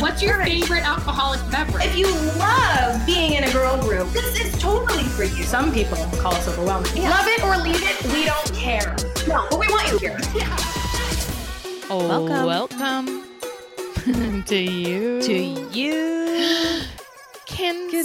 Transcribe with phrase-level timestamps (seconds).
[0.00, 1.84] What's your favorite alcoholic beverage?
[1.86, 2.06] If you
[2.38, 5.42] love being in a girl group, this is totally for you.
[5.44, 6.90] Some people call us overwhelming.
[6.96, 7.10] Yeah.
[7.10, 8.94] Love it or leave it, we don't care.
[9.26, 10.18] No, but we want you here.
[11.88, 12.46] Oh, Welcome.
[12.46, 15.22] welcome to you.
[15.22, 15.32] To
[15.72, 16.82] you.
[17.46, 18.04] can, Can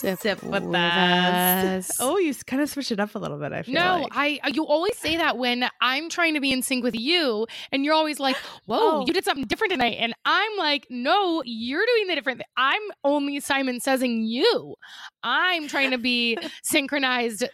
[0.00, 1.90] sip, Sip with with us.
[1.90, 1.96] us.
[2.00, 3.52] Oh, you kind of switched it up a little bit.
[3.52, 4.12] I feel like No, like.
[4.14, 7.46] I uh, you always say that when I'm trying to be in sync with you,
[7.72, 9.04] and you're always like, "Whoa, Oh.
[9.06, 12.38] you did something different tonight," and I'm like, "No, you're doing the different.
[12.38, 12.46] Thing.
[12.56, 14.74] I'm only Simon saysing you.
[15.22, 17.44] I'm trying to be synchronized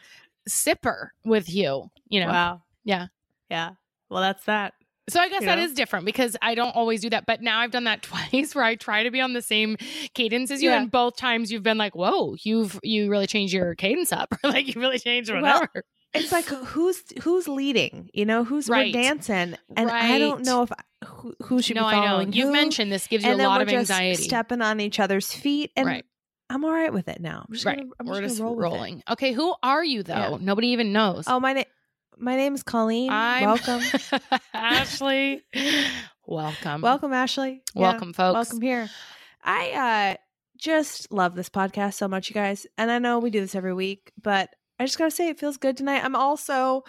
[0.49, 1.91] sipper with you.
[2.09, 2.29] You know.
[2.29, 2.63] Wow.
[2.85, 3.07] Yeah.
[3.51, 3.71] Yeah.
[4.09, 4.75] Well, that's that.
[5.09, 5.65] So I guess You that know?
[5.65, 7.27] is different because I don't always do that.
[7.27, 8.03] But now I've done that
[8.33, 9.77] twice where I try to be on the same
[10.15, 10.81] cadence as you, Yeah.
[10.83, 14.51] and both times you've been like, "Whoa, you've you really changed your cadence up, or
[14.51, 18.09] like you really changed Well, whatever." It's like who's who's leading?
[18.15, 18.93] You know, who's Right.
[18.95, 22.07] we're dancing, and I don't know if I- who, who should no, be I know.
[22.07, 24.23] following You've who, mentioned this gives you and a lot of just anxiety.
[24.23, 26.05] stepping on each other's feet, and right,
[26.49, 27.45] I'm all right with it now.
[27.47, 27.77] I'm just right.
[27.77, 29.03] gonna, I'm We're just just roll rolling.
[29.11, 30.15] Okay, who are you though?
[30.15, 30.39] Yeah.
[30.41, 31.25] Nobody even knows.
[31.27, 31.65] Oh, my name,
[32.19, 33.11] my name is Colleen.
[33.11, 33.83] I'm Welcome,
[34.55, 35.43] Ashley.
[36.27, 37.63] Welcome, welcome, Ashley.
[37.75, 37.83] Yeah.
[37.83, 38.35] welcome, folks.
[38.35, 38.89] Welcome here.
[39.45, 40.17] I uh
[40.59, 42.67] just love this podcast so much, you guys.
[42.79, 44.51] And I know we do this every week, but
[44.81, 46.05] I just gotta say it feels good tonight.
[46.05, 46.85] I'm also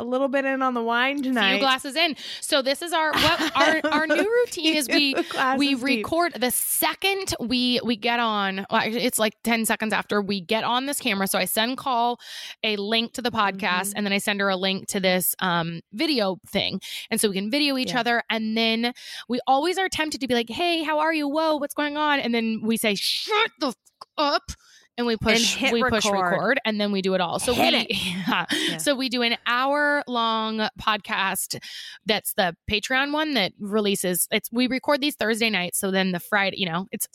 [0.00, 1.52] a little bit in on the wine tonight.
[1.52, 2.16] Few glasses in.
[2.40, 5.14] So this is our what our our new routine is we
[5.58, 5.82] we deep.
[5.82, 10.64] record the second we we get on well, it's like 10 seconds after we get
[10.64, 12.18] on this camera so i send call
[12.64, 13.92] a link to the podcast Mhm.
[13.96, 17.34] and then i send her a link to this um video thing and so we
[17.34, 18.00] can video each Yeah.
[18.00, 18.92] other and then
[19.28, 22.20] we always are tempted to be like hey how are you whoa what's going on
[22.20, 23.74] and then we say shut the f-
[24.16, 24.52] up
[24.98, 26.30] and we push hit we push record.
[26.32, 28.46] record and then we do it all so Hit we yeah.
[28.52, 28.76] Yeah.
[28.78, 31.58] so we do an hour long podcast
[32.06, 36.20] that's the patreon one that releases it's we record these thursday nights so then the
[36.20, 37.08] friday you know it's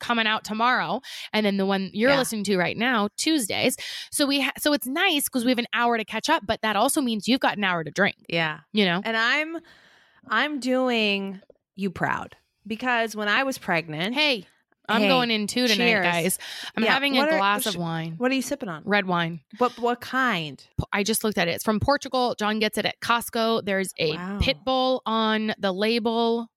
[0.00, 1.00] coming out tomorrow
[1.32, 2.18] and then the one you're Yeah.
[2.18, 3.76] listening to right now tuesdays
[4.10, 6.60] so we ha- so it's nice because we have an hour to catch up but
[6.62, 8.60] that also means you've got an hour to drink Yeah.
[8.72, 9.58] you know And I'm
[10.28, 11.40] I'm doing
[11.76, 12.36] you proud.
[12.66, 14.46] Because when I was pregnant, hey
[14.88, 16.04] i'm Hey, going in too tonight cheers.
[16.04, 16.38] guys
[16.76, 18.82] i'm Yeah, having a what glass of wine what are you sipping on?
[18.84, 20.62] red wine What what kind?
[20.92, 21.52] I just looked at it.
[21.52, 22.34] It's from Portugal.
[22.38, 23.64] John gets it at Costco.
[23.64, 24.38] There's a Wow.
[24.40, 26.48] pit bull on the label.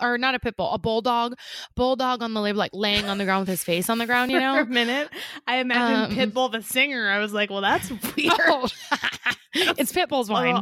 [0.00, 1.34] Or not a pit bull, a bulldog.
[1.74, 4.30] Bulldog on the label, like laying on the ground with his face on the ground,
[4.30, 4.64] you For a know?
[4.66, 5.08] minute,
[5.46, 7.08] I imagined Um, Pitbull the singer.
[7.08, 8.32] I was like, well, that's weird.
[8.46, 8.68] Oh.
[9.54, 10.60] it's Pitbull's wine.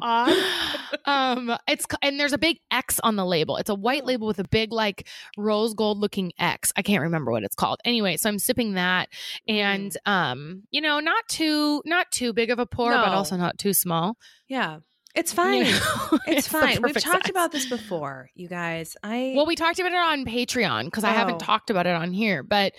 [1.05, 3.57] um, it's and there's a big X on the label.
[3.57, 5.07] It's a white label with a big like
[5.37, 6.73] rose gold looking X.
[6.77, 7.81] I can't remember what it's called.
[7.85, 9.09] Anyway, so I'm sipping that,
[9.49, 13.59] and um, you know, not too not too big of a pour, but also not
[13.59, 14.17] too small.
[14.49, 14.79] Yeah,
[15.15, 15.67] it's fine.
[15.67, 16.19] You know?
[16.27, 16.81] It's, fine.
[16.83, 17.31] We've talked size.
[17.31, 18.97] about this before, you guys.
[19.03, 21.39] I Well, we talked about it on Patreon because I haven't Oh.
[21.39, 22.43] talked about it on here.
[22.43, 22.73] But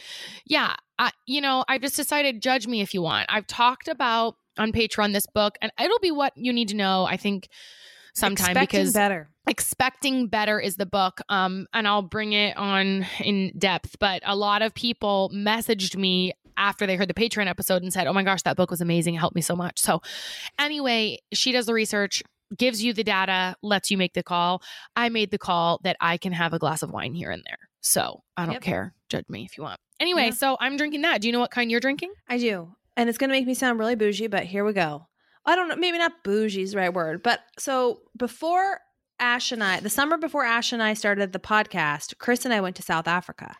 [0.46, 3.28] yeah, I, you know, I've just decided judge me if you want.
[3.30, 7.06] I've talked about on Patreon this book, and it'll be what you need to know.
[7.06, 7.50] I think
[8.14, 9.30] sometime Expecting because better.
[9.46, 14.34] expecting better is the book um and i'll bring it on in depth but a
[14.34, 18.24] lot of people messaged me after they heard the patreon episode and said oh my
[18.24, 19.16] gosh that book was amazing.
[19.16, 19.80] It helped me so much.
[19.80, 20.02] So
[20.60, 22.24] anyway she does the research
[22.56, 24.62] gives you the data lets you make the call.
[24.96, 27.58] I made the call that i can have a glass of wine here and there.
[27.82, 28.62] So i don't Yep.
[28.62, 28.94] care.
[29.10, 29.80] Judge me if you want.
[30.00, 30.32] Anyway Yeah.
[30.32, 31.22] so i'm drinking that.
[31.22, 32.14] Do you know what kind you're drinking?
[32.30, 35.08] I do, and it's going to make me sound really bougie, but here we go.
[35.46, 38.80] I don't know, maybe not bougie is the right word, but so before
[39.20, 42.62] Ash and I, the summer before Ash and I started the podcast, Chris and I
[42.62, 43.56] went to South Africa.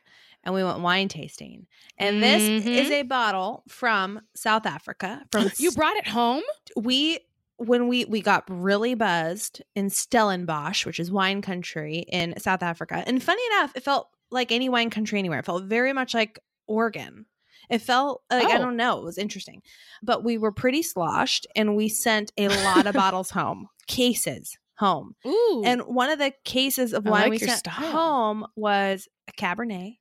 [0.46, 1.66] And we went wine tasting.
[1.98, 2.68] And this Mhm.
[2.68, 5.24] is a bottle from South Africa.
[5.32, 6.44] From you brought it home
[6.78, 7.20] we
[7.58, 13.04] when we we got really buzzed in Stellenbosch, which is wine country in South Africa.
[13.08, 15.40] And funny enough, it felt like any wine country anywhere.
[15.40, 17.26] It felt very much like Oregon.
[17.70, 18.60] It felt like I Oh.
[18.60, 19.62] don't know, it was interesting.
[20.04, 25.16] But we were pretty sloshed and we sent a lot of bottles home, cases home.
[25.26, 27.74] ooh And one of the cases of wine like we sent style.
[27.92, 29.98] home was a Cabernet.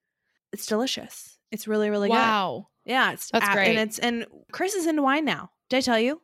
[0.54, 1.38] It's delicious.
[1.52, 2.14] It's really really good.
[2.14, 3.76] wow Yeah, it's That's a- great.
[3.76, 5.50] And it's and Chris is into wine now.
[5.68, 6.20] Did I tell you?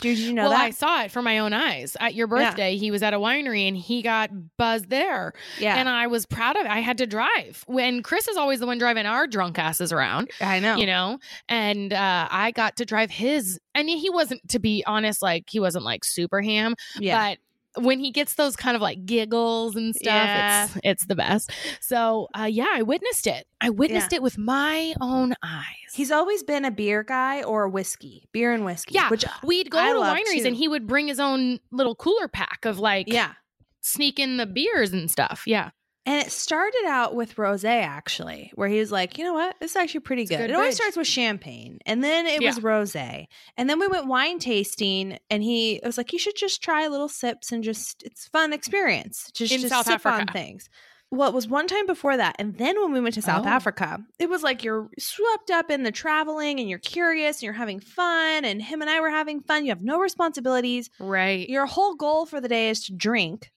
[0.00, 0.60] Did you know well, that?
[0.60, 1.96] I saw it for my own eyes.
[2.00, 2.50] At your Yeah.
[2.50, 4.28] birthday, he was at a winery and he got
[4.58, 5.32] buzzed there.
[5.60, 6.68] yeah, And I was proud of it.
[6.68, 7.62] I had to drive.
[7.68, 10.74] When Chris is always the one driving our drunk asses around, I know.
[10.76, 13.60] you know, and uh, I got to drive his.
[13.76, 17.30] And he wasn't, to be honest, like he wasn't like super ham, yeah.
[17.30, 17.38] but
[17.78, 20.64] when he gets those kind of like giggles and stuff, Yeah.
[20.66, 21.50] it's it's the best.
[21.80, 23.46] So uh, yeah, I witnessed it.
[23.60, 25.64] I witnessed it with my own eyes.
[25.94, 28.94] He's always been a beer guy or a whiskey, beer and whiskey.
[28.94, 30.46] Yeah, which We'd go I to wineries too.
[30.48, 33.32] and he would bring his own little cooler pack of like yeah,
[33.80, 35.42] sneak in the beers and stuff.
[35.46, 35.70] Yeah.
[36.06, 39.70] And it started out with rose actually, where he was like, you know what, this
[39.70, 40.36] is actually pretty good.
[40.36, 40.76] good It always bridge.
[40.76, 45.42] starts with champagne, and then it was rose, and then we went wine tasting, and
[45.42, 49.52] he was like, you should just try little sips and just it's fun experience, just
[49.52, 50.68] In just South sip on things.
[51.10, 53.48] Well, it was one time before that, and then when we went to South Oh.
[53.48, 57.52] Africa, it was like you're swept up in the traveling, and you're curious, and you're
[57.54, 59.64] having fun, and him and I were having fun.
[59.64, 60.90] You have no responsibilities.
[61.00, 61.48] Right.
[61.48, 63.52] Your whole goal for the day is to drink.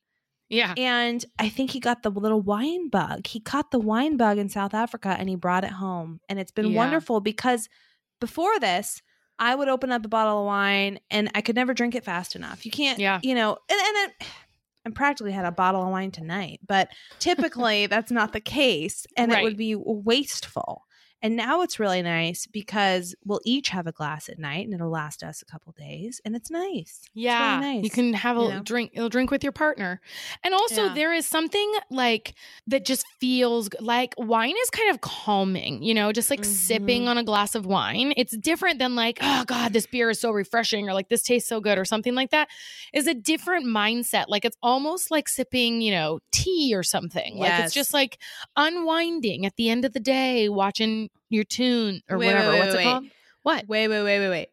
[0.50, 0.74] Yeah.
[0.78, 3.28] And I think he got the little wine bug.
[3.28, 6.20] He caught the wine bug in South Africa and he brought it home.
[6.30, 6.78] And it's been Yeah.
[6.78, 7.68] wonderful because
[8.20, 9.02] before this,
[9.40, 12.36] I would open up a bottle of wine and I could never drink it fast
[12.36, 12.66] enough.
[12.66, 13.20] You can't, Yeah.
[13.22, 14.28] you know, and, and it,
[14.86, 16.88] I practically had a bottle of wine tonight, but
[17.20, 20.84] typically that's not the case and it would be wasteful.
[21.22, 24.92] And now it's really nice because we'll each have a glass at night and it'll
[24.92, 27.02] last us a couple days and it's nice.
[27.16, 28.62] Yeah, nice, you can have a you know?
[28.64, 28.92] drink.
[28.94, 30.00] You'll drink with your partner,
[30.44, 30.94] and also Yeah.
[30.94, 32.36] there is something like
[32.68, 35.82] that just feels like wine is kind of calming.
[35.82, 37.08] You know, just like sipping Mhm.
[37.08, 38.14] on a glass of wine.
[38.16, 41.50] It's different than like, oh god, this beer is so refreshing, or like this tastes
[41.50, 42.48] so good, or something like that.
[42.94, 44.26] Is a different mindset.
[44.28, 47.38] Like it's almost like sipping, you know, tea or something.
[47.38, 48.20] Like it's just like
[48.56, 52.52] unwinding at the end of the day, watching your tune or Wait, whatever.
[52.52, 53.06] wait, What's wait, it called?
[53.44, 53.68] What?
[53.68, 54.50] Wait, wait, wait, wait, wait.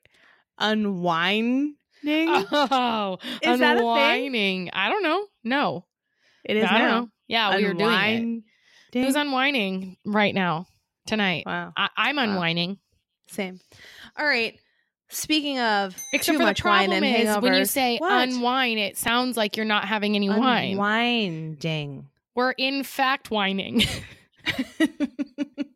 [0.59, 1.75] Unwinding?
[2.06, 3.79] Oh, Is that a thing?
[3.79, 4.71] unwinding.
[4.73, 5.27] I don't know.
[5.43, 5.85] No,
[6.45, 7.01] It is I don't now.
[7.01, 7.09] know.
[7.29, 8.43] Yeah, we were doing
[8.93, 9.01] it.
[9.05, 10.67] Who's unwinding right now
[11.06, 11.45] tonight?
[11.47, 11.73] Wow.
[11.77, 12.25] I- I'm Wow.
[12.25, 12.79] unwinding.
[13.29, 13.59] Same.
[14.19, 14.59] All right.
[15.09, 18.29] Speaking of Except too for much the wine problem and is when you say What?
[18.29, 20.73] unwind, it sounds like you're not having any wine.
[20.73, 22.09] Unwinding.
[22.35, 23.83] We're in fact whining.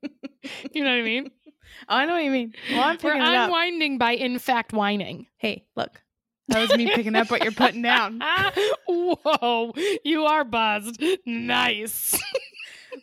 [0.73, 1.31] you know what I mean?
[1.89, 2.55] I know what you mean.
[2.71, 3.47] Well, I'm We're picking it up.
[3.47, 5.27] unwinding by in fact whining.
[5.39, 6.03] Hey, look.
[6.49, 8.23] That was me picking up what you're putting down.
[8.89, 9.73] Whoa,
[10.03, 10.99] you are buzzed.
[11.27, 12.19] Nice.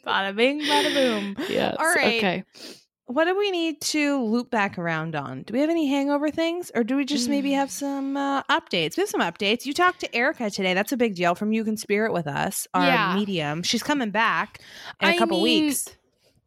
[0.06, 1.36] Bada bing, bada boom.
[1.48, 1.76] Yes.
[1.80, 2.18] All right.
[2.18, 2.44] Okay.
[3.06, 5.44] What do we need to loop back around on?
[5.44, 8.98] Do we have any hangover things, or do we just maybe have some uh, updates?
[8.98, 9.64] We have some updates.
[9.68, 10.74] You talked to Erica today.
[10.74, 13.16] That's a big deal from You Can Spirit with us, our Yeah.
[13.16, 13.62] medium.
[13.62, 14.60] She's coming back
[15.02, 15.88] in a I couple mean, weeks.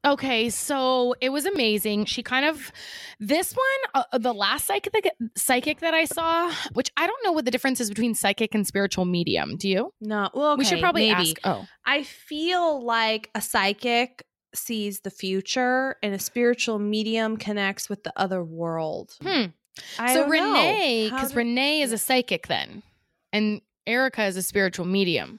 [0.09, 2.07] Okay, so it was amazing.
[2.07, 2.73] She kind of
[3.21, 4.95] this one, uh, the last psychic
[5.37, 8.67] psychic that I saw, which I don't know what the difference is between psychic and
[8.67, 9.57] spiritual medium.
[9.57, 9.93] Do you?
[10.01, 11.31] No, well, we should probably maybe.
[11.33, 11.37] ask.
[11.45, 14.25] Oh, I feel like a psychic
[14.55, 19.15] sees the future and a spiritual medium connects with the other world.
[19.21, 19.47] hmm.
[19.99, 20.27] I so.
[20.27, 22.83] Renee, because Renee is a psychic then,
[23.31, 25.39] and Erica is a spiritual medium.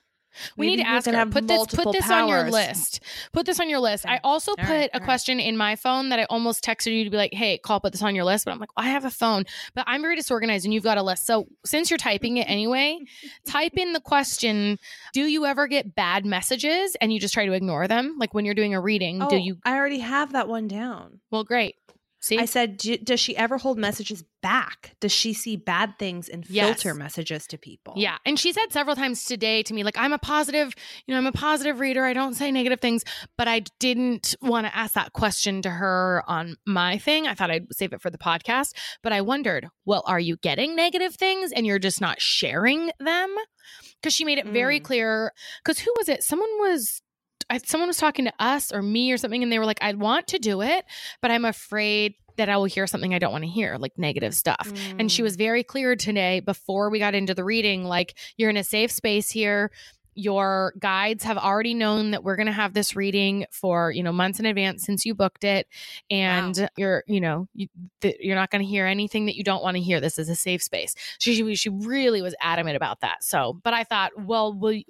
[0.57, 1.25] We Maybe need to ask her.
[1.25, 3.01] Put this put this on your list.
[3.31, 4.05] Put this on your list.
[4.05, 4.15] Okay.
[4.15, 5.05] I also All put right, a all right.
[5.05, 7.91] question in my phone that I almost texted you to be like, "Hey, call, put
[7.91, 9.45] this on your list." But I'm like, well, I have a phone,
[9.75, 11.25] but I'm very disorganized, and you've got a list.
[11.25, 12.99] So since you're typing it anyway,
[13.45, 14.79] type in the question:
[15.13, 18.15] Do you ever get bad messages and you just try to ignore them?
[18.17, 19.57] Like when you're doing a reading, Oh, do you?
[19.65, 21.19] I already have that one down.
[21.31, 21.75] Well, great.
[22.21, 24.95] See, I said, "D- does she ever hold messages back?
[25.00, 26.66] Does she see bad things and Yes.
[26.81, 27.94] filter messages to people?
[27.95, 28.18] Yeah.
[28.25, 30.74] And she said several times today to me, like, I'm a positive,
[31.06, 32.04] you know, I'm a positive reader.
[32.06, 33.06] I don't say negative things,
[33.38, 37.25] but I didn't want to ask that question to her on my thing.
[37.25, 38.74] I thought I'd save it for the podcast.
[39.01, 43.33] But I wondered, well, are you getting negative things and you're just not sharing them?
[44.01, 44.83] Because she made it very Mm.
[44.83, 45.33] clear.
[45.63, 46.24] Because who was it?
[46.24, 47.01] Someone was.
[47.49, 49.94] I, someone was talking to us or me or something, and they were like, "I
[49.94, 50.85] want to do it,
[51.21, 54.33] but I'm afraid that I will hear something I don't want to hear, like negative
[54.33, 55.25] stuff." And she Mm.
[55.25, 58.91] was very clear today before we got into the reading like, you're in a safe
[58.91, 59.71] space here.
[60.15, 64.11] Your guides have already known that we're going to have this reading for, you know,
[64.11, 65.65] months in advance since you booked it.
[66.09, 67.68] And you're, you know, you,
[68.01, 70.01] th- you're not going to hear anything that you don't want to hear.
[70.01, 70.94] This is a safe space.
[71.19, 73.23] She, she, she really was adamant about that.
[73.23, 74.83] So, but I thought, well, will you,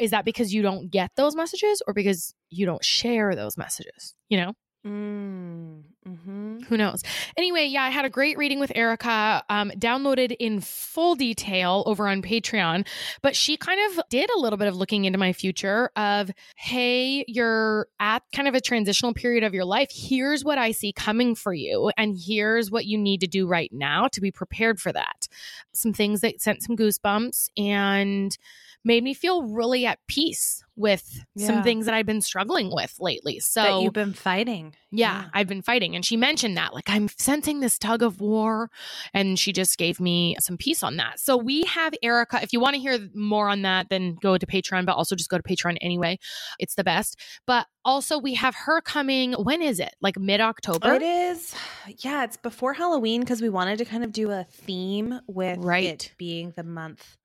[0.00, 4.14] is that because you don't get those messages or because you don't share those messages?
[4.28, 4.52] You know?
[4.86, 6.64] Mm, mhm.
[6.64, 7.02] Who knows?
[7.36, 12.08] Anyway, yeah, I had a great reading with Erica, um, downloaded in full detail over
[12.08, 12.86] on Patreon.
[13.22, 17.24] But she kind of did a little bit of looking into my future of, hey,
[17.28, 19.90] you're at kind of a transitional period of your life.
[19.92, 21.90] Here's what I see coming for you.
[21.96, 25.28] And here's what you need to do right now to be prepared for that.
[25.72, 28.36] Some things that sent some goosebumps and
[28.84, 31.46] made me feel really at peace with Yeah.
[31.46, 33.38] some things that I've been struggling with lately.
[33.40, 34.74] So that you've been fighting.
[34.90, 35.94] yeah, I've been fighting.
[35.94, 38.70] And she mentioned that, like, I'm sensing this tug of war.
[39.14, 41.20] And she just gave me some peace on that.
[41.20, 42.40] So we have Erica.
[42.42, 45.28] If you want to hear more on that, then go to Patreon, but also just
[45.30, 46.18] go to Patreon anyway.
[46.58, 47.16] It's the best.
[47.46, 49.32] But also, we have her coming.
[49.34, 49.94] When is it?
[50.00, 50.94] Like mid October?
[50.94, 51.54] It is,
[51.98, 55.84] yeah, it's before Halloween because we wanted to kind of do a theme with Right.
[55.84, 57.16] it being the month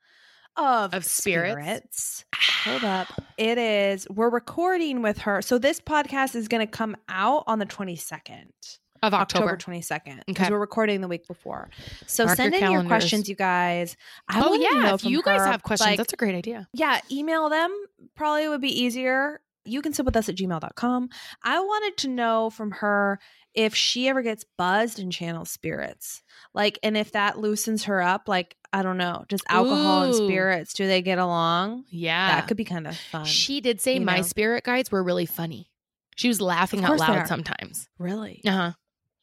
[0.58, 1.54] of, Of spirits.
[1.56, 2.26] spirits.
[2.64, 3.08] Hold up.
[3.38, 5.42] It is, we're recording with her.
[5.42, 8.46] So this podcast is going to come out on the 22nd.
[9.04, 9.78] Of October October.
[9.80, 10.52] 22nd because Okay.
[10.54, 11.70] we're recording the week before.
[12.08, 13.98] So Mark your send in your questions, you guys.
[14.30, 16.68] I oh yeah, if you guys her, have questions, like, that's a great idea.
[16.74, 17.70] yeah, email them.
[18.16, 19.42] Probably would be easier.
[19.66, 21.10] You can sit with us at gmail.com.
[21.44, 23.20] I wanted to know from her
[23.54, 26.24] if she ever gets buzzed and channels spirits.
[26.54, 30.74] Like, and if that loosens her up, like, I don't know, just alcohol and spirits,
[30.74, 31.86] do they get along?
[31.90, 33.24] Yeah, that could be kind of fun.
[33.24, 34.22] She did say my know.
[34.24, 35.70] spirit guides were really funny.
[36.18, 37.88] She was laughing out loud sometimes.
[38.00, 38.72] really Uh huh.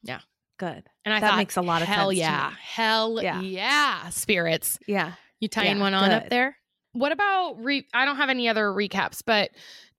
[0.02, 0.20] Yeah.
[0.58, 0.84] Good.
[1.04, 3.40] And I That thought makes a lot of hell sense yeah, hell Yeah.
[3.40, 4.08] yeah.
[4.08, 4.78] spirits.
[4.86, 5.12] Yeah.
[5.40, 6.56] You tying Yeah, one on up there?
[6.92, 7.86] What about re?
[7.92, 9.50] I don't have any other recaps, but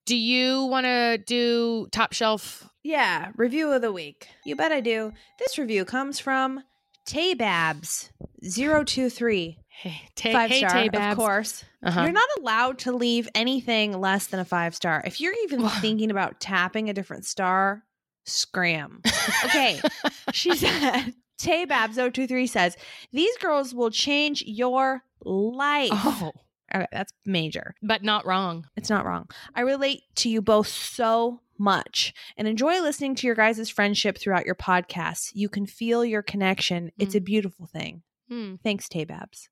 [0.06, 2.68] do you want to do top shelf?
[2.82, 3.30] Yeah.
[3.36, 4.28] Review of the week.
[4.44, 5.12] You bet I do.
[5.38, 6.62] This review comes from
[7.06, 9.56] Taybabs023.
[9.68, 11.64] Hey, ta- five hey, star, Tay of course.
[11.82, 12.02] Uh-huh.
[12.02, 15.02] You're not allowed to leave anything less than a five star.
[15.04, 17.82] If you're even thinking about tapping a different star,
[18.24, 19.02] scram.
[19.44, 19.80] Okay.
[20.32, 22.76] she said, Tay Babs 023 says,
[23.12, 25.90] These girls will change your life.
[25.92, 26.30] oh,
[26.74, 27.74] Okay, that's major.
[27.82, 28.66] but not wrong.
[28.76, 29.28] It's not wrong.
[29.54, 34.46] I relate to you both so much and enjoy listening to your guys' friendship throughout
[34.46, 35.30] your podcasts.
[35.34, 36.90] You can feel your connection.
[36.98, 38.02] It's a beautiful thing.
[38.28, 38.54] Hmm.
[38.62, 39.48] Thanks, Tay Babs.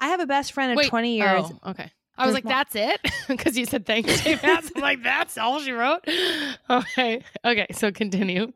[0.00, 1.44] I have a best friend of Wait, 20 years.
[1.44, 1.90] Oh, okay.
[2.16, 2.52] I was like, more.
[2.52, 3.00] that's it?
[3.28, 4.70] Because you said thanks, Tay Babs.
[4.76, 6.06] I'm like, that's all she wrote?
[6.70, 7.22] Okay.
[7.44, 7.66] Okay.
[7.72, 8.52] So continue.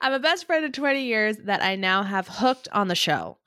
[0.00, 3.37] I'm a best friend of 20 years that I now have hooked on the show.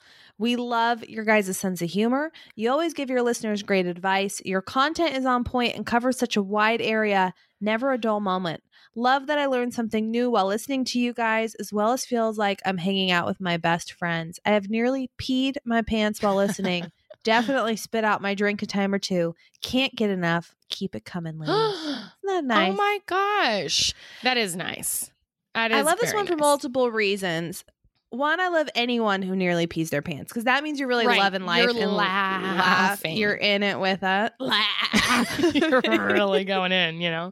[0.42, 2.32] We love your guys' sense of humor.
[2.56, 4.42] You always give your listeners great advice.
[4.44, 8.64] Your content is on point and covers such a wide area, never a dull moment.
[8.96, 12.40] Love that I learned something new while listening to you guys, as well as feels
[12.40, 14.40] like I'm hanging out with my best friends.
[14.44, 16.92] I have nearly peed my pants while listening.
[17.24, 19.36] Definitely spit out my drink a time or two.
[19.62, 20.56] Can't get enough.
[20.70, 21.54] Keep it coming, ladies.
[21.86, 22.72] Isn't that oh nice?
[22.72, 23.94] Oh my gosh.
[24.24, 25.12] That is nice.
[25.54, 27.64] I love this one for multiple reasons.
[28.12, 31.18] One, I love anyone who nearly pees their pants because that means you're really Right.
[31.20, 33.16] loving life You're and laughing.
[33.18, 34.34] You're in it with it.
[35.56, 37.32] You're really going in, you know?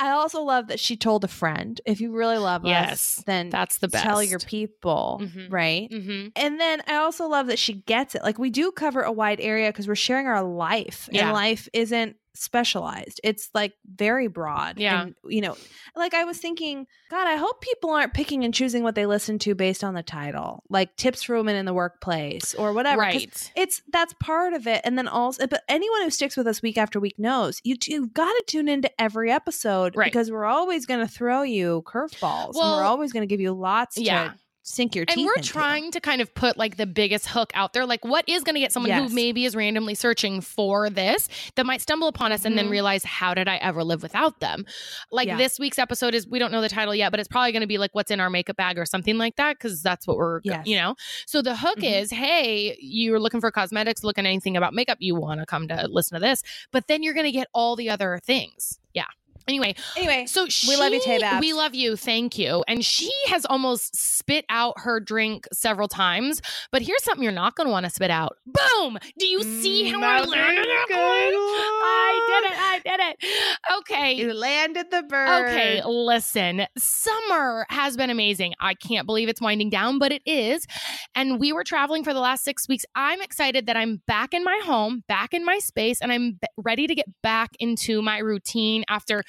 [0.00, 1.80] I also love that she told a friend.
[1.84, 4.04] If you really love Yes, us, then That's the best.
[4.04, 5.50] tell your people, Mhm.
[5.50, 5.90] right?
[5.90, 6.28] Mm-hmm.
[6.36, 8.22] And then I also love that she gets it.
[8.22, 11.24] Like we do cover a wide area because we're sharing our life, Yeah.
[11.24, 13.20] and life isn't specialized.
[13.24, 14.78] It's like very broad.
[14.78, 15.02] Yeah.
[15.02, 15.56] And, you know,
[15.96, 19.38] like I was thinking, God, I hope people aren't picking and choosing what they listen
[19.40, 23.00] to based on the title, like tips for women in the workplace or whatever.
[23.00, 23.50] Right.
[23.56, 24.80] It's that's part of it.
[24.84, 27.76] And then also, eh, but anyone who sticks with us week after week knows you,
[27.86, 30.06] you've got to tune into every episode Right.
[30.10, 32.46] because we're always going to throw you curveballs.
[32.48, 34.28] and Well, we're always going to give you lots Yeah.
[34.28, 34.34] to
[34.68, 37.72] sink your teeth And we're trying to kind of put like the biggest hook out
[37.72, 37.86] there.
[37.86, 39.08] Like, what is going to get someone Yes.
[39.08, 42.70] who maybe is randomly searching for this that might stumble upon us and then Mhm.
[42.70, 44.66] realize, how did I ever live without them?
[45.10, 45.36] Like, Yeah.
[45.36, 47.66] this week's episode is, we don't know the title yet, but it's probably going to
[47.66, 50.40] be like, what's in our makeup bag or something like that, because that's what we're,
[50.44, 50.66] Yes.
[50.66, 50.94] you know?
[51.26, 52.02] So the hook Mhm.
[52.02, 55.66] is, hey, you're looking for cosmetics, looking at anything about makeup, you want to come
[55.68, 58.78] to listen to this, but then you're going to get all the other things.
[58.94, 59.04] Yeah.
[59.48, 61.96] Anyway, Anyway, so she, We love you, she- Tay We love you.
[61.96, 62.64] Thank you.
[62.68, 66.40] And she has almost spit out her drink several times.
[66.70, 68.36] But here's something you're not going to want to spit out.
[68.46, 68.98] Boom!
[69.18, 71.34] Do you see mm, how I Another landed that good one?
[71.82, 72.58] I did it.
[72.58, 73.78] I did it.
[73.78, 74.12] Okay.
[74.12, 75.46] you landed the bird.
[75.48, 76.66] Okay, listen.
[76.76, 78.54] Summer has been amazing.
[78.60, 80.66] I can't believe it's winding down, but it is.
[81.14, 82.84] And we were traveling for the last six weeks.
[82.94, 86.48] I'm excited that I'm back in my home, back in my space, and I'm b-
[86.56, 89.22] ready to get back into my routine after,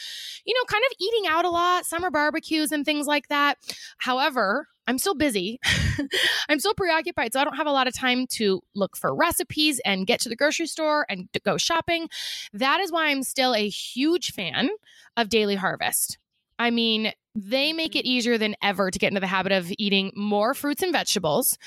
[0.45, 3.57] you know, kind of eating out a lot, summer barbecues and things like that.
[3.97, 5.59] However, I'm still busy.
[6.49, 7.33] I'm still preoccupied.
[7.33, 10.29] So I don't have a lot of time to look for recipes and get to
[10.29, 12.09] the grocery store and go shopping.
[12.53, 14.69] That is why I'm still a huge fan
[15.15, 16.17] of Daily Harvest.
[16.57, 20.11] I mean, they make it easier than ever to get into the habit of eating
[20.15, 21.57] more fruits and vegetables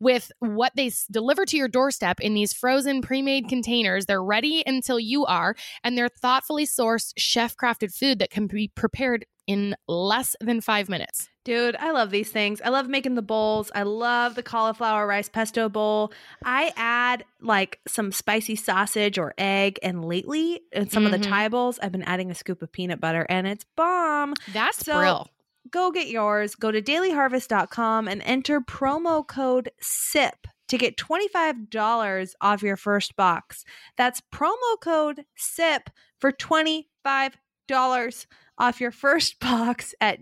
[0.00, 4.06] with what they deliver to your doorstep in these frozen pre-made containers.
[4.06, 9.24] They're ready until you are, and they're thoughtfully sourced, chef-crafted food that can be prepared
[9.46, 11.29] in less than five minutes.
[11.44, 12.60] Dude, I love these things.
[12.62, 13.70] I love making the bowls.
[13.74, 16.12] I love the cauliflower rice pesto bowl.
[16.44, 21.22] I add like some spicy sausage or egg, and lately in some of Mhm.
[21.22, 24.34] the Thai bowls, I've been adding a scoop of peanut butter, and it's bomb.
[24.52, 25.28] That's So- brill.
[25.70, 26.54] Go get yours.
[26.54, 33.64] Go to dailyharvest.com and enter promo code SIP to get $25 off your first box.
[33.96, 38.26] That's promo code SIP for $25
[38.60, 40.18] off your first box at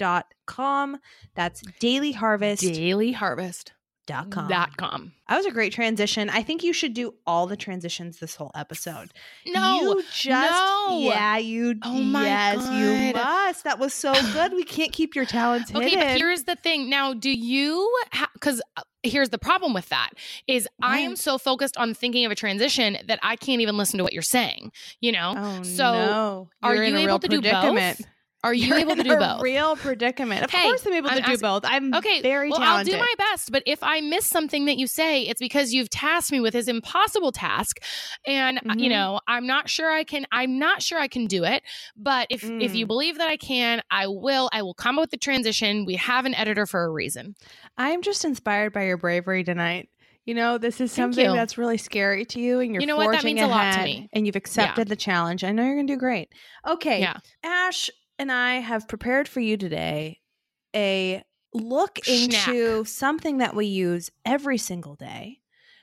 [0.00, 0.98] dailyharvest.com.
[1.34, 2.72] That's dailyharvest.com.
[2.74, 3.72] Daily Harvest.
[4.06, 4.48] Dot com.
[4.48, 5.12] Dot com.
[5.28, 6.30] That was a great transition.
[6.30, 9.12] I think you should do all the transitions this whole episode.
[9.46, 10.98] No, you just no.
[11.02, 13.22] yeah, you Oh my yes, you God.
[13.46, 13.62] must.
[13.64, 14.52] That was so good.
[14.52, 16.04] We can't keep your talents Okay, hidden.
[16.08, 16.90] but here's the thing.
[16.90, 17.88] Now, do you
[18.34, 18.60] because
[19.02, 20.10] here's the problem with that
[20.46, 23.98] is I am so focused on thinking of a transition that I can't even listen
[23.98, 24.72] to what you're saying.
[25.00, 26.48] You know, oh so no.
[26.62, 28.00] are you able to do both?
[28.42, 29.42] Are you You're able to do a both?
[29.42, 30.44] Real predicament.
[30.44, 31.64] Of Hey, course, I'm able to I'm do asking- both.
[31.64, 32.94] I'm Okay, very well, talented.
[32.94, 35.90] I'll do my best, but if I miss something that you say, it's because you've
[35.90, 37.76] tasked me with this impossible task,
[38.26, 38.92] and uh, you Mhm.
[38.92, 40.26] know I'm not sure I can.
[40.32, 41.62] I'm not sure I can do it.
[41.96, 42.88] But if if you Mm.
[42.88, 44.48] believe that I can, I will.
[44.52, 45.84] I will come up with the transition.
[45.84, 47.34] We have an editor for a reason.
[47.76, 49.88] I am just inspired by your bravery tonight.
[50.26, 53.10] You know, this is something that's really scary to you, and you're You know what?
[53.10, 54.08] That forging means a lot to ahead, me.
[54.12, 55.42] and you've accepted the challenge.
[55.44, 56.28] I know you're going to do great.
[56.68, 57.14] Okay, Yeah.
[57.42, 60.20] Ash and I have prepared for you today
[60.76, 61.22] a
[61.54, 62.48] look Snack.
[62.48, 65.38] into something that we use every single day,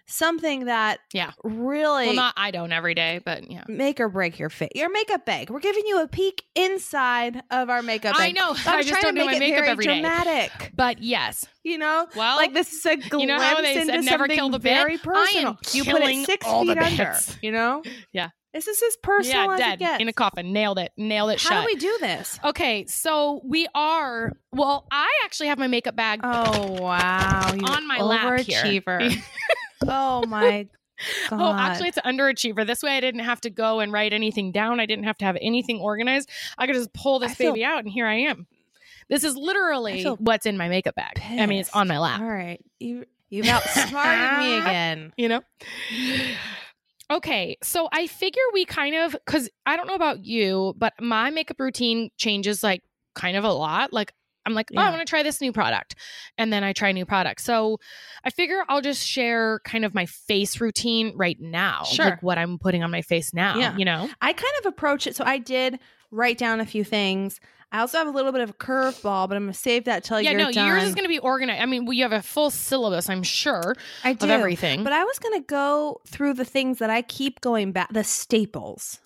[0.06, 1.32] something that Yeah.
[1.44, 3.64] really Well, not I don't every day, but yeah.
[3.68, 4.70] make or break your face.
[4.76, 5.50] Your makeup bag.
[5.50, 8.36] We're giving you a peek inside of our makeup I bag.
[8.36, 8.52] know.
[8.66, 10.02] I'm I just trying don't to do make my it makeup very every day.
[10.02, 10.72] dramatic.
[10.76, 11.44] But yes.
[11.64, 14.24] You know, Well, like this is a glimpse you know how they into said never
[14.24, 14.74] something kill the bit?
[14.76, 15.58] very I personal.
[15.74, 17.16] you put it six feet under.
[17.42, 18.30] You know, Yeah.
[18.58, 20.02] This is as personal yeah, as dead gets.
[20.02, 20.52] in a coffin.
[20.52, 20.92] Nailed it.
[20.98, 21.62] Nailed it How shut.
[21.62, 22.40] do we do this?
[22.44, 24.36] okay, so we are.
[24.52, 26.22] Well, I actually have my makeup bag.
[26.24, 27.52] Oh wow!
[27.54, 28.64] You On my lap here.
[28.64, 29.16] overachiever.
[29.88, 30.70] oh my god!
[31.32, 32.66] Oh, actually, it's an underachiever.
[32.66, 34.80] This way, I didn't have to go and write anything down.
[34.80, 36.28] I didn't have to have anything organized.
[36.58, 38.48] I could just pull this feel- baby out, and here I am.
[39.08, 41.22] This is literally what's in my makeup bag.
[41.24, 42.22] I mean, it's on my lap.
[42.22, 45.14] All right, you you've outsmarted me again.
[45.16, 45.44] you know?
[47.10, 51.30] Okay, so I figure we kind of, because I don't know about you, but my
[51.30, 52.84] makeup routine changes like
[53.16, 53.94] kind of a lot.
[53.94, 54.14] Like,
[54.46, 55.96] I'm like, oh, I want to try this new product.
[56.38, 57.44] And then I try new products.
[57.44, 57.80] So
[58.24, 61.84] I figure I'll just share kind of my face routine right now.
[61.84, 62.06] Sure.
[62.06, 63.76] Like what I'm putting on my face now, Yeah.
[63.76, 64.10] you know?
[64.22, 65.18] I kind of approach it.
[65.18, 65.80] So I did
[66.12, 67.42] write down a few things.
[67.72, 70.22] I also have a little bit of a curveball, but I'm gonna save that till
[70.22, 70.68] yeah, you're no, done.
[70.68, 71.62] yours is going to be organized.
[71.62, 74.28] I mean, well, you have a full syllabus, I'm sure, I of do.
[74.28, 74.84] everything.
[74.84, 79.00] But I was gonna go through the things that I keep going back, the staples.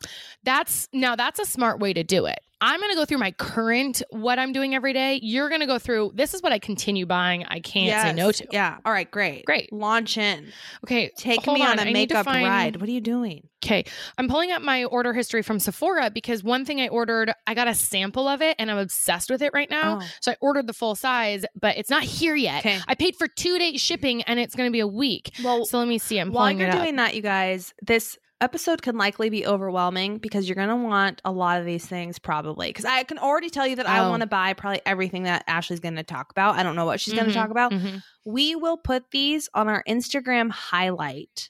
[0.44, 2.40] That's now that's a smart way to do it.
[2.62, 5.20] I'm going to go through my current what I'm doing every day.
[5.24, 7.44] You're going to go through this is what I continue buying.
[7.46, 8.48] I can't say no to.
[8.52, 8.78] Yeah.
[8.86, 9.10] All right.
[9.10, 9.46] Great.
[9.46, 9.74] Great.
[9.74, 10.52] Launch in.
[10.86, 12.76] Okay, Take me on, I a makeup find- ride.
[12.80, 13.48] What are you doing?
[13.64, 13.84] Okay,
[14.18, 17.68] I'm pulling up my order history from Sephora because one thing I ordered, I got
[17.68, 20.00] a sample of it and I'm obsessed with it right now.
[20.02, 20.08] Oh.
[20.20, 22.62] So I ordered the full size, but it's not here yet.
[22.66, 22.80] Okay.
[22.88, 25.32] I paid for two days shipping and it's going to be a week.
[25.44, 26.18] Well, So let me see.
[26.18, 26.82] I'm while you're it up.
[26.82, 31.22] doing that, you guys, this episode can likely be overwhelming because you're going to want
[31.24, 32.68] a lot of these things probably.
[32.70, 34.10] Because I can already tell you that I Oh.
[34.10, 36.56] want to buy probably everything that Ashley's going to talk about.
[36.56, 37.72] I don't know what she's going Mhm, to talk about.
[37.72, 38.02] mhm.
[38.26, 41.50] We will put these on our Instagram highlight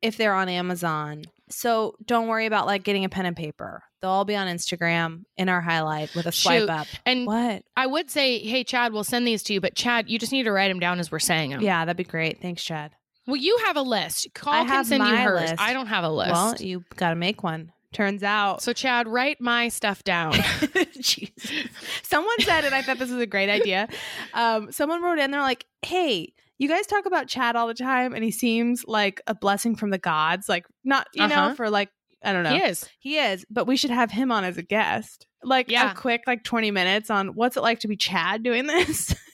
[0.00, 1.24] if they're on Amazon.
[1.50, 3.82] So don't worry about like getting a pen and paper.
[4.00, 6.70] They'll all be on Instagram in our highlight with a swipe Shoot.
[6.70, 6.86] up.
[7.06, 7.62] And What?
[7.76, 10.44] I would say, hey, Chad, we'll send these to you, but Chad, you just need
[10.44, 11.60] to write them down as we're saying them.
[11.60, 12.40] Yeah, that'd be great.
[12.40, 12.92] Thanks, Chad.
[13.26, 14.28] Well, you have a list.
[14.34, 15.40] Call I can send you hers.
[15.50, 15.54] list.
[15.58, 16.32] I don't have a list.
[16.32, 17.72] Well, you got to make one.
[17.92, 18.62] Turns out.
[18.62, 20.32] so, Chad, write my stuff down.
[22.02, 23.88] Someone said, and I thought this was a great idea.
[24.34, 28.14] Um, someone wrote in, they're like, hey, you guys talk about Chad all the time,
[28.14, 30.48] and he seems like a blessing from the gods.
[30.48, 31.54] Like, not, you know, Uh-huh.
[31.54, 31.90] for like,
[32.24, 32.50] I don't know.
[32.54, 32.88] He is.
[32.98, 35.26] He is, but we should have him on as a guest.
[35.42, 35.92] Like Yeah.
[35.92, 39.14] a quick, like 20 minutes on what's it like to be Chad doing this?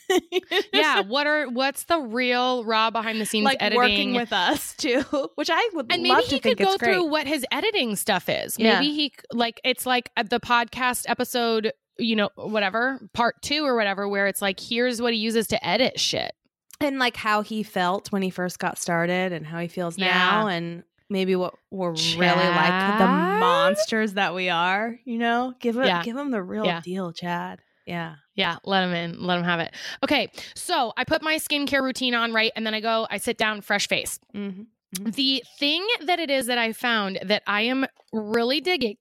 [0.72, 1.00] Yeah.
[1.08, 3.78] What are what's the real raw behind the scenes like editing?
[3.78, 5.02] working with us too,
[5.36, 6.80] which I would and maybe he could go great.
[6.80, 8.58] through what his editing stuff is.
[8.58, 8.80] Yeah.
[8.80, 13.76] Maybe he like it's like uh, the podcast episode, you know, whatever part two or
[13.76, 16.32] whatever, where it's like here's what he uses to edit shit.
[16.80, 20.12] and like how he felt when he first got started and how he feels Yeah.
[20.14, 25.76] now and maybe what we're really like the monsters that we are you know give
[25.78, 26.02] it Yeah.
[26.02, 26.80] give him the real Yeah.
[26.82, 29.20] deal chad yeah Yeah, let them in.
[29.26, 29.74] Let them have it.
[30.04, 33.06] Okay, so I put my skincare routine on right, and then I go.
[33.10, 34.20] I sit down, fresh face.
[34.34, 34.62] mm-hmm.
[35.10, 38.96] The thing that it is that I found that I am really digging.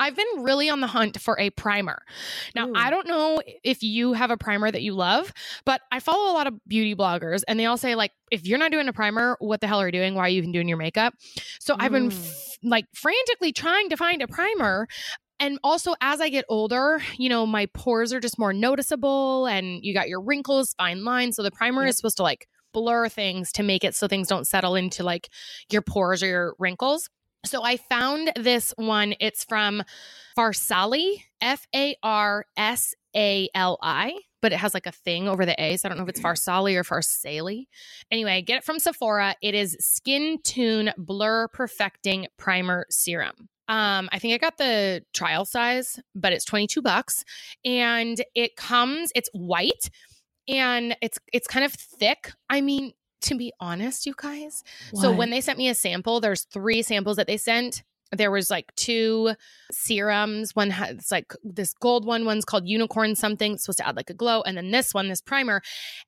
[0.00, 2.02] I've been really on the hunt for a primer.
[2.54, 2.72] Now, Ooh.
[2.74, 5.32] I don't know if you have a primer that you love,
[5.64, 8.58] but I follow a lot of beauty bloggers and they all say, like, if you're
[8.58, 10.14] not doing a primer, what the hell are you doing?
[10.14, 11.14] Why are you even doing your makeup?
[11.60, 12.12] So I've been Mm.
[12.12, 14.86] f- like frantically trying to find a primer.
[15.40, 19.84] And also, as I get older, you know, my pores are just more noticeable and
[19.84, 21.36] you got your wrinkles, fine lines.
[21.36, 21.90] So the primer Yep.
[21.90, 25.28] is supposed to like blur things to make it so things don't settle into like
[25.70, 27.08] your pores or your wrinkles.
[27.46, 29.14] So I found this one.
[29.20, 29.82] It's from
[30.36, 34.18] Farsali, F A R S A L I.
[34.40, 35.76] but it has like a thing over the A.
[35.76, 37.66] So I don't know if it's Farsali or Farsali.
[38.10, 39.34] Anyway, get it from Sephora.
[39.40, 43.48] It is Skin Tune Blur Perfecting Primer Serum.
[43.68, 47.24] Um, I think I got the trial size, but it's 22 bucks.
[47.64, 49.90] And it comes, it's white
[50.48, 52.32] and it's it's kind of thick.
[52.48, 54.64] I mean, to be honest, you guys.
[54.94, 57.82] So when they sent me a sample, there's three samples that they sent.
[58.16, 59.34] There was like two
[59.70, 60.56] serums.
[60.56, 62.24] One has like this gold one.
[62.24, 63.52] One's called unicorn something.
[63.52, 64.40] It's supposed to add like a glow.
[64.42, 65.60] And then this one, this primer.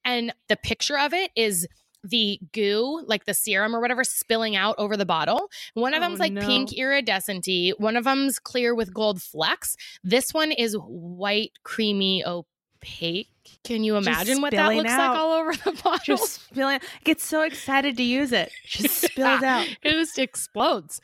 [0.04, 1.68] And the picture of it is
[2.02, 5.48] the goo, like the serum or whatever, spilling out over the bottle.
[5.74, 6.40] One of Oh, them's like no.
[6.46, 7.46] pink iridescent
[7.78, 9.76] One of them's clear with gold flecks.
[10.02, 13.28] This one is white, creamy, opaque.
[13.64, 15.10] Can you imagine what that looks out.
[15.10, 15.98] like all over the bottle?
[16.16, 16.76] Just spilling.
[16.76, 18.50] I get so excited to use it.
[18.64, 19.58] Just spills Yeah.
[19.60, 19.68] out.
[19.82, 21.00] it just explodes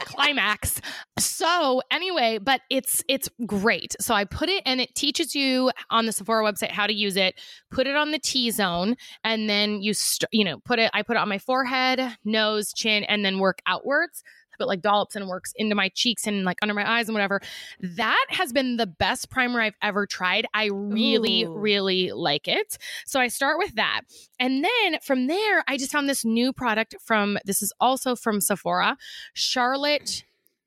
[0.00, 0.80] climax.
[1.18, 3.94] So anyway but it's it's great.
[4.00, 7.16] So i put it and it teaches you on the sephora website how to use
[7.16, 7.34] it.
[7.70, 11.02] Put it on the t zone and then you st- you know put it i
[11.02, 14.22] put it on my forehead nose chin and then work outwards
[14.58, 17.40] but like dollops and works into my cheeks and like under my eyes and whatever
[17.80, 21.56] that has been the best primer i've ever tried i really Ooh.
[21.56, 24.02] really like it so i start with that
[24.38, 28.40] and then from there, I just found this new product from this is also from
[28.40, 28.96] Sephora,
[29.34, 30.24] Charlotte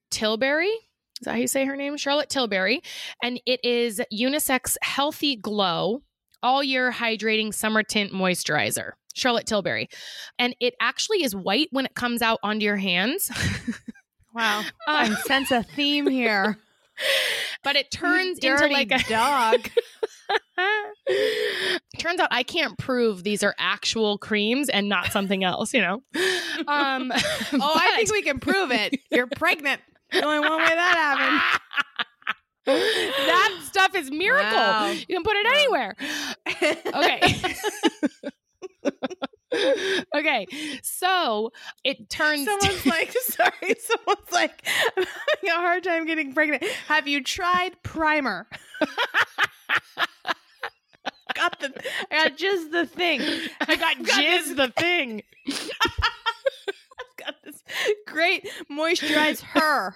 [0.10, 0.68] Tilbury.
[0.68, 1.98] Is that how you say her name?
[1.98, 2.82] Charlotte Tilbury.
[3.22, 6.02] And it is unisex healthy glow,
[6.42, 8.92] all year hydrating summer tint moisturizer.
[9.20, 9.90] Charlotte Tilbury.
[10.38, 13.30] And it actually is white when it comes out onto your hands.
[14.32, 14.60] Wow.
[14.60, 16.60] Uh, I sense a theme here.
[17.64, 19.68] but it turns into like a dog.
[21.98, 26.04] Turns out I can't prove these are actual creams and not something else, you know.
[26.68, 27.12] Um,
[27.54, 28.96] Oh, I think we can prove it.
[29.10, 29.82] You're pregnant.
[30.12, 31.60] There's only one way that
[32.68, 32.78] happened.
[33.28, 34.56] that stuff is miracle.
[34.58, 34.92] Wow.
[34.92, 35.96] You can put it anywhere.
[36.94, 38.30] Okay.
[40.16, 40.48] okay.
[40.82, 41.52] So
[41.84, 42.46] it turns.
[42.62, 44.66] Someone's like, sorry, someone's like,
[44.98, 46.64] I'm having a hard time getting pregnant.
[46.88, 48.48] Have you tried primer?
[51.34, 51.74] got the,
[52.12, 53.22] I got just the thing.
[53.62, 55.24] I got got jizz the thing.
[55.48, 55.56] I've
[57.18, 57.64] Got this
[58.08, 59.96] great moisturize her.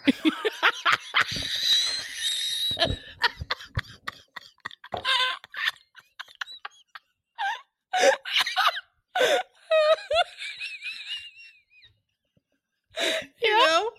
[13.43, 13.89] You know?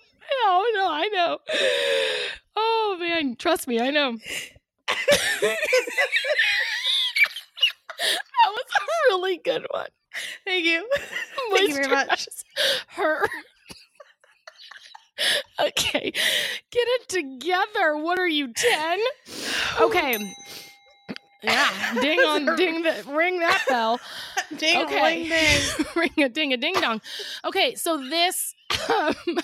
[0.45, 1.39] No, no, I know.
[2.57, 4.17] Oh man, trust me, I know.
[4.89, 5.57] that
[8.47, 9.89] was a really good one.
[10.45, 10.89] Thank you.
[11.53, 12.29] Thank you very much.
[12.89, 13.27] Her.
[15.61, 16.13] okay,
[16.71, 17.97] get it together.
[17.97, 19.01] What are you, 10?
[19.81, 20.33] Okay.
[21.45, 24.01] Yeah, ding on ding the ring that bell.
[24.57, 25.29] Ding, Okay.
[25.29, 25.87] ding.
[25.97, 27.01] ring a ding a ding dong.
[27.45, 29.15] Okay, so this um,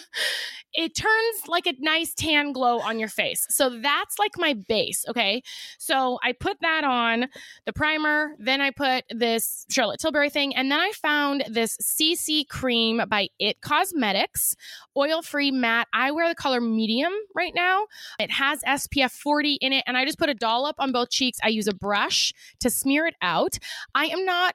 [0.75, 3.47] it turns like a nice tan glow on your face.
[3.51, 5.05] So that's like my base.
[5.09, 5.43] Okay,
[5.79, 7.27] so I put that on
[7.67, 12.47] the primer, then I put this Charlotte Tilbury thing, and then I found this CC
[12.49, 14.55] cream by It Cosmetics,
[14.97, 15.89] oil free matte.
[15.93, 17.87] I wear the color medium right now.
[18.19, 21.39] It has SPF 40 in it, and I just put a dollop on both cheeks.
[21.43, 23.59] I use a brush to smear it out.
[23.95, 24.55] I am not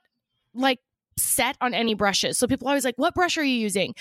[0.54, 0.80] like
[1.17, 2.38] set on any brushes.
[2.38, 3.93] So people always like, what brush are you using?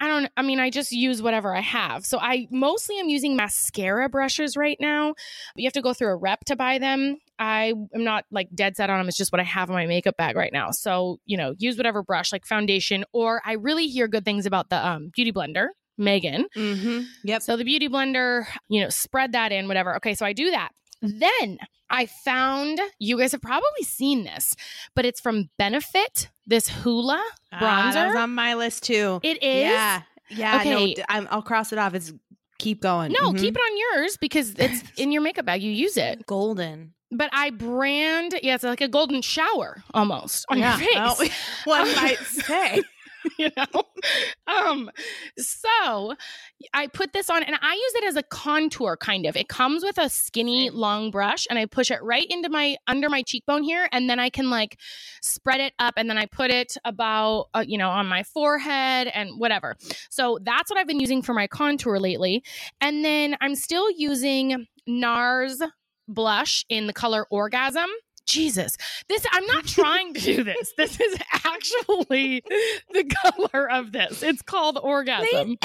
[0.00, 2.06] I don't, I mean, I just use whatever I have.
[2.06, 5.14] So I mostly am using mascara brushes right now.
[5.56, 7.18] You have to go through a rep to buy them.
[7.38, 9.08] I am not like dead set on them.
[9.08, 10.70] It's just what I have in my makeup bag right now.
[10.70, 14.70] So, you know, use whatever brush like foundation, or I really hear good things about
[14.70, 16.46] the um, beauty blender, Megan.
[16.56, 17.00] Mm-hmm.
[17.24, 17.42] Yep.
[17.42, 19.96] So the beauty blender, you know, spread that in, whatever.
[19.96, 20.70] Okay, so I do that.
[21.00, 21.58] Then
[21.90, 24.54] I found you guys have probably seen this,
[24.94, 27.20] but it's from Benefit, this Hoola
[27.52, 27.58] Ah,
[27.92, 28.08] bronzer.
[28.08, 29.20] was on my list too.
[29.22, 29.62] it is.
[29.70, 30.02] Yeah.
[30.30, 30.56] Yeah.
[30.60, 30.70] Okay.
[30.70, 31.94] No, d- I'm, I'll cross it off.
[31.94, 32.12] It's
[32.58, 33.12] keep going.
[33.12, 33.38] No, Mhm.
[33.40, 35.62] keep it on yours because it's in your makeup bag.
[35.62, 36.26] You use it.
[36.26, 36.92] golden.
[37.10, 40.76] But I brand, yeah, it's like a golden shower almost on Yeah.
[40.78, 40.96] your face.
[40.96, 41.28] Oh,
[41.70, 42.82] one might say.
[43.38, 43.82] you know?
[44.46, 44.90] Um
[45.38, 46.14] so
[46.74, 49.36] i put this on and i use it as a contour kind of.
[49.36, 53.08] It comes with a skinny long brush and i push it right into my under
[53.08, 54.78] my cheekbone here and then i can like
[55.22, 59.08] spread it up and then i put it about uh, you know on my forehead
[59.08, 59.76] and whatever.
[60.10, 62.42] So that's what i've been using for my contour lately
[62.80, 65.60] and then i'm still using nars
[66.08, 67.88] blush in the color orgasm
[68.28, 68.76] Jesus,
[69.08, 70.72] this I'm not trying to do this.
[70.76, 72.42] This is actually
[72.92, 74.22] the color of this.
[74.22, 75.56] It's called orgasm.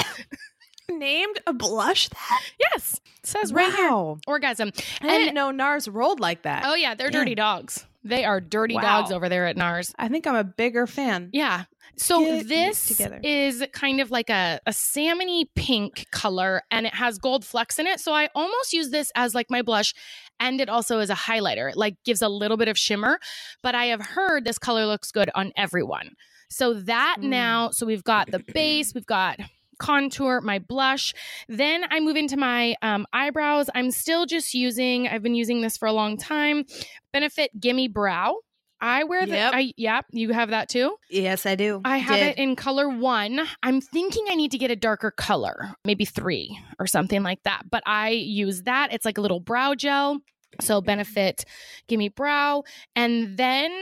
[0.90, 2.42] named a blush that?
[2.58, 3.00] Yes.
[3.22, 3.90] Says right here.
[4.26, 4.70] Orgasm.
[5.00, 6.64] I didn't know NARS rolled like that.
[6.66, 7.18] Oh yeah, they're Yeah.
[7.20, 7.86] dirty dogs.
[8.02, 8.82] They are dirty Wow.
[9.00, 9.94] dogs over there at NARS.
[9.98, 11.30] I think I'm a bigger fan.
[11.32, 11.64] Yeah.
[11.96, 17.18] So Get this is kind of like a, a salmony pink color and it has
[17.18, 18.00] gold flecks in it.
[18.00, 19.94] So I almost use this as like my blush
[20.40, 21.70] and it also is a highlighter.
[21.70, 23.18] It like gives a little bit of shimmer,
[23.62, 26.10] but I have heard this color looks good on everyone.
[26.48, 27.28] So that Mm.
[27.28, 29.38] now, so we've got the base, we've got
[29.78, 31.14] contour, my blush.
[31.48, 33.68] Then I move into my um, eyebrows.
[33.74, 36.64] I'm still just using, I've been using this for a long time,
[37.12, 38.38] Benefit Gimme Brow.
[38.84, 39.52] I wear the, Yep.
[39.54, 40.96] I, yeah, you have that too.
[41.08, 41.80] Yes, I do.
[41.86, 42.26] I have Did.
[42.26, 43.40] it in color one.
[43.62, 47.62] I'm thinking I need to get a darker color, maybe three or something like that.
[47.70, 48.92] But I use that.
[48.92, 50.18] It's like a little brow gel.
[50.60, 51.46] So benefit,
[51.88, 52.64] give me brow.
[52.94, 53.72] And then,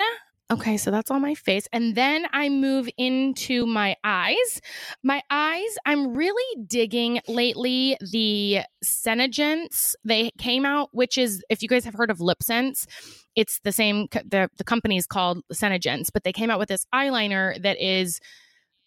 [0.52, 1.66] okay, so that's on my face.
[1.72, 4.60] And then I move into my eyes.
[5.02, 9.96] My eyes, I'm really digging lately the Senegence.
[10.04, 12.86] They came out, which is, if you guys have heard of Lip Sense,
[13.34, 16.84] it's the same the the company is called Senegence, but they came out with this
[16.94, 18.20] eyeliner that is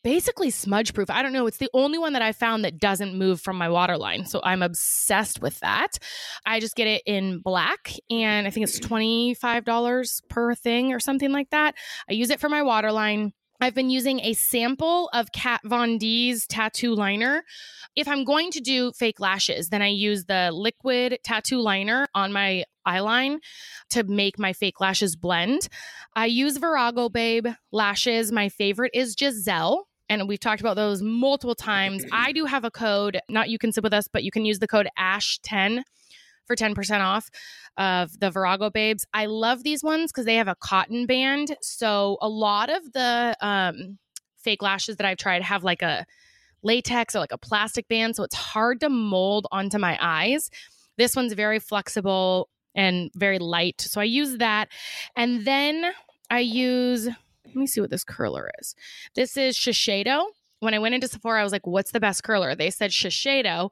[0.05, 1.09] basically smudge proof.
[1.09, 3.69] I don't know, it's the only one that I found that doesn't move from my
[3.69, 4.27] waterline.
[4.27, 5.97] So I'm obsessed with that.
[6.45, 11.31] I just get it in black and I think it's $25 per thing or something
[11.31, 11.73] like that.
[12.07, 13.33] I use it for my waterline.
[13.59, 17.43] I've been using a sample of Kat Von D's tattoo liner.
[17.95, 22.31] If I'm going to do fake lashes, then I use the liquid tattoo liner on
[22.31, 23.37] my eyeline
[23.89, 25.67] to make my fake lashes blend.
[26.15, 28.31] I use Virago Babe lashes.
[28.31, 29.87] My favorite is Giselle.
[30.09, 32.05] And we've talked about those multiple times.
[32.11, 34.59] I do have a code, not you can sit with us, but you can use
[34.59, 35.83] the code ASH10
[36.45, 37.29] for 10% off
[37.77, 39.05] of the Virago Babes.
[39.13, 41.55] I love these ones because they have a cotton band.
[41.61, 43.97] So a lot of the um,
[44.37, 46.05] fake lashes that I've tried have like a
[46.63, 48.15] latex or like a plastic band.
[48.15, 50.49] So it's hard to mold onto my eyes.
[50.97, 53.81] This one's very flexible and very light.
[53.81, 54.69] So I use that.
[55.15, 55.91] And then
[56.29, 57.09] I use,
[57.45, 58.75] let me see what this curler is.
[59.15, 60.25] This is Shiseido.
[60.59, 62.55] When I went into Sephora, I was like, what's the best curler?
[62.55, 63.71] They said Shiseido.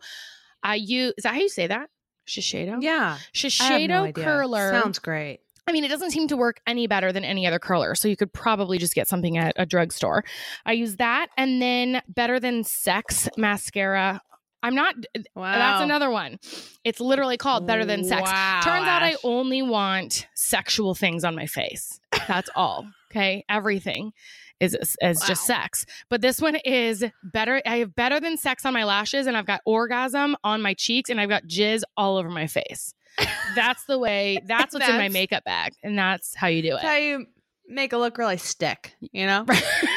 [0.61, 1.89] I use, is that how you say that?
[2.27, 2.77] Shiseido?
[2.81, 3.17] Yeah.
[3.33, 4.71] Shiseido no curler.
[4.71, 5.39] Sounds great.
[5.67, 7.95] I mean, it doesn't seem to work any better than any other curler.
[7.95, 10.25] So you could probably just get something at a drugstore.
[10.65, 11.27] I use that.
[11.37, 14.21] And then Better Than Sex mascara.
[14.61, 14.95] I'm not,
[15.35, 15.51] Wow.
[15.51, 16.39] that's another one.
[16.83, 18.21] It's literally called Better Than Sex.
[18.29, 21.99] Wow, Turns out I only want sexual things on my face.
[22.27, 22.87] That's all.
[23.13, 23.45] Okay.
[23.47, 24.11] Everything
[24.59, 25.85] is is just sex.
[26.09, 27.61] But this one is better.
[27.65, 31.09] I have better than sex on my lashes, and I've got orgasm on my cheeks,
[31.09, 32.93] and I've got jizz all over my face.
[33.55, 34.39] That's the way.
[34.47, 36.81] That's what's in my makeup bag, and that's how you do it.
[36.81, 37.27] how you
[37.67, 39.45] make it look really stick, you know?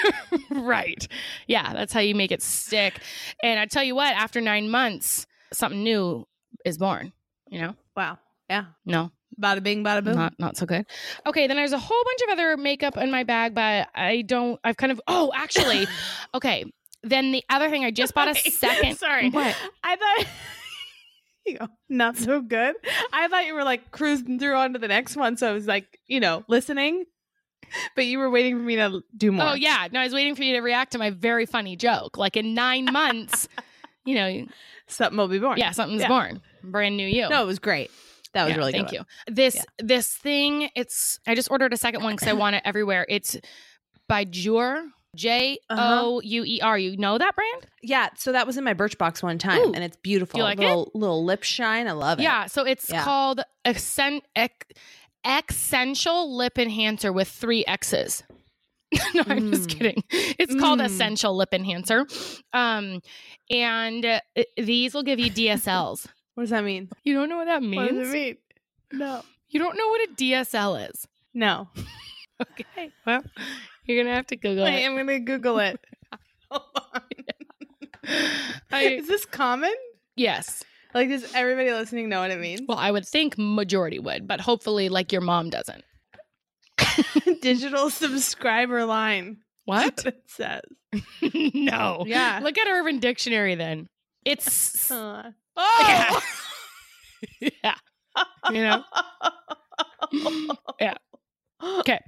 [0.51, 1.07] right.
[1.47, 3.01] Yeah, that's how you make it stick.
[3.43, 6.27] And I tell you what, after nine months, something new
[6.65, 7.13] is born.
[7.49, 7.77] You know?
[7.97, 8.19] Wow.
[8.49, 8.67] Yeah.
[8.85, 10.15] No, Bada bing, bada boom.
[10.15, 10.87] not not so good.
[11.27, 14.59] Okay, then there's a whole bunch of other makeup in my bag, but I don't.
[14.65, 15.01] I've kind of.
[15.07, 15.87] Oh, actually,
[16.35, 16.65] okay.
[17.03, 18.97] Then the other thing, I just bought a second.
[18.99, 19.31] Sorry.
[19.31, 19.55] What?
[19.85, 20.27] I thought
[21.47, 22.75] you go, not so good.
[23.13, 25.37] I thought you were like cruising through on to the next one.
[25.37, 27.05] So I was like, you know, listening.
[27.95, 29.49] But you were waiting for me to do more.
[29.51, 32.17] Oh yeah, no, I was waiting for you to react to my very funny joke.
[32.17, 33.49] Like in nine months,
[34.05, 34.47] you know,
[34.87, 35.59] Something will be born.
[35.59, 36.09] yeah, something's Yeah.
[36.09, 37.29] born, brand new you.
[37.29, 37.91] No, it was great.
[38.37, 38.97] That was Yeah, really thank good.
[39.29, 39.35] you.
[39.35, 39.63] This Yeah.
[39.79, 43.05] this thing, it's I just ordered a second one because I want it everywhere.
[43.09, 43.37] It's
[44.09, 44.85] by Jouer.
[45.17, 46.01] J Uh-huh.
[46.03, 46.79] O U E R.
[46.79, 47.67] You know that brand?
[47.83, 48.11] Yeah.
[48.19, 49.73] So that was in my Birchbox one time, Ooh.
[49.73, 50.37] and it's beautiful.
[50.39, 51.89] You like little, Little lip shine.
[51.89, 52.25] I love it.
[52.25, 52.45] Yeah.
[52.47, 53.03] So it's Yeah.
[53.03, 54.25] called Accent,
[55.25, 58.23] Essential Lip Enhancer with three X's.
[59.15, 59.79] no, I'm just Mm.
[59.79, 60.05] kidding.
[60.11, 60.85] It's called Mm.
[60.85, 62.07] Essential Lip Enhancer.
[62.53, 63.01] Um,
[63.51, 64.21] and uh,
[64.57, 66.07] these will give you DSLs.
[66.37, 66.89] What does that mean?
[67.03, 67.77] you don't know what that means?
[67.77, 68.37] What does it mean?
[68.93, 69.23] No.
[69.49, 71.07] You don't know what a DSL is.
[71.35, 71.69] No.
[72.43, 72.91] Okay.
[73.07, 73.23] Well,
[73.87, 74.87] you're gonna have to Google Wait, it.
[74.87, 75.81] I'm gonna Google it.
[78.71, 79.73] I- Is this common?
[80.17, 80.63] yes.
[80.95, 82.61] Like, does everybody listening know what it means?
[82.69, 85.85] Well, I would think majority would, but hopefully, like your mom doesn't.
[87.43, 89.39] Digital subscriber line.
[89.65, 89.85] What?
[90.05, 90.63] What it says.
[91.55, 92.05] no.
[92.07, 92.41] Yeah.
[92.43, 93.89] Look at Urban Dictionary then.
[94.27, 96.11] It's Uh, yeah.
[96.11, 96.23] oh.
[97.41, 97.75] yeah.
[98.51, 98.85] You know.
[100.79, 100.95] Yeah.
[101.81, 102.01] Okay.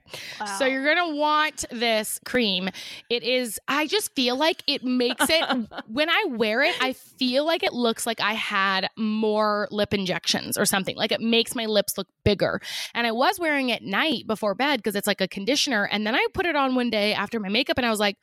[0.59, 2.69] So you're going to want this cream.
[3.09, 7.47] It is I just feel like it makes it when I wear it, I feel
[7.47, 10.97] like it looks like I had more lip injections or something.
[10.97, 12.61] Like it makes my lips look bigger.
[12.95, 16.15] And I was wearing it night before bed because it's like a conditioner and then
[16.15, 18.17] I put it on one day after my makeup and I was like,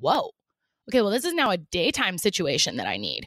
[0.00, 0.30] "Whoa."
[0.88, 3.26] Okay, well, this is now a daytime situation that I need.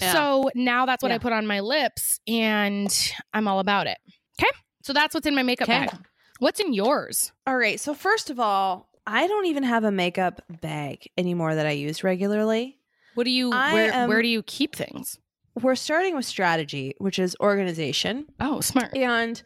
[0.00, 0.12] Yeah.
[0.12, 2.92] So now that's what I put on my lips and
[3.32, 3.98] I'm all about it.
[4.40, 4.50] Okay.
[4.82, 5.86] So that's what's in my makeup Okay.
[5.86, 5.98] bag.
[6.38, 7.32] What's in yours?
[7.46, 7.78] All right.
[7.78, 12.02] So first of all, I don't even have a makeup bag anymore that I use
[12.04, 12.78] regularly.
[13.14, 15.18] What do you, I where, am- where do you keep things?
[15.60, 18.26] We're starting with strategy, which is organization.
[18.40, 18.96] Oh, smart.
[18.96, 19.42] And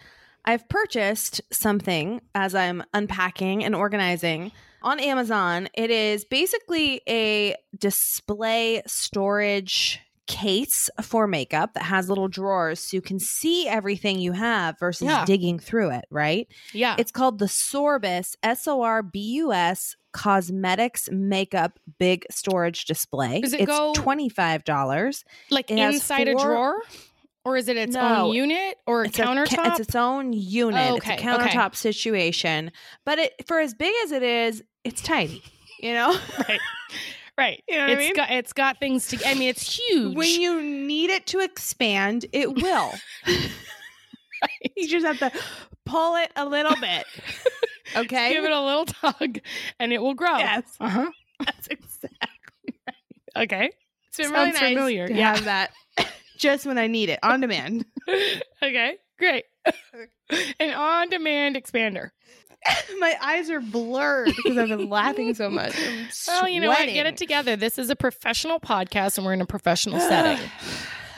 [0.46, 5.68] I've purchased something as I'm unpacking and organizing on Amazon.
[5.74, 13.00] It is basically a display storage case for makeup that has little drawers so you
[13.00, 15.24] can see everything you have versus Yeah.
[15.24, 16.48] digging through it, right?
[16.72, 16.96] Yeah.
[16.98, 23.40] It's called the Sorbus, S O R B U S Cosmetics Makeup Big Storage Display.
[23.40, 25.22] Does it it's go- $25.
[25.50, 26.76] like it inside a drawer?
[27.46, 28.26] Or is it its No.
[28.26, 29.54] own unit or a It's a countertop?
[29.56, 30.90] ca- it's its own unit.
[30.90, 31.24] Oh, It's okay, a okay.
[31.48, 32.72] countertop situation.
[33.04, 35.42] But it for as big as it is, it's tiny.
[35.80, 36.18] You know?
[36.48, 36.60] right.
[37.38, 37.62] Right.
[37.68, 38.14] You know what I mean?
[38.16, 40.16] got it's got things to I mean it's huge.
[40.16, 42.92] when you need it to expand, it will.
[44.76, 45.30] You just have to
[45.84, 47.04] pull it a little bit.
[47.94, 48.32] Okay.
[48.32, 49.38] give it a little tug
[49.78, 50.36] and it will grow.
[50.38, 50.64] Yes.
[50.80, 51.08] Uh-huh.
[51.38, 52.74] That's exactly.
[52.84, 53.44] Right.
[53.44, 53.70] Okay.
[54.08, 55.06] It's been Sounds really nice familiar.
[55.06, 55.34] to Yeah.
[55.36, 55.70] have that
[56.36, 57.84] just when I need it on demand.
[58.62, 58.96] okay.
[59.18, 59.44] Great.
[60.60, 62.10] An on-demand expander.
[62.98, 65.74] My eyes are blurred because I've been laughing so much.
[65.78, 66.86] I'm Well, you know what?
[66.86, 67.56] Get it together.
[67.56, 70.44] This is a professional podcast and we're in a professional setting.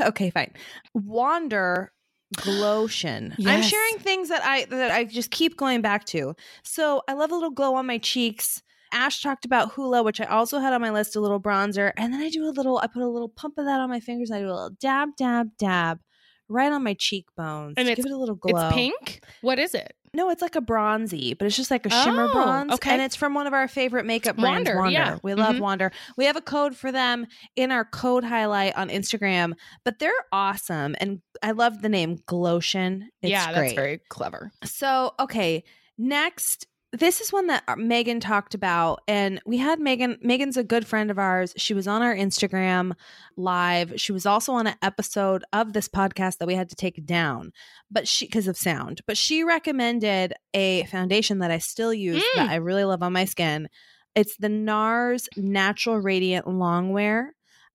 [0.01, 0.53] okay, fine.
[0.95, 1.93] Wander
[2.37, 3.35] Glowtion.
[3.47, 6.35] I'm sharing things that I that I just keep going back to.
[6.63, 8.63] So I love a little glow on my cheeks.
[8.93, 12.13] Ash talked about Hoola, which I also had on my list, a little bronzer, and
[12.13, 12.79] then I do a little.
[12.79, 14.31] I put a little pump of that on my fingers.
[14.31, 16.01] I do a little dab, dab, dab,
[16.49, 17.75] right on my cheekbones.
[17.77, 18.67] And give it a little glow.
[18.69, 19.21] It's pink?
[19.43, 19.95] What is it?
[20.15, 22.73] No, it's like a bronzy, but it's just like a shimmer Oh, bronze.
[22.73, 22.93] okay.
[22.93, 24.93] And it's from one of our favorite makeup brands, Wander, Wander.
[24.93, 25.19] yeah.
[25.23, 25.61] We love Mhm.
[25.61, 25.93] Wander.
[26.17, 29.53] We have a code for them in our code highlight on Instagram,
[29.85, 30.97] but they're awesome.
[30.99, 33.03] And I love the name Glowtion.
[33.21, 33.61] It's yeah, great.
[33.61, 34.51] that's very clever.
[34.65, 35.63] So, okay,
[35.99, 36.67] next.
[36.93, 40.17] This is one that uh, Megan talked about, and we had Megan.
[40.23, 41.53] Megan's a good friend of ours.
[41.59, 42.93] She was on our Instagram
[43.37, 43.93] live.
[44.01, 47.53] She was also on an episode of this podcast that we had to take down,
[47.91, 49.03] but she because of sound.
[49.07, 52.37] But she recommended a foundation that I still use Mm.
[52.37, 53.69] that I really love on my skin.
[54.15, 57.29] It's the NARS Natural Radiant Longwear.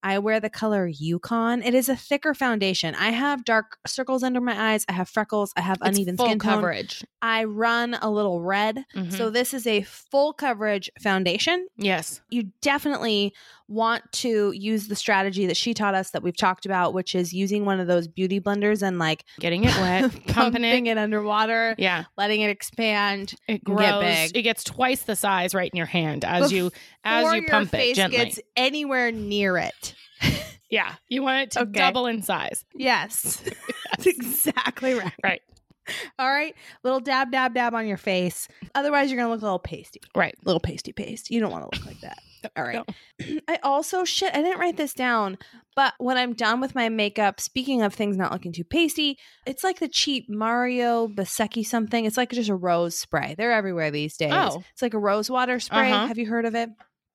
[0.03, 1.63] I wear the color Yukon.
[1.63, 2.93] It is a thicker foundation.
[2.95, 4.85] I have dark circles under my eyes.
[4.89, 5.53] I have freckles.
[5.55, 6.39] I have It's uneven skin tone.
[6.39, 7.05] coverage.
[7.21, 8.85] I run a little red.
[8.93, 9.13] Mhm.
[9.17, 11.67] So this is a full coverage foundation.
[11.77, 12.21] yes.
[12.29, 13.33] You definitely
[13.73, 17.33] want to use the strategy that she taught us that we've talked about, which is
[17.33, 20.85] using one of those beauty blenders and like Getting it wet, pumping it.
[20.87, 22.03] it underwater, Yeah.
[22.17, 23.33] letting it expand.
[23.47, 23.79] It grows.
[23.79, 24.37] get big.
[24.37, 26.71] It gets twice the size right in your hand as you
[27.03, 28.17] as you pump it gently.
[28.17, 29.95] gets anywhere near it.
[30.69, 30.93] yeah.
[31.09, 31.71] You want it to Okay.
[31.71, 32.63] double in size.
[32.75, 33.43] Yes.
[33.91, 35.13] That's exactly right.
[35.23, 35.41] Right.
[36.17, 36.55] All right.
[36.83, 38.47] Little dab, dab, dab on your face.
[38.73, 39.99] Otherwise, you're to look a little pasty.
[40.15, 40.33] Right.
[40.45, 41.29] Little pasty paste.
[41.29, 42.19] You don't want to look like that.
[42.55, 42.83] All right.
[43.19, 43.39] No.
[43.47, 44.33] I also shit.
[44.33, 45.37] I didn't write this down,
[45.75, 49.63] but when I'm done with my makeup, speaking of things not looking too pasty, it's
[49.63, 52.05] like the cheap Mario Badescu something.
[52.05, 53.35] It's like just a rose spray.
[53.37, 54.31] They're everywhere these days.
[54.33, 54.63] Oh.
[54.73, 55.91] It's like a rose water spray.
[55.91, 56.07] Uh-huh.
[56.07, 56.69] Have you heard of it?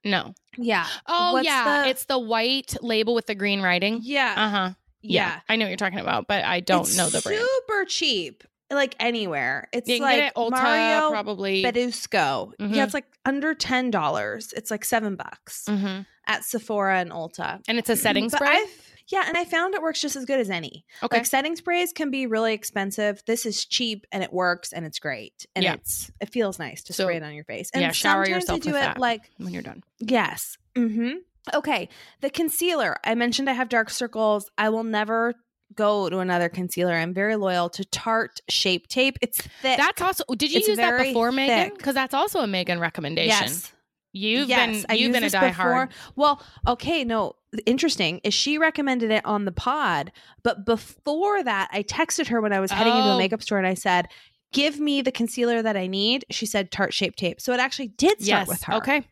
[0.05, 0.33] No.
[0.57, 0.87] Yeah.
[1.07, 1.83] Oh What's yeah.
[1.83, 4.01] the- It's the white label with the green writing.
[4.03, 4.35] Yeah.
[4.37, 4.71] Uh-huh.
[5.01, 5.41] Yeah.
[5.49, 7.41] I know what you're talking about, but I don't It's know the brand.
[7.41, 8.45] Super cheap.
[8.71, 9.69] Like anywhere.
[9.73, 11.63] It's like get it Ulta Mario probably.
[11.63, 12.53] Badescu.
[12.61, 12.75] Mhm.
[12.75, 14.53] Yeah, it's like under ten dollars.
[14.55, 16.05] It's like seven bucks Mhm.
[16.27, 17.61] at Sephora and Ulta.
[17.67, 18.49] And it's a setting spray.
[18.49, 18.73] I've-
[19.11, 20.85] yeah, and I found it works just as good as any.
[21.03, 21.17] okay.
[21.17, 23.23] Like setting sprays can be really expensive.
[23.27, 25.73] This is cheap and it works and it's great and Yeah.
[25.75, 27.71] it's it feels nice to So, spray it on your face.
[27.73, 28.99] And yeah, shower yourself I do with it that.
[28.99, 29.83] like when you're done.
[29.99, 30.59] yes.
[30.75, 31.21] Mm-hmm.
[31.55, 31.89] Okay,
[32.21, 32.99] the concealer.
[33.03, 34.51] I mentioned I have dark circles.
[34.59, 35.33] I will never
[35.79, 36.93] go to another concealer.
[36.93, 39.17] I'm very loyal to Tarte Shape Tape.
[39.23, 39.79] It's thick.
[39.79, 40.25] That's also.
[40.37, 41.77] Did you It's use that before, Megan?
[41.77, 43.29] Because that's also a Megan recommendation.
[43.49, 43.73] yes.
[44.13, 45.49] You've yes, been you've been a diehard.
[45.51, 45.89] before.
[46.17, 47.35] Well, okay, no,
[47.67, 50.11] interesting is she recommended it on the pod,
[50.43, 53.15] but before that, I texted her when I was heading into Oh.
[53.17, 54.09] a makeup store and I said,
[54.53, 57.89] "Give me the concealer that I need." She said Tarte Shape Tape, so it actually
[57.89, 58.49] did start Yes.
[58.49, 58.75] with her.
[58.77, 59.03] Okay.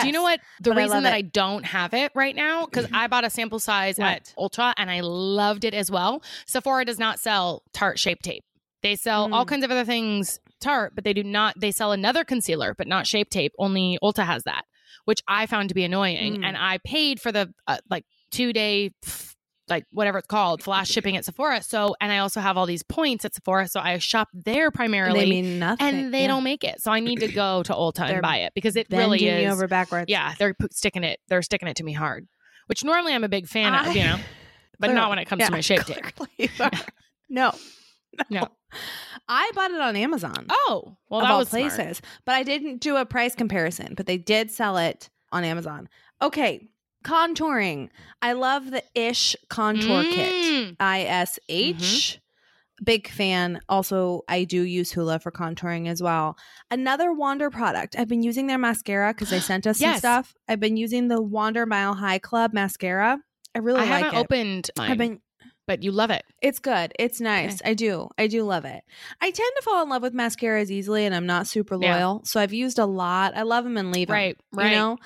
[0.00, 1.16] Do you know what the But reason love that it.
[1.16, 2.64] I don't have it right now?
[2.66, 6.22] Because I bought a sample size at Ulta and I loved it as well.
[6.46, 8.44] Sephora does not sell Tarte Shape Tape.
[8.82, 9.48] They sell all Mm.
[9.48, 11.58] kinds of other things Tarte, but they do not.
[11.60, 13.52] They sell another concealer, but not Shape Tape.
[13.58, 14.62] Only Ulta has that,
[15.04, 16.38] which I found to be annoying.
[16.40, 16.44] Mm.
[16.44, 18.90] And I paid for the uh, like two day.
[19.72, 21.62] Like whatever it's called, flash shipping at Sephora.
[21.62, 23.66] So, and I also have all these points at Sephora.
[23.68, 25.20] So I shop there primarily.
[25.20, 25.86] They mean nothing.
[25.86, 26.26] and they Yeah.
[26.28, 26.80] don't make it.
[26.82, 29.52] So I need to go to Ulta They're and buy it because it really is.
[29.52, 30.06] over backwards.
[30.08, 31.18] yeah, they're sticking it.
[31.28, 32.28] They're sticking it to me hard,
[32.66, 34.16] which normally I'm a big fan of, you know,
[34.78, 34.94] but Clearly.
[34.94, 36.04] not when it comes Yeah, to my shape tape.
[36.38, 36.48] you.
[37.28, 37.52] No.
[38.30, 38.46] No.
[39.28, 40.46] I bought it on Amazon.
[40.50, 41.72] Oh, well, that was smart.
[41.72, 42.02] places.
[42.26, 45.88] But I didn't do a price comparison, but they did sell it on Amazon.
[46.20, 46.68] Okay.
[47.02, 47.88] Contouring.
[48.20, 50.32] I love the Ish contour kit.
[50.32, 50.76] Mm.
[50.80, 52.18] I S H.
[52.84, 53.60] Big fan.
[53.68, 56.36] Also, I do use Hoola for contouring as well.
[56.70, 57.94] Another Wander product.
[57.96, 60.34] I've been using their mascara because they sent us some stuff.
[60.48, 63.18] I've been using the Wander Mile High Club mascara.
[63.54, 64.20] I really I like haven't it.
[64.20, 65.20] opened mine, I've been
[65.68, 66.24] but you love it.
[66.40, 66.92] it's good.
[66.98, 67.62] It's nice.
[67.64, 68.08] I do.
[68.18, 68.82] I do love it.
[69.20, 71.94] I tend to fall in love with mascaras easily, and I'm not super Yeah.
[71.94, 72.22] loyal.
[72.24, 73.36] So I've used a lot.
[73.36, 74.14] I love them and leave them.
[74.16, 74.70] Right, right.
[74.70, 74.98] You know,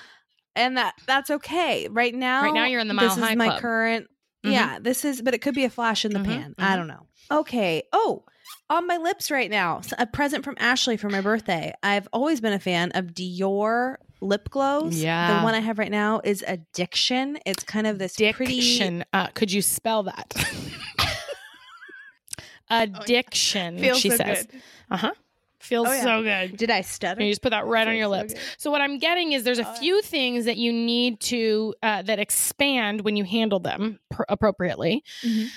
[0.57, 1.87] and that that's okay.
[1.89, 3.61] Right now, Right now you're in the Mile This High is my Club.
[3.61, 4.07] current.
[4.45, 4.51] Mhm.
[4.51, 5.21] Yeah, this is.
[5.21, 6.55] But it could be a flash in the Mhm, pan.
[6.57, 6.77] I mhm.
[6.77, 7.07] don't know.
[7.31, 7.83] Okay.
[7.93, 8.23] Oh.
[8.69, 11.73] On my lips right now, a present from Ashley for my birthday.
[11.83, 15.01] I've always been a fan of Dior lip glows.
[15.01, 15.37] Yeah.
[15.39, 17.37] The one I have right now is Addiction.
[17.45, 19.03] It's kind of this pretty Addiction.
[19.13, 20.33] Uh, could you spell that?
[22.69, 23.79] Addiction.
[23.79, 24.47] Feels she so says.
[24.91, 25.11] Uh huh.
[25.67, 26.03] Feels Oh, yeah.
[26.03, 26.57] so good.
[26.57, 27.21] Did I stutter?
[27.23, 28.33] You just put that right on your so lips.
[28.33, 28.41] good.
[28.57, 32.01] So what I'm getting is there's a Oh, few things that you need to uh,
[32.03, 35.47] that expand when you handle them pr- appropriately, Mhm.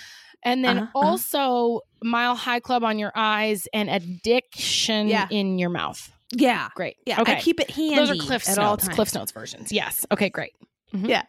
[0.45, 1.07] and then Uh-huh, uh-huh.
[1.09, 5.29] also Mile High Club on your eyes and Addiction Yeah.
[5.31, 6.11] in your mouth.
[6.33, 6.69] Yeah.
[6.75, 6.97] Great.
[7.07, 7.21] Yeah.
[7.21, 7.37] Okay.
[7.37, 8.67] I keep it handy Those are Cliff's at notes.
[8.67, 8.95] all times.
[8.95, 9.71] Cliff's notes versions.
[9.73, 10.07] Yes.
[10.13, 10.29] Okay.
[10.31, 10.53] Great.
[10.93, 11.23] Yeah.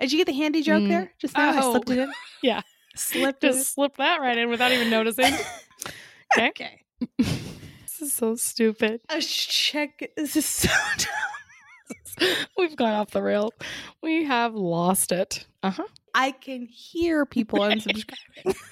[0.00, 0.88] Did you get the handy joke Mm.
[0.88, 1.12] there?
[1.18, 1.70] Just now I Oh.
[1.72, 2.12] slipped it in.
[2.42, 2.62] Yeah.
[2.96, 3.52] Slipped it.
[3.52, 5.34] Just slip that right in without even noticing.
[6.38, 6.48] Okay.
[6.48, 6.80] Okay.
[8.02, 9.00] This is so stupid.
[9.10, 10.10] Oh, check.
[10.16, 10.68] This is so
[12.18, 12.28] dumb.
[12.58, 13.52] We've gone off the rails.
[14.02, 15.46] We have lost it.
[15.62, 15.86] Uh huh.
[16.12, 18.56] I can hear people unsubscribing.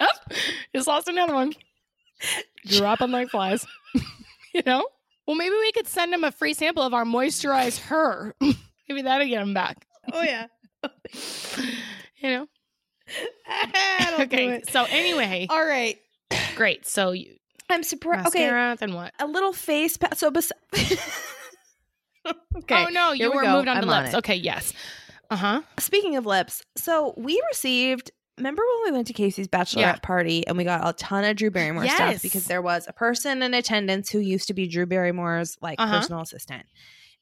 [0.00, 0.08] Oh,
[0.74, 1.52] just lost another one.
[2.66, 3.66] Dropping like flies.
[4.54, 4.88] you know?
[5.26, 8.34] Well, maybe we could send him a free sample of our moisturized her.
[8.40, 9.86] maybe that'll get him back.
[10.10, 10.46] oh yeah.
[12.16, 12.46] You know?
[14.20, 14.62] Okay.
[14.70, 15.98] So anyway, All right.
[16.56, 16.86] great.
[16.86, 17.36] So you
[17.70, 18.28] I'm surprised.
[18.28, 18.74] Okay.
[18.78, 19.12] then what?
[19.18, 19.96] A little face.
[19.96, 20.52] Pa- so bes-
[22.56, 22.84] okay.
[22.86, 23.52] oh no, you we were go.
[23.56, 24.14] moved on to I'm on lips.
[24.14, 24.18] it.
[24.18, 24.72] okay, yes.
[25.30, 25.60] Uh huh.
[25.78, 28.10] Speaking of lips, so we received.
[28.38, 29.96] Remember when we went to Casey's bachelorette Yeah.
[30.00, 31.96] party and we got a ton of Drew Barrymore Yes.
[31.96, 35.80] stuff because there was a person in attendance who used to be Drew Barrymore's like
[35.80, 35.98] Uh-huh.
[35.98, 36.64] personal assistant,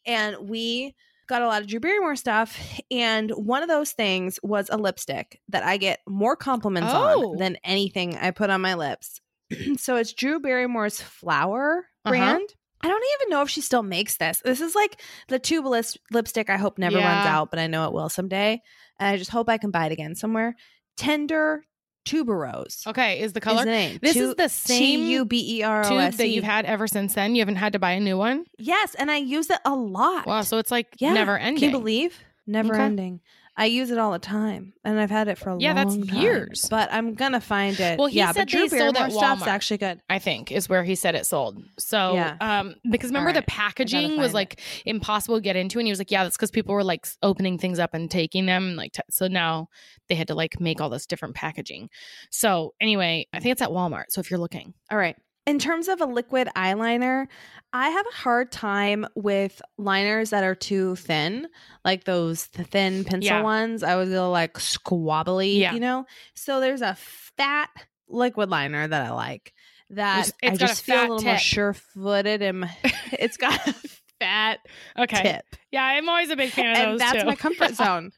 [0.04, 0.94] and we
[1.26, 2.56] got a lot of Drew Barrymore stuff.
[2.90, 7.30] And one of those things was a lipstick that I get more compliments Oh.
[7.32, 9.20] on than anything I put on my lips.
[9.76, 12.10] so it's Drew Barrymore's Flower Uh-huh.
[12.10, 12.48] brand.
[12.82, 14.40] I don't even know if she still makes this.
[14.44, 17.92] This is like the tubeless lipstick I hope never runs out, but I know it
[17.92, 18.60] will someday.
[19.00, 20.54] And I just hope I can buy it again somewhere.
[20.96, 21.64] Tender
[22.04, 22.86] tuberose.
[22.86, 23.64] Okay, is the Is color?
[23.64, 23.98] the name.
[24.00, 26.64] This Tu- is the same T U B E R O tube that you've had
[26.64, 27.34] ever since then.
[27.34, 28.44] You haven't had to buy a new one.
[28.58, 30.26] Yes, and I use it a lot.
[30.26, 31.12] Wow, so it's like Yeah.
[31.14, 31.60] never ending.
[31.60, 32.18] Can you believe?
[32.46, 32.82] Never Okay.
[32.84, 33.20] ending.
[33.58, 36.10] I use it all the time, and I've had it for a Yeah, long that's
[36.10, 36.20] time.
[36.22, 36.66] years.
[36.68, 37.98] But I'm gonna find it.
[37.98, 40.00] Well, he yeah, said but Drew they sold Barrymore at stuff's actually good.
[40.10, 41.56] I think is where he said it sold.
[41.78, 42.36] So, Yeah.
[42.42, 44.34] um, because remember the packaging was it.
[44.34, 47.06] like impossible to get into, and he was like, "Yeah, that's because people were like
[47.22, 49.68] opening things up and taking them, like t- so now
[50.08, 51.88] they had to like make all this different packaging."
[52.30, 54.04] So anyway, I think it's at Walmart.
[54.10, 55.16] So if you're looking, All right.
[55.46, 57.26] In terms of a liquid eyeliner,
[57.72, 61.46] I have a hard time with liners that are too thin,
[61.84, 63.42] like those thin pencil Yeah.
[63.42, 63.82] ones.
[63.84, 65.72] I was go like squabbly, Yeah.
[65.72, 66.04] you know?
[66.34, 66.96] So there's a
[67.36, 67.70] fat
[68.08, 69.52] liquid liner that I like
[69.90, 72.68] that It's- it's I got a just feel a little more sure footed and
[73.12, 73.74] it's got a
[74.18, 74.58] fat
[74.98, 75.44] okay, tip.
[75.70, 77.26] yeah, I'm always a big fan of And those that's too.
[77.26, 78.10] my comfort zone.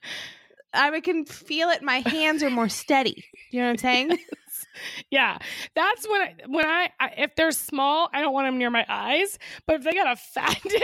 [0.73, 1.83] I can feel it.
[1.83, 3.25] My hands are more steady.
[3.51, 4.19] You know what I'm saying?
[5.11, 5.39] yeah,
[5.75, 8.85] that's when I, when I, I if they're small, I don't want them near my
[8.89, 9.39] eyes.
[9.67, 10.83] But if they got a fat dip,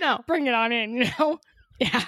[0.00, 0.18] No.
[0.26, 0.94] bring it on in.
[0.96, 1.38] You know,
[1.80, 2.04] yeah.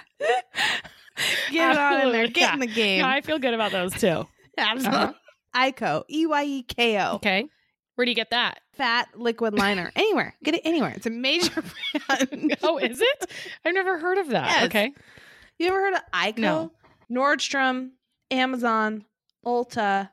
[1.50, 2.28] Get it on in there.
[2.28, 3.00] Get in the game.
[3.02, 4.26] No, I feel good about those too.
[4.56, 4.98] Absolutely.
[5.00, 5.12] Uh-huh.
[5.54, 6.04] Eyeko.
[6.08, 7.14] E Y E K O.
[7.14, 7.44] Okay,
[7.96, 8.60] where do you get that?
[8.74, 9.90] Fat liquid liner.
[9.96, 10.34] Anywhere.
[10.44, 10.92] Get it anywhere.
[10.94, 11.62] It's a major
[12.08, 12.56] brand.
[12.62, 13.30] Oh, is it?
[13.64, 14.46] I've never heard of that.
[14.48, 14.64] Yes.
[14.66, 14.92] Okay.
[15.58, 16.38] You ever heard of Eyeko?
[16.38, 16.72] No.
[17.10, 17.90] Nordstrom,
[18.30, 19.04] Amazon,
[19.44, 20.10] Ulta.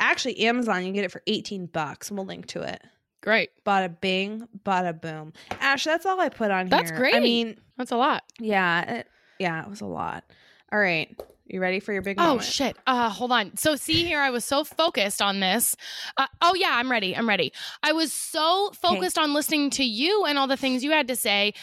[0.00, 2.10] Actually, Amazon, you can get it for 18 bucks.
[2.10, 2.80] We'll link to it.
[3.20, 3.50] Great.
[3.66, 5.32] Bada bing, bada boom.
[5.60, 6.90] Ash, that's all I put on That's here.
[6.90, 7.14] That's great.
[7.16, 8.22] I mean, That's a lot.
[8.38, 10.24] yeah, it, yeah, it was a lot.
[10.72, 11.20] All right.
[11.46, 12.40] You ready for your big moment?
[12.40, 12.76] Oh shit.
[12.86, 13.56] Uh hold on.
[13.56, 15.74] So see here I was so focused on this.
[16.18, 17.16] Uh, oh yeah, I'm ready.
[17.16, 17.54] I'm ready.
[17.82, 21.16] I was so focused on listening to you and all the things you had to
[21.16, 21.54] say.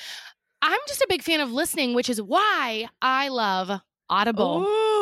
[0.63, 3.79] I'm just a big fan of listening, which is why I love
[4.09, 4.63] Audible.
[4.63, 4.95] Ooh.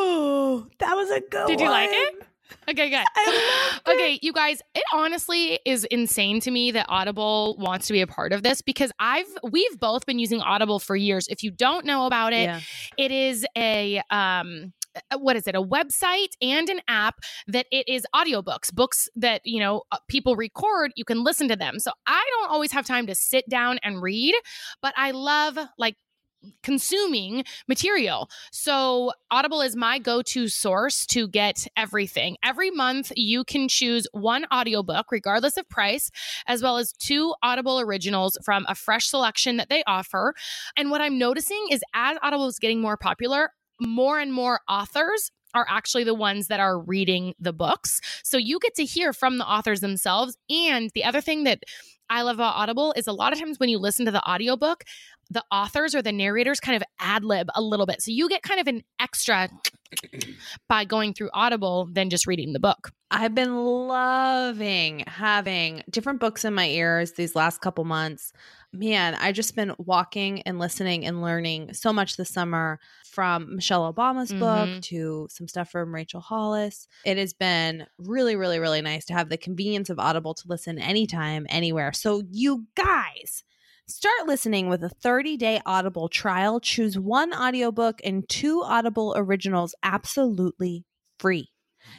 [0.55, 2.21] Oh, that was a good Did you like it?
[2.69, 3.05] Okay, good.
[3.15, 3.91] I loved it.
[3.93, 8.07] Okay, you guys, it honestly is insane to me that Audible wants to be a
[8.07, 11.27] part of this because I've we've both been using Audible for years.
[11.27, 12.59] If you don't know about it, Yeah.
[12.97, 14.73] it is a um
[15.11, 17.15] uh, what is it a website and an app
[17.47, 21.55] that it is audiobooks books that you know uh, people record you can listen to
[21.55, 24.35] them so i don't always have time to sit down and read
[24.83, 25.95] but i love like
[26.61, 28.29] consuming material.
[28.51, 32.37] So Audible is my go-to source to get everything.
[32.43, 36.11] Every month you can choose one audiobook regardless of price
[36.47, 40.33] as well as two Audible originals from a fresh selection that they offer.
[40.77, 45.31] And what I'm noticing is as Audible is getting more popular, more and more authors
[45.54, 48.01] are actually the ones that are reading the books.
[48.24, 50.38] So you get to hear from the authors themselves.
[50.49, 51.64] And the other thing that
[52.10, 54.84] I love about Audible is a lot of times when you listen to the audiobook,
[55.30, 58.01] the authors or the narrators kind of ad lib a little bit.
[58.01, 59.49] So you get kind of an extra
[60.70, 62.91] by going through Audible than just reading the book.
[63.10, 68.34] I've been loving having different books in my ears these last couple months.
[68.76, 73.93] Man, I just been walking and listening and learning so much this summer from Michelle
[73.93, 74.39] Obama's Mhm.
[74.39, 76.88] book to some stuff from Rachel Hollis.
[77.05, 80.80] It has been really, really, really nice to have the convenience of Audible to listen
[80.80, 81.93] anytime, anywhere.
[81.93, 83.43] So, you guys,
[83.88, 86.59] start listening with a 30-day Audible trial.
[86.59, 90.84] Choose one audiobook and two Audible originals absolutely
[91.19, 91.49] free.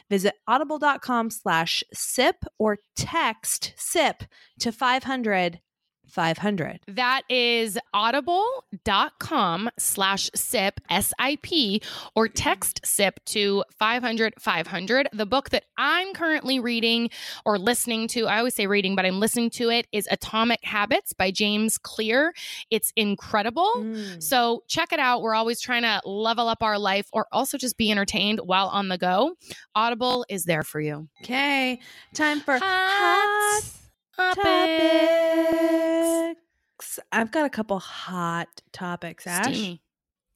[0.09, 4.23] Visit audible.com slash sip or text sip
[4.59, 5.61] to 500
[6.07, 6.79] 500.
[6.87, 11.81] That is audible.com slash sip, S I P,
[12.15, 15.09] or text sip to 500 500.
[15.13, 17.09] The book that I'm currently reading
[17.45, 21.13] or listening to, I always say reading, but I'm listening to it, is Atomic Habits
[21.13, 22.33] by James Clear.
[22.69, 23.71] It's incredible.
[23.77, 24.21] Mm.
[24.21, 25.21] So check it out.
[25.21, 28.87] We're always trying to level up our life or also just be entertained while on
[28.87, 29.35] the go.
[29.75, 31.07] Audible is there for you.
[31.21, 31.79] Okay,
[32.13, 33.84] time for Hot hot
[34.17, 34.49] topics.
[37.11, 39.45] I've got a couple hot topics, Ash.
[39.45, 39.81] Steamy.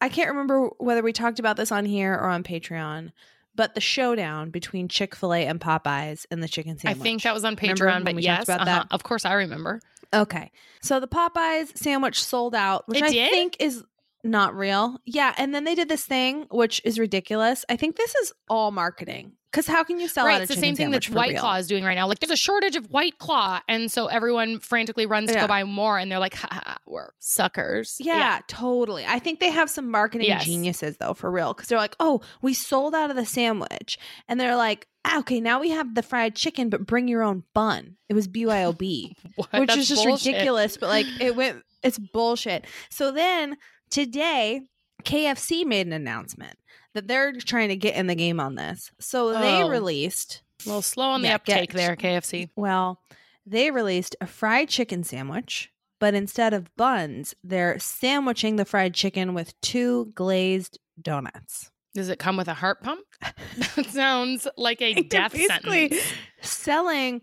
[0.01, 3.11] I can't remember whether we talked about this on here or on Patreon,
[3.55, 7.01] but the showdown between Chick fil A and Popeyes and the chicken sandwich.
[7.01, 8.65] I think that was on Patreon, but we yes, about uh-huh.
[8.65, 8.87] that?
[8.91, 9.81] of course I remember.
[10.13, 10.51] Okay.
[10.81, 13.31] So the Popeyes sandwich sold out, which It I did?
[13.31, 13.83] think is
[14.23, 14.99] not real.
[15.05, 15.33] Yeah.
[15.37, 17.65] And then they did this thing, which is ridiculous.
[17.69, 19.33] I think this is all marketing.
[19.51, 21.41] Because how can you sell out right, a it's the same thing that White real?
[21.41, 22.07] Claw is doing right now.
[22.07, 25.63] Like there's a shortage of White Claw, and so everyone frantically runs to go buy
[25.63, 29.05] more, and they're like, ha, ha, "We're suckers." Yeah, totally.
[29.07, 30.45] I think they have some marketing Yes.
[30.45, 31.53] geniuses though, for real.
[31.53, 33.97] Because they're like, oh, we sold out of the sandwich.
[34.27, 37.43] And they're like, ah, okay, now we have the fried chicken, but bring your own
[37.55, 37.95] bun.
[38.07, 39.13] It was BYOB.
[39.35, 40.33] Which That's is just bullshit.
[40.33, 40.77] ridiculous.
[40.77, 42.65] But like it went, it's bullshit.
[42.91, 43.57] So then
[43.89, 44.61] today,
[45.03, 46.57] KFC made an announcement
[46.93, 48.91] that they're trying to get in the game on this.
[48.99, 49.69] So they Oh.
[49.69, 52.49] released, A little slow on the Yeah, uptake get- there, KFC.
[52.55, 53.01] well,
[53.45, 55.71] they released a fried chicken sandwich.
[55.99, 61.71] But instead of buns, they're sandwiching the fried chicken with two glazed donuts.
[61.93, 63.05] Does it come with a heart pump?
[63.75, 66.13] that sounds like a death basically sentence.
[66.41, 67.21] selling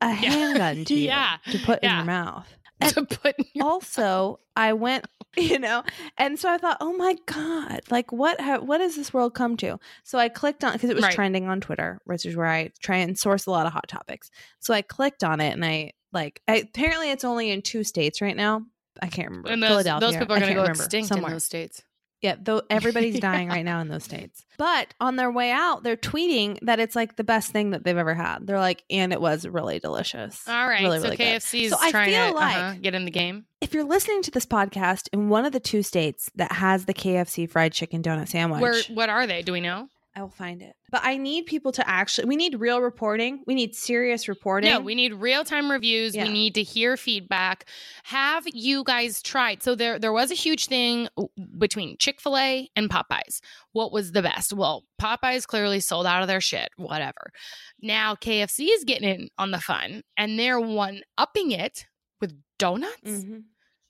[0.00, 1.36] a handgun to you Yeah.
[1.52, 2.48] to put in your mouth.
[2.88, 5.04] to put in your- also i went
[5.36, 5.82] you know?
[6.18, 9.56] And so i thought oh my god like what ha- what has this world come
[9.58, 9.78] to?
[10.04, 11.14] So i clicked on because it was Right.
[11.14, 14.30] trending on twitter which is where i try and source a lot of hot topics.
[14.58, 18.20] So i clicked on it and i like I, apparently it's only in two states
[18.20, 18.62] right now.
[19.00, 19.50] I can't remember.
[19.50, 20.08] And those, philadelphia.
[20.08, 20.82] those people are going to go remember.
[20.82, 21.30] extinct somewhere.
[21.30, 21.82] in those states.
[22.22, 24.44] Yeah, though everybody's dying right now in those states.
[24.58, 27.96] But on their way out, they're tweeting that it's like the best thing that they've
[27.96, 28.46] ever had.
[28.46, 30.46] They're like, and it was really delicious.
[30.46, 31.16] All right, really, so really.
[31.16, 33.46] KFC is So trying to like- uh-huh, get in the game.
[33.60, 36.94] If you're listening to this podcast in one of the two states that has the
[36.94, 39.42] KFC fried chicken donut sandwich, Where what are they?
[39.42, 39.88] Do we know?
[40.16, 40.74] I will find it.
[40.90, 42.26] But I need people to actually.
[42.26, 43.44] We need real reporting.
[43.46, 44.68] We need serious reporting.
[44.70, 46.16] No, we need real time reviews.
[46.16, 46.24] Yeah.
[46.24, 47.66] We need to hear feedback.
[48.04, 49.62] Have you guys tried?
[49.62, 51.08] So there, there was a huge thing
[51.58, 53.38] between Chick Fil A and Popeyes.
[53.72, 54.52] What was the best?
[54.52, 56.70] Well, Popeyes clearly sold out of their shit.
[56.76, 57.30] Whatever.
[57.80, 61.86] Now KFC is getting in on the fun, and they're one upping it
[62.20, 63.44] with donuts, Mhm.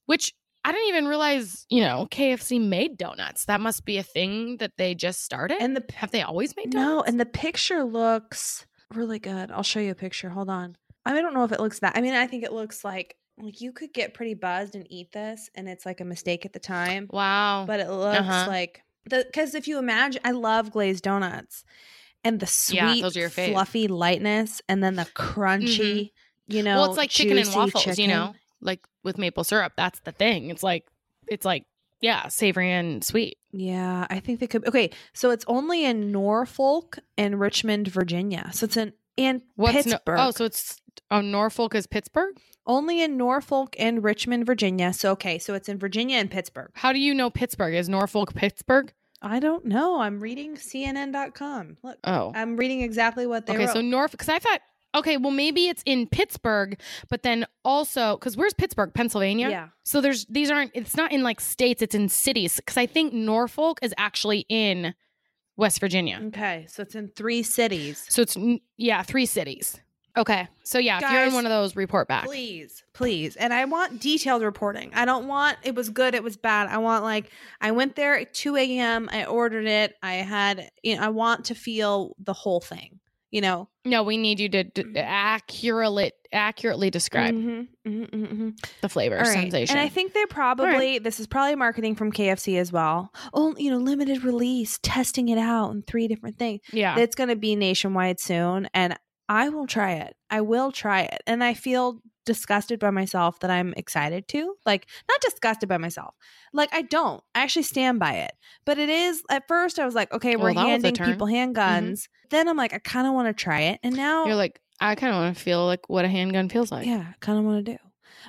[0.04, 0.34] which
[0.64, 1.66] I didn't even realize.
[1.70, 3.46] You know, KFC made donuts.
[3.46, 5.58] That must be a thing that they just started.
[5.60, 6.88] and the have they always made donuts?
[6.88, 9.50] no, and the picture looks really good.
[9.50, 10.28] I'll show you a picture.
[10.30, 10.76] Hold on.
[11.06, 11.96] I don't know if it looks that.
[11.96, 15.12] I mean, I think it looks like like you could get pretty buzzed and eat
[15.12, 17.08] this, and it's like a mistake at the time.
[17.10, 17.64] wow.
[17.66, 18.44] but it looks Uh-huh.
[18.46, 21.64] like the because if you imagine, I love glazed donuts,
[22.22, 26.10] and the sweet, Yeah, those are your fluffy lightness, and then the crunchy,
[26.48, 29.72] you know, well, it's like chicken and waffles, you know, like with maple syrup.
[29.76, 30.50] That's the thing.
[30.50, 30.86] It's like
[31.26, 31.64] it's like
[32.00, 33.36] yeah, savory and sweet.
[33.52, 34.66] Yeah, I think they could.
[34.66, 38.50] Okay, so it's only in Norfolk and Richmond, Virginia.
[38.52, 40.18] So it's in and What's no- oh, Pittsburgh.
[40.20, 40.80] oh, so it's
[41.10, 42.36] oh Norfolk is Pittsburgh.
[42.66, 44.92] only in Norfolk and Richmond, Virginia.
[44.92, 46.70] So okay, so it's in Virginia and Pittsburgh.
[46.74, 47.74] How do you know Pittsburgh?
[47.74, 48.92] Is Norfolk Pittsburgh?
[49.22, 50.00] I don't know.
[50.00, 51.76] I'm reading CNN.com.
[51.82, 53.66] Look, Oh, I'm reading exactly what they okay.
[53.66, 53.74] wrote.
[53.74, 54.60] So Norfolk, because I thought,
[54.94, 59.50] okay, well maybe it's in Pittsburgh, but then also because where's Pittsburgh, Pennsylvania?
[59.50, 59.68] yeah.
[59.84, 60.70] So there's these aren't.
[60.74, 61.82] It's not in like states.
[61.82, 62.56] It's in cities.
[62.56, 64.94] Because I think Norfolk is actually in
[65.56, 66.20] West Virginia.
[66.26, 68.06] Okay, so it's in three cities.
[68.08, 68.36] So it's
[68.76, 69.80] yeah, three cities.
[70.16, 70.48] Okay.
[70.64, 72.24] So yeah, if you're in one of those, report back.
[72.24, 73.36] Please, please.
[73.36, 74.90] And I want detailed reporting.
[74.94, 76.68] I don't want it was good, it was bad.
[76.68, 77.30] I want like
[77.60, 79.08] I went there at 2 a.m.
[79.12, 79.96] I ordered it.
[80.02, 82.99] I had you know, I want to feel the whole thing.
[83.30, 83.68] You know?
[83.84, 88.66] No, we need you to d- accurately accurately describe Mhm, mhm, mhm, mhm.
[88.82, 89.26] the flavor right.
[89.26, 89.76] sensation.
[89.76, 93.12] And I think they probably this is probably marketing from KFC as well.
[93.34, 96.60] Oh, you know, limited release, testing it out in three different things.
[96.72, 96.98] yeah.
[96.98, 98.96] It's going to be nationwide soon, and
[99.30, 100.16] I will try it.
[100.28, 104.54] I will try it, and I feel disgusted by myself that I'm excited to.
[104.66, 106.14] Like, not disgusted by myself.
[106.52, 107.22] Like, I don't.
[107.34, 108.32] I actually stand by it.
[108.66, 109.22] But it is.
[109.30, 110.94] At first, I was like, okay, we're a handing.
[110.94, 111.10] Mm-hmm.
[111.12, 112.08] people handguns.
[112.30, 114.96] Then I'm like, I kind of want to try it, and now, You're like, I
[114.96, 116.86] kind of want to feel like what a handgun feels like.
[116.86, 117.78] yeah, I kind of want to do.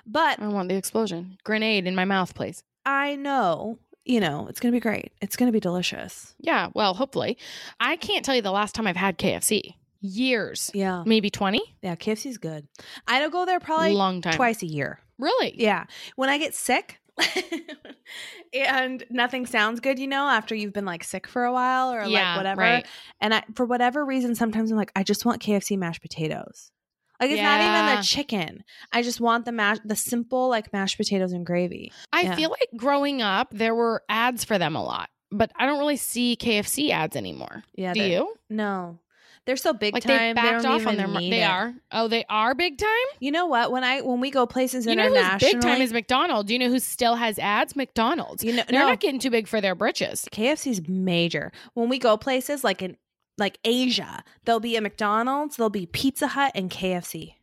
[0.05, 1.37] But I want the explosion.
[1.43, 2.63] Grenade in my mouth, please.
[2.85, 3.79] I know.
[4.05, 5.11] You know, it's going to be great.
[5.21, 6.33] It's going to be delicious.
[6.39, 7.37] Yeah, well, hopefully.
[7.79, 9.75] I can't tell you the last time I've had KFC.
[10.01, 10.69] Years.
[10.73, 11.03] Yeah.
[11.05, 11.61] Maybe 20?
[11.81, 11.95] Yeah.
[11.95, 12.67] KFC's good.
[13.07, 14.33] I don't go there probably Long time.
[14.33, 14.99] twice a year.
[15.19, 15.53] Really?
[15.61, 15.85] Yeah.
[16.15, 16.99] When I get sick
[18.53, 22.03] and nothing sounds good, you know, after you've been like sick for a while or
[22.05, 22.61] Yeah, like whatever.
[22.61, 22.85] right.
[23.19, 26.71] And I, for whatever reason, sometimes I'm like, I just want KFC mashed potatoes.
[27.19, 28.63] Like it's not even the chicken.
[28.91, 31.91] I just want the mash, the simple like mashed potatoes and gravy.
[32.11, 32.35] I Yeah.
[32.35, 35.97] feel like growing up, there were ads for them a lot, but I don't really
[35.97, 37.63] see KFC ads anymore.
[37.75, 37.93] Yeah.
[37.93, 38.33] Do you?
[38.49, 38.97] No,
[39.45, 40.17] they're so big Like time.
[40.17, 41.07] they backed don't off on their.
[41.07, 41.45] mar- They it.
[41.49, 41.73] are.
[41.91, 42.89] Oh, they are big time.
[43.19, 43.71] You know what?
[43.71, 46.47] When I when we go places You know internationally, big time is McDonald's.
[46.47, 47.75] Do you know who still has ads?
[47.75, 48.43] McDonald's.
[48.43, 50.27] you know, They're no, not getting too big for their britches.
[50.31, 51.51] KFC's major.
[51.73, 52.97] When we go places like in
[53.37, 57.33] like Asia, there'll be a McDonald's, there'll be Pizza Hut and KFC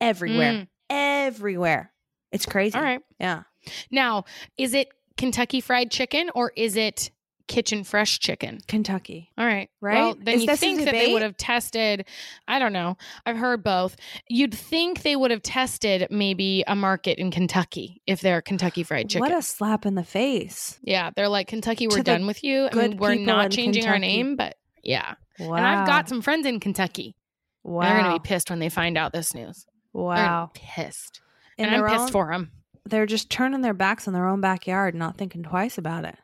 [0.00, 0.52] everywhere.
[0.52, 0.68] Mm.
[0.90, 1.92] Everywhere.
[2.30, 2.76] It's crazy.
[2.76, 3.00] All right.
[3.18, 3.42] Yeah.
[3.90, 4.24] Now,
[4.56, 7.10] is it Kentucky Fried Chicken or is it
[7.52, 8.60] Kitchen Fresh Chicken?
[8.66, 9.30] Kentucky.
[9.36, 9.68] All right.
[9.82, 9.98] Right?
[9.98, 12.06] Well, then Is you think that they would have tested,
[12.48, 12.96] I don't know.
[13.26, 13.94] I've heard both.
[14.26, 19.10] You'd think they would have tested maybe a market in Kentucky if they're Kentucky Fried
[19.10, 19.20] Chicken.
[19.20, 20.78] What a slap in the face.
[20.82, 21.10] yeah.
[21.14, 22.70] They're like, Kentucky, we're done with you.
[22.72, 25.16] I mean, we're not in changing our name, but yeah.
[25.38, 25.56] Wow.
[25.56, 27.16] And I've got some friends in Kentucky.
[27.64, 27.82] wow.
[27.82, 29.66] They're going to be pissed when they find out this news.
[29.92, 30.52] They're wow.
[30.54, 31.20] pissed.
[31.58, 32.50] In and I'm their pissed for them.
[32.86, 36.16] They're just turning their backs on their own backyard, not thinking twice about it.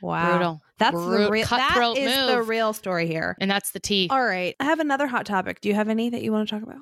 [0.00, 0.30] Wow.
[0.30, 0.62] Brutal.
[0.78, 3.34] That's the real that is the real story here.
[3.40, 4.08] And that's the tea.
[4.10, 4.54] All right.
[4.60, 5.62] I have another hot topic.
[5.62, 6.76] Do you have any that you want to talk about?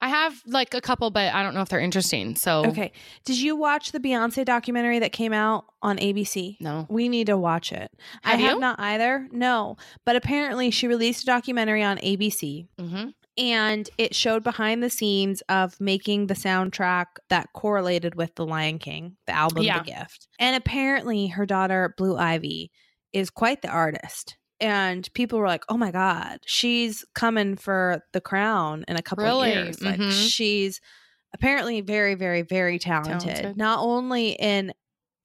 [0.00, 2.36] I have like a couple, but I don't know if they're interesting.
[2.36, 2.92] So, Okay.
[3.24, 6.58] Did you watch the Beyonce documentary that came out on ABC?
[6.60, 6.86] no.
[6.88, 7.90] We need to watch it.
[8.22, 8.60] I Have have you?
[8.60, 9.26] not either.
[9.32, 9.76] No.
[10.04, 13.08] But apparently she released a documentary on ABC Mm-hmm.
[13.40, 18.78] And it showed behind the scenes of making the soundtrack that correlated with The Lion
[18.78, 19.78] King, the album Yeah.
[19.78, 20.28] The Gift.
[20.38, 22.70] And apparently her daughter Blue Ivy
[23.12, 24.36] is quite the artist.
[24.60, 29.24] And people were like, "Oh my god, she's coming for the crown in a couple
[29.24, 29.52] Really?
[29.52, 30.30] of years." Like Mhm.
[30.30, 30.80] she's
[31.32, 33.56] apparently very very very talented, Talented.
[33.56, 34.74] not only in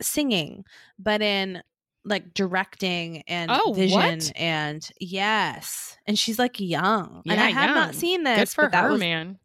[0.02, 0.64] singing,
[0.98, 1.62] but in
[2.06, 4.32] like directing and Oh, vision what?
[4.36, 5.98] and yes.
[6.08, 7.22] And she's like young.
[7.28, 7.76] and I have young.
[7.76, 9.40] not seen this, Good for but that her, was man.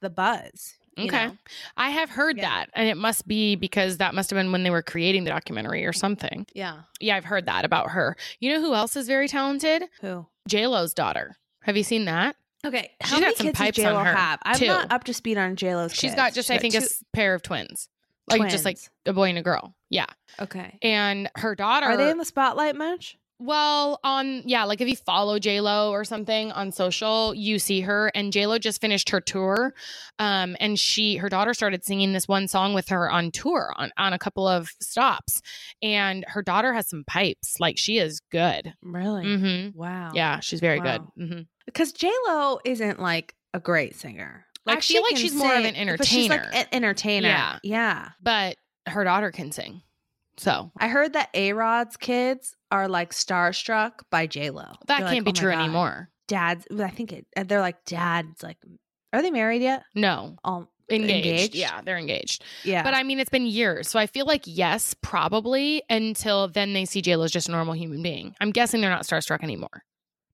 [0.00, 0.74] the buzz.
[0.96, 1.26] Okay.
[1.26, 1.36] know?
[1.76, 2.44] I have heard Yeah.
[2.48, 2.70] that.
[2.74, 5.84] And it must be because that must have been when they were creating the documentary
[5.84, 6.46] or something.
[6.54, 6.82] Yeah.
[7.00, 8.16] Yeah, I've heard that about her.
[8.38, 9.84] You know who else is very talented?
[10.02, 10.26] Who?
[10.46, 11.36] j-lo's daughter.
[11.62, 12.36] Have you seen that?
[12.64, 12.92] Okay.
[13.02, 14.38] She's How got many some kids pipes does on J-Lo her, have?
[14.42, 14.66] I'm too.
[14.68, 16.14] not up to speed on JLo's She's kids.
[16.14, 17.88] got just, I She's think, got a two- s- pair of twins.
[18.28, 19.74] Like just like a boy and a girl.
[19.90, 20.06] Yeah.
[20.40, 20.78] Okay.
[20.82, 23.16] And her daughter Are they in the spotlight much?
[23.40, 27.80] Well, on yeah, like if you follow J Lo or something on social, you see
[27.80, 28.10] her.
[28.14, 29.74] And J Lo just finished her tour,
[30.20, 33.90] um, and she her daughter started singing this one song with her on tour on
[33.98, 35.42] on a couple of stops,
[35.82, 37.56] and her daughter has some pipes.
[37.58, 38.72] Like she is good.
[38.82, 39.24] Really?
[39.24, 39.76] Mm-hmm.
[39.78, 40.12] Wow.
[40.14, 41.10] Yeah, she's very Wow.
[41.16, 41.26] good.
[41.28, 44.46] hmm Because J Lo isn't like a great singer.
[44.66, 46.60] I she feel like she's more of sing, an but she's like entertainer.
[46.62, 47.28] an entertainer.
[47.28, 47.58] Yeah.
[47.62, 48.08] Yeah.
[48.22, 48.56] But
[48.86, 49.82] her daughter can sing,
[50.36, 54.64] so I heard that A Rod's kids are like starstruck by J Lo.
[54.86, 56.10] that can't be oh true anymore.
[56.28, 56.66] Dad's.
[56.78, 57.26] I think it.
[57.36, 58.42] Uh, they're like dads.
[58.42, 58.56] Like,
[59.12, 59.84] are they married yet?
[59.94, 61.26] No, Oh, engaged.
[61.26, 61.54] Engaged?
[61.54, 62.44] Yeah, they're engaged.
[62.64, 62.82] Yeah.
[62.82, 63.88] But I mean, it's been years.
[63.88, 67.74] So I feel like, yes, probably until then they see JLo as just a normal
[67.74, 68.34] human being.
[68.40, 69.82] I'm guessing they're not starstruck anymore.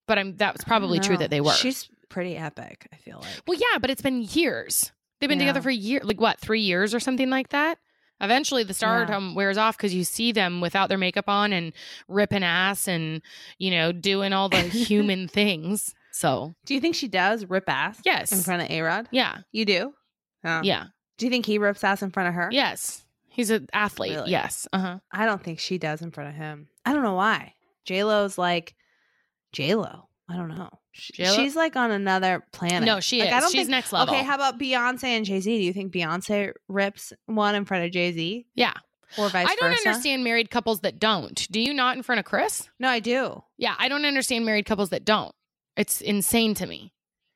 [0.07, 1.53] But I'm that's probably true that they were.
[1.53, 3.31] She's pretty epic, I feel like.
[3.47, 4.93] well, yeah, but it's been years.
[5.21, 5.47] They've been Yeah.
[5.47, 7.79] together for years, like what, three years or something like that?
[8.23, 11.73] Eventually, the stardom wears off because you see them without their makeup on and
[12.07, 13.23] ripping ass and,
[13.59, 15.95] you know, doing all the human things.
[16.13, 18.31] So, Do you think she does rip ass yes.
[18.33, 19.09] in front of A Rod?
[19.11, 19.39] yeah.
[19.53, 19.95] You do?
[20.45, 20.61] Oh.
[20.63, 20.87] Yeah.
[21.17, 22.49] Do you think he rips ass in front of her?
[22.53, 23.05] Yes.
[23.29, 24.17] He's an athlete.
[24.17, 24.31] Really?
[24.33, 24.69] Yes.
[24.73, 24.99] Uh huh.
[25.13, 26.69] I don't think she does in front of him.
[26.85, 27.55] I don't know why.
[27.87, 28.75] J Lo's like
[29.53, 30.09] J Lo.
[30.31, 30.69] I don't know.
[30.93, 31.35] Sh- J.Lo?
[31.37, 32.87] She's like on another planet.
[32.87, 33.35] No, she Like, is.
[33.35, 34.15] I don't She's think, next level.
[34.15, 35.59] Okay, how about Beyonce and Jay Z?
[35.59, 38.75] Do you think Beyonce rips one in front of Jay Z yeah.
[39.19, 39.53] or vice versa?
[39.53, 39.89] I don't versa?
[39.89, 41.47] understand married couples that don't.
[41.51, 42.69] Do you not in front of Chris?
[42.79, 43.43] No, I do.
[43.59, 45.35] Yeah, I don't understand married couples that don't.
[45.77, 46.93] It's insane to me.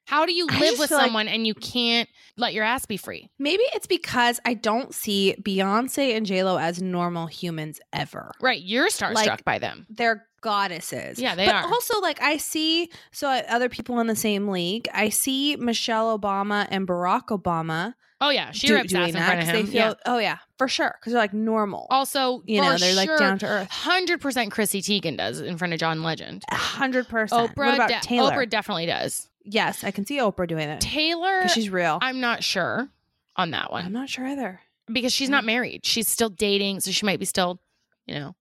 [0.07, 2.97] How do you live with feel like- someone and you can't let your ass be
[2.97, 3.31] free?
[3.39, 8.33] Maybe it's because I don't see Beyonce and J Lo as normal humans ever.
[8.41, 9.87] Right, you're starstruck Like- by them.
[9.91, 11.19] They're goddesses.
[11.19, 11.65] Yeah, they but are.
[11.65, 14.89] also, like I see, so uh, other people in the same league.
[14.93, 19.23] I see Michelle Obama and Barack Obama Oh yeah, she do- rips doing ass in
[19.23, 19.57] front of him.
[19.57, 19.95] They feel, yeah.
[20.07, 21.87] oh yeah, for sure, because they're like normal.
[21.91, 23.69] Also, you know, they're like down to earth.
[23.71, 26.43] Hundred percent, Chrissy Teigen does in front of John Legend.
[26.51, 27.55] Hundred percent.
[27.55, 28.31] Oprah, de- Taylor?
[28.33, 29.29] Oprah definitely does.
[29.45, 31.99] Yes, I can see Oprah doing it Taylor, she's real.
[32.03, 32.89] I'm not sure
[33.37, 33.85] on that one.
[33.87, 34.61] I'm not sure either.
[34.93, 35.85] because she's not married.
[35.87, 37.61] She's still dating, so she might be still,
[38.07, 38.35] you know,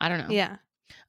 [0.00, 0.34] I don't know.
[0.34, 0.56] Yeah.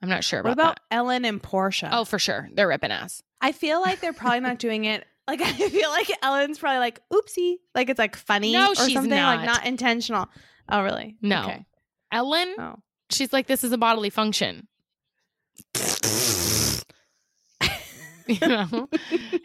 [0.01, 0.95] I'm not sure What about, about that.
[0.95, 1.89] Ellen and Portia?
[1.91, 3.21] Oh, for sure, they're ripping ass.
[3.39, 5.05] I feel like they're probably not doing it.
[5.27, 8.93] Like I feel like Ellen's probably like, oopsie, like it's like funny No, or she's
[8.93, 9.37] something, not.
[9.37, 10.27] like not intentional.
[10.69, 11.15] Oh, really?
[11.21, 11.43] No.
[11.43, 11.65] Okay.
[12.11, 12.75] Ellen, Oh.
[13.09, 14.67] she's like, this is a bodily function.
[18.41, 18.87] you know,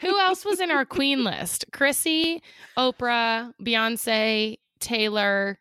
[0.01, 1.65] who else was in our queen list?
[1.73, 2.43] Chrissy,
[2.79, 5.59] Oprah, Beyonce, Taylor.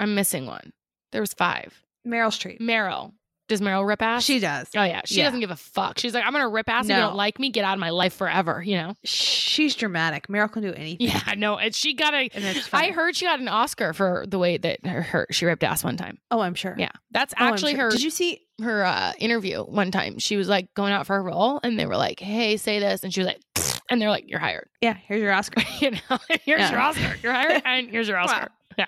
[0.00, 0.72] I'm missing one.
[1.12, 1.72] There was five.
[2.06, 2.60] Meryl Streep.
[2.60, 3.12] Meryl.
[3.46, 4.24] Does Meryl rip ass?
[4.24, 4.68] She does.
[4.74, 5.24] Oh yeah, she Yeah.
[5.24, 5.98] doesn't give a fuck.
[5.98, 6.86] She's like, I'm gonna rip ass.
[6.86, 8.62] If you don't like me, get out of my life forever.
[8.62, 8.94] You know?
[9.04, 10.28] She's dramatic.
[10.28, 11.06] Meryl can do anything.
[11.08, 11.58] Yeah, I know.
[11.58, 12.30] And she got a.
[12.32, 15.44] And it's I heard she got an Oscar for the way that her, her she
[15.44, 16.18] ripped ass one time.
[16.30, 16.74] Oh, I'm sure.
[16.78, 17.84] Yeah, that's Oh, actually sure.
[17.84, 17.90] her.
[17.90, 18.40] Did you see?
[18.62, 20.18] Her uh, interview one time.
[20.18, 23.02] She was like going out for a role, and they were like, "Hey, say this,"
[23.02, 23.40] and she was like,
[23.90, 24.94] and they're like, "You're hired." Yeah.
[25.06, 25.62] Here's your Oscar.
[25.80, 25.98] you know,
[26.44, 26.70] here's Yeah.
[26.70, 27.16] your Oscar.
[27.22, 28.48] You're hired, and here's your Oscar.
[28.76, 28.86] Yeah,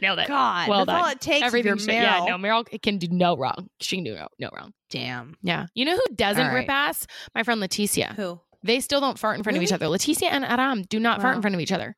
[0.00, 0.28] nailed it.
[0.28, 0.68] God.
[0.68, 1.44] Well that's all it takes.
[1.44, 1.76] Everything.
[1.78, 2.02] She, Meryl.
[2.02, 3.68] yeah, no, Meryl can do no wrong.
[3.80, 4.72] She can do no, no wrong.
[4.90, 5.34] Damn.
[5.42, 5.66] Yeah.
[5.74, 7.04] You know who doesn't All rip ass?
[7.34, 8.14] My friend Leticia.
[8.14, 8.40] Who?
[8.62, 9.86] They still don't fart in front of each other.
[9.86, 11.96] Leticia and Aram do not fart in front of each other.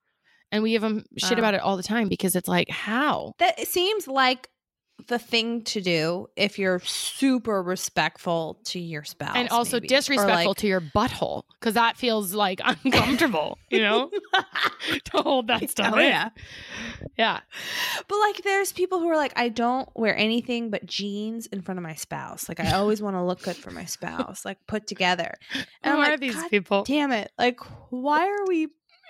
[0.51, 1.39] And we give them shit Wow.
[1.41, 3.35] about it all the time because it's like, how?
[3.39, 4.49] That seems like
[5.09, 9.89] the thing to do if you're super respectful to your spouse, and also maybe.
[9.89, 14.11] Disrespectful like- to your butthole because that feels like uncomfortable, you know,
[15.05, 16.07] to hold that stuff Oh, in.
[16.07, 16.31] yeah.
[17.17, 17.41] Yeah.
[18.09, 21.79] But like, there's people who are like, I don't wear anything but jeans in front
[21.79, 22.49] of my spouse.
[22.49, 25.35] Like, I always want to look good for my spouse, like put together.
[25.55, 26.83] And Who I'm are like, these people?
[26.85, 27.31] damn it!
[27.39, 28.69] Like, why are we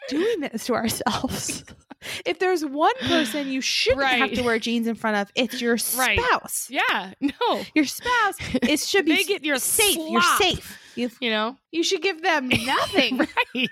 [0.08, 1.64] doing this to ourselves?
[2.24, 5.74] if there's one person you shouldn't have to wear jeans in front of, it's your
[5.96, 6.18] Right.
[6.18, 6.68] spouse.
[6.70, 7.12] Yeah.
[7.20, 7.62] No.
[7.74, 8.34] Your spouse.
[8.62, 9.96] It should be They get your safe.
[9.96, 10.78] You're safe.
[10.94, 11.56] You You know?
[11.72, 13.18] you should give them nothing.
[13.18, 13.68] right.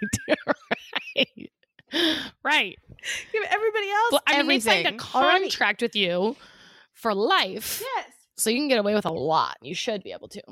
[1.15, 1.51] right.
[2.45, 2.77] Right.
[3.33, 5.45] give everybody else Well, I mean, they signed a everything already.
[5.45, 6.37] contract with you
[6.93, 7.81] for life.
[7.83, 8.07] Yes.
[8.37, 9.57] So you can get away with a lot.
[9.63, 10.43] You should be able to.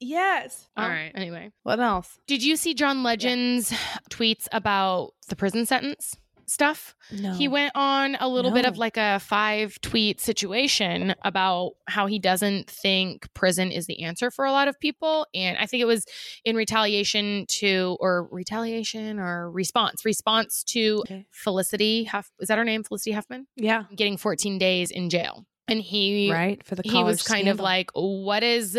[0.00, 0.68] Yes.
[0.76, 1.10] All right.
[1.14, 1.50] Anyway.
[1.64, 2.18] What else?
[2.26, 3.72] Did you see John Legend's
[4.10, 6.14] tweets about the prison sentence
[6.50, 6.94] stuff?
[7.12, 7.32] No.
[7.34, 12.18] He went on a little bit of like a five tweet situation about how he
[12.18, 15.26] doesn't think prison is the answer for a lot of people.
[15.34, 16.04] And I think it was
[16.44, 21.26] in retaliation to, or retaliation or response, response to Okay.
[21.30, 22.30] Felicity Huff.
[22.40, 22.84] Is that her name?
[22.84, 23.46] Felicity Huffman?
[23.56, 23.84] Yeah.
[23.94, 25.46] Getting 14 days in jail.
[25.66, 28.78] And he, Right for the he was kind of like, what is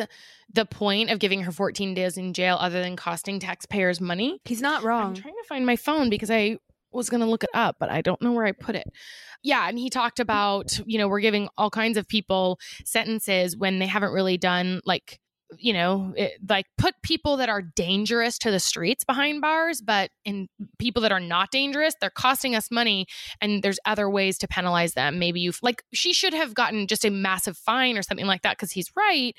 [0.54, 4.40] the point of giving her 14 days in jail other than costing taxpayers money?
[4.46, 5.08] he's not wrong.
[5.08, 6.60] I'm trying to find my phone because I
[6.96, 8.88] was going to look it up, but I don't know where I put it.
[9.44, 9.68] Yeah.
[9.68, 13.88] And he talked about, you know, we're giving all kinds of people sentences when they
[13.88, 15.20] haven't really done like,
[15.60, 20.10] you know, it, like put people that are dangerous to the streets behind bars, but
[20.26, 20.48] in
[20.80, 23.06] people that are not dangerous, they're costing us money
[23.40, 25.20] and there's other ways to penalize them.
[25.20, 28.58] Maybe you've like, she should have gotten just a massive fine or something like that
[28.58, 29.36] because he's right.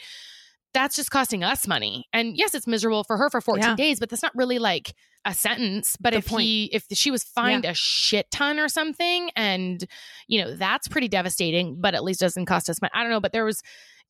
[0.77, 2.07] That's just costing us money.
[2.13, 3.75] And yes, it's miserable for her for 14 Yeah.
[3.77, 5.97] days, but that's not really like a sentence.
[5.99, 6.43] But Good if point.
[6.45, 9.83] he if she was fined a shit ton or something, and
[10.29, 12.93] you know, that's pretty devastating, but at least doesn't cost us money.
[12.95, 13.61] I don't know, but there was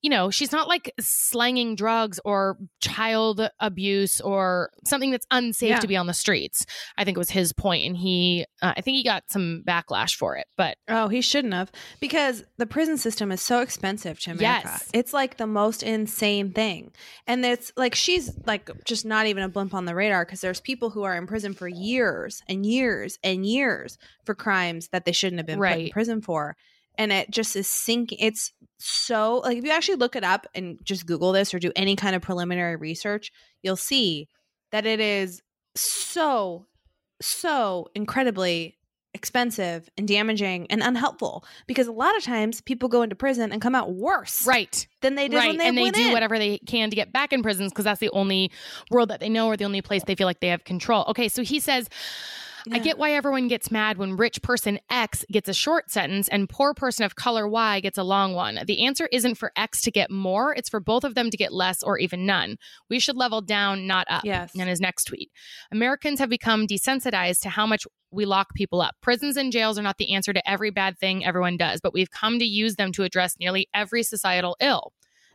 [0.02, 5.78] you know, she's not like slanging drugs or child abuse or something that's unsafe Yeah.
[5.80, 6.64] to be on the streets.
[6.96, 10.14] I think it was his point, and he, uh, I think he got some backlash
[10.14, 10.46] for it.
[10.56, 14.68] But Oh, he shouldn't have because the prison system is so expensive to America.
[14.70, 14.90] Yes.
[14.92, 16.92] It's like the most insane thing.
[17.26, 20.60] And it's like she's like just not even a blimp on the radar because there's
[20.60, 25.12] people who are in prison for years and years and years for crimes that they
[25.12, 26.56] shouldn't have been put in prison for.
[26.98, 28.18] And it just is sinking.
[28.20, 31.72] It's so like if you actually look it up and just Google this or do
[31.76, 33.32] any kind of preliminary research,
[33.62, 34.28] you'll see
[34.72, 35.42] that it is
[35.74, 36.66] so,
[37.20, 38.76] so incredibly
[39.16, 43.62] expensive and damaging and unhelpful because a lot of times people go into prison and
[43.62, 46.12] come out worse right, than they did right, when they and they do in.
[46.12, 48.50] whatever they can to get back in prisons because that's the only
[48.90, 51.04] world that they know or the only place they feel like they have control.
[51.08, 51.88] Okay, so he says.
[52.72, 52.82] I Yeah.
[52.82, 56.74] get why everyone gets mad when rich person X gets a short sentence and poor
[56.74, 58.60] person of color Y gets a long one.
[58.66, 61.52] The answer isn't for X to get more, it's for both of them to get
[61.52, 62.56] less or even none.
[62.90, 64.24] We should level down, not up.
[64.24, 64.52] Yes.
[64.58, 65.30] And his next tweet
[65.70, 68.94] Americans have become desensitized to how much we lock people up.
[69.00, 72.10] Prisons and jails are not the answer to every bad thing everyone does, but we've
[72.10, 74.92] come to use them to address nearly every societal ill.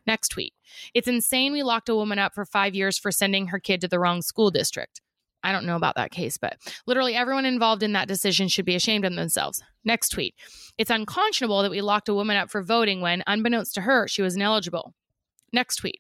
[0.07, 0.53] Next tweet.
[0.93, 3.87] It's insane we locked a woman up for five years for sending her kid to
[3.87, 4.99] the wrong school district.
[5.43, 8.75] I don't know about that case, but literally everyone involved in that decision should be
[8.75, 9.63] ashamed of themselves.
[9.83, 10.35] Next tweet.
[10.77, 14.21] It's unconscionable that we locked a woman up for voting when, unbeknownst to her, she
[14.21, 14.93] was ineligible.
[15.51, 15.99] Next tweet.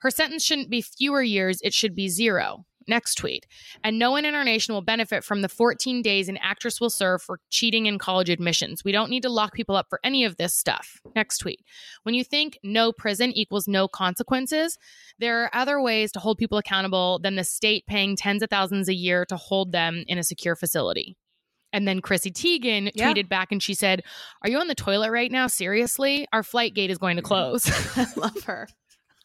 [0.00, 2.64] Her sentence shouldn't be fewer years, it should be zero.
[2.90, 3.46] Next tweet.
[3.84, 6.90] And no one in our nation will benefit from the 14 days an actress will
[6.90, 8.82] serve for cheating in college admissions.
[8.84, 11.00] We don't need to lock people up for any of this stuff.
[11.14, 11.60] Next tweet.
[12.02, 14.76] When you think no prison equals no consequences,
[15.20, 18.88] there are other ways to hold people accountable than the state paying tens of thousands
[18.88, 21.16] a year to hold them in a secure facility.
[21.72, 23.12] And then Chrissy Teigen Yeah.
[23.12, 24.02] tweeted back and she said,
[24.42, 25.46] Are you on the toilet right now?
[25.46, 26.26] Seriously?
[26.32, 27.28] Our flight gate is going to mm-hmm.
[27.28, 27.96] close.
[27.96, 28.66] I love her.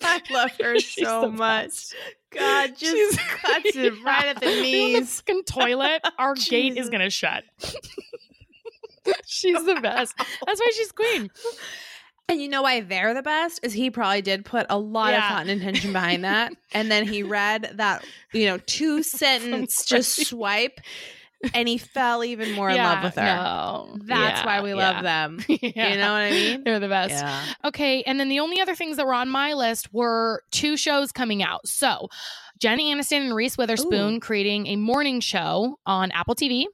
[0.06, 1.66] I love her She's so much.
[1.66, 1.96] best.
[2.32, 5.24] God, just She's- cuts it right at the on the knees.
[5.48, 6.02] toilet.
[6.18, 7.44] Our gate is going to shut.
[9.26, 10.16] she's the best.
[10.18, 11.30] That's why she's queen.
[12.28, 15.18] And you know why they're the best is he probably did put a lot Yeah.
[15.18, 18.04] of thought and intention behind that, and then he read that
[18.34, 20.80] you know two sentence just swipe,
[21.54, 23.22] and he fell even more in love with her.
[23.22, 23.98] No.
[24.04, 24.76] That's Yeah, why we yeah.
[24.76, 25.40] love them.
[25.48, 25.58] Yeah.
[25.96, 26.64] You know what I mean?
[26.64, 27.12] They're the best.
[27.12, 27.44] Yeah.
[27.66, 31.12] Okay, and then the only other things that were on my list were two shows
[31.12, 31.68] coming out.
[31.68, 32.10] So,
[32.60, 34.20] Jenny Aniston and Reese Witherspoon Ooh.
[34.20, 36.66] creating a morning show on Apple TV,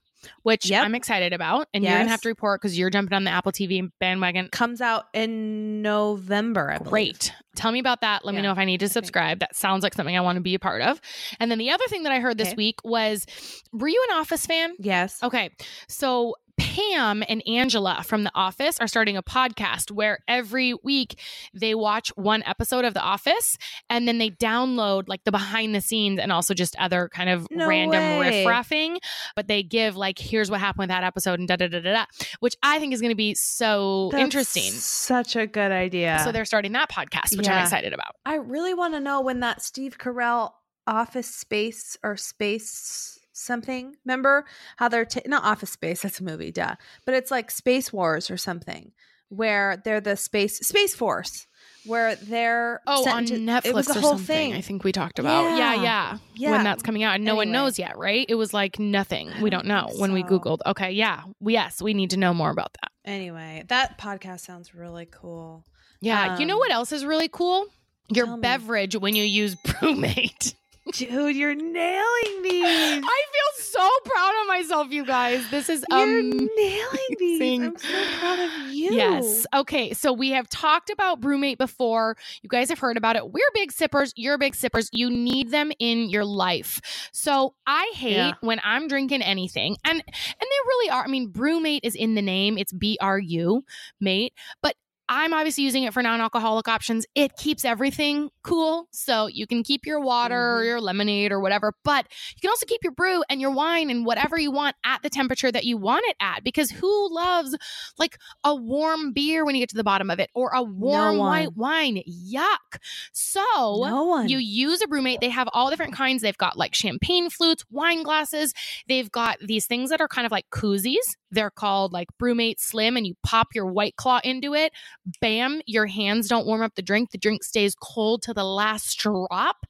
[0.43, 0.83] which Yep.
[0.85, 1.67] I'm excited about.
[1.73, 4.49] And you're gonna have to report because you're jumping on the Apple TV bandwagon.
[4.49, 6.71] Comes out in November.
[6.71, 6.89] I believe.
[6.91, 7.33] Great.
[7.55, 8.23] Tell me about that.
[8.23, 9.39] Let me know if I need to subscribe.
[9.39, 11.01] That sounds like something I want to be a part of.
[11.39, 12.55] And then the other thing that I heard this Okay.
[12.55, 13.25] week was
[13.73, 14.73] were you an Office fan?
[14.79, 15.21] Yes.
[15.21, 15.49] Okay.
[15.87, 21.19] So Pam and Angela from The Office are starting a podcast where every week
[21.55, 23.57] they watch one episode of The Office
[23.89, 27.47] and then they download like the behind the scenes and also just other kind of
[27.49, 28.45] No random way.
[28.45, 28.97] riffraffing.
[29.35, 31.93] But they give like, here's what happened with that episode and da da da da
[31.93, 32.05] da,
[32.41, 34.71] which I think is going to be so That's interesting.
[34.71, 36.21] Such a good idea.
[36.23, 38.15] So they're starting that podcast, which I'm excited about.
[38.23, 40.51] I really want to know when that Steve Carell
[40.85, 43.95] Office Space or Space something.
[44.05, 44.45] Remember
[44.77, 46.01] how they're ta- not Office Space?
[46.01, 46.75] That's a movie, duh.
[47.05, 48.91] But it's like Space Wars or something,
[49.29, 51.47] where they're the space Space Force,
[51.85, 54.25] where they're Oh, on to- Netflix It was the or whole something.
[54.25, 54.53] thing.
[54.53, 55.57] I think we talked about.
[55.57, 55.81] Yeah, Yeah.
[55.83, 56.17] yeah.
[56.35, 56.51] Yeah.
[56.51, 58.25] When that's coming out, and no one knows yet, right?
[58.29, 59.31] It was like nothing.
[59.41, 60.59] We don't know think when we googled.
[60.65, 62.91] Okay, yeah, yes, we need to know more about that.
[63.05, 65.63] Anyway, that podcast sounds really cool.
[66.01, 67.67] Yeah, you know Um, what else is really cool?
[68.09, 68.41] Your tell me.
[68.41, 70.55] beverage when you use BruMate.
[70.93, 72.65] Dude, you're nailing these.
[72.65, 72.99] I
[73.31, 75.47] feel so proud of myself, you guys.
[75.51, 77.61] This is You're nailing these.
[77.61, 77.87] I'm so
[78.19, 78.91] proud of you.
[78.91, 79.45] Yes.
[79.53, 79.93] Okay.
[79.93, 82.17] So we have talked about BruMate before.
[82.41, 83.31] You guys have heard about it.
[83.31, 84.11] We're big sippers.
[84.15, 84.89] You're big sippers.
[84.91, 86.81] You need them in your life.
[87.13, 88.33] So I hate Yeah.
[88.41, 91.03] when I'm drinking anything, and and they really are.
[91.03, 92.57] I mean, BruMate is in the name.
[92.57, 93.63] It's B R U
[93.99, 94.75] mate, but.
[95.13, 97.05] I'm obviously using it for non-alcoholic options.
[97.15, 100.65] It keeps everything cool, so you can keep your water or Mhm.
[100.65, 104.05] your lemonade or whatever, but you can also keep your brew and your wine and
[104.05, 106.45] whatever you want at the temperature that you want it at.
[106.45, 107.57] Because who loves
[107.99, 111.17] like a warm beer when you get to the bottom of it or a warm
[111.17, 111.29] one.
[111.29, 112.01] white wine.
[112.07, 112.77] Yuck.
[113.11, 115.19] So No you use a BruMate.
[115.19, 116.21] They have all different kinds.
[116.21, 118.53] They've got like champagne flutes, wine glasses.
[118.87, 120.95] They've got these things that are kind of like koozies.
[121.31, 124.73] They're called like BruMate slim, and you pop your white claw into it.
[125.21, 127.11] Bam, your hands don't warm up the drink.
[127.11, 129.65] The drink stays cold to the last drop.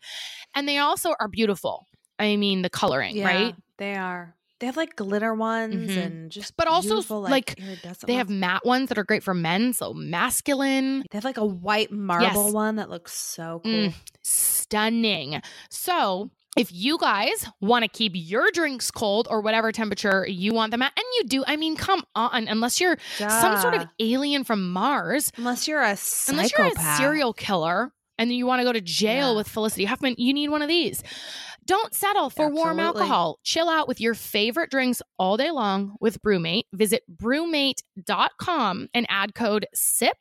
[0.55, 1.88] And they also are beautiful.
[2.20, 3.55] I mean, the coloring, yeah, right?
[3.78, 4.36] They are.
[4.59, 5.97] They have like glitter ones Mhm.
[6.05, 9.34] and just But also, beautiful, like, iridescent They have matte ones that are great for
[9.34, 12.53] men, so masculine, they have like a white marble Yes.
[12.53, 13.72] one that looks so cool.
[13.89, 13.93] Mm.
[14.24, 15.41] stunning.
[15.70, 20.72] So, if you guys want to keep your drinks cold or whatever temperature you want
[20.72, 24.43] them at, and you do, I mean, come on, unless you're some sort of alien
[24.43, 25.97] from Mars, unless you're a
[26.28, 29.38] unless you're a serial killer and you want to go to jail Yeah.
[29.38, 31.02] with Felicity Huffman, you need one of these.
[31.66, 33.39] Don't settle for warm alcohol.
[33.43, 36.64] Chill out with your favorite drinks all day long with BruMate.
[36.74, 40.18] Visit brumate.com and add code SIP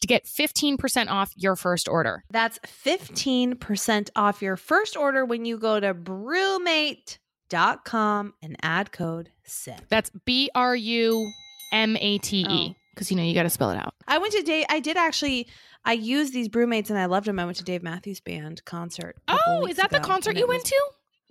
[0.00, 2.24] to get 15% off your first order.
[2.30, 7.14] That's 15% off your first order when you go to brumate.com
[8.42, 9.80] and add code SIP.
[9.88, 11.30] That's B R U
[11.72, 12.46] M A T E.
[12.48, 12.52] Oh.
[12.52, 13.94] E because you know you got to spell it out.
[14.06, 14.66] I went to Dave.
[14.68, 15.48] I did actually.
[15.84, 17.40] I used these BruMates and I loved them.
[17.40, 19.16] I went to Dave Matthews Band concert.
[19.26, 20.80] Oh, is that the concert you went to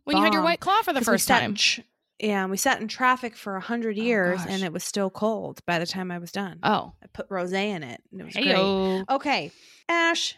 [0.04, 1.56] when you had your white claw for the first time?
[1.56, 1.82] tr-
[2.20, 4.48] yeah, we sat in traffic for a hundred oh, years, gosh.
[4.50, 6.60] and it was still cold by the time I was done.
[6.64, 9.06] Oh, I put rosé in it, and it was great.
[9.10, 9.52] Okay,
[9.90, 10.36] Ash,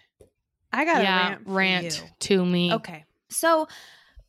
[0.71, 1.41] I got yeah, a rant.
[1.45, 2.73] rant to me.
[2.73, 3.05] Okay.
[3.29, 3.67] So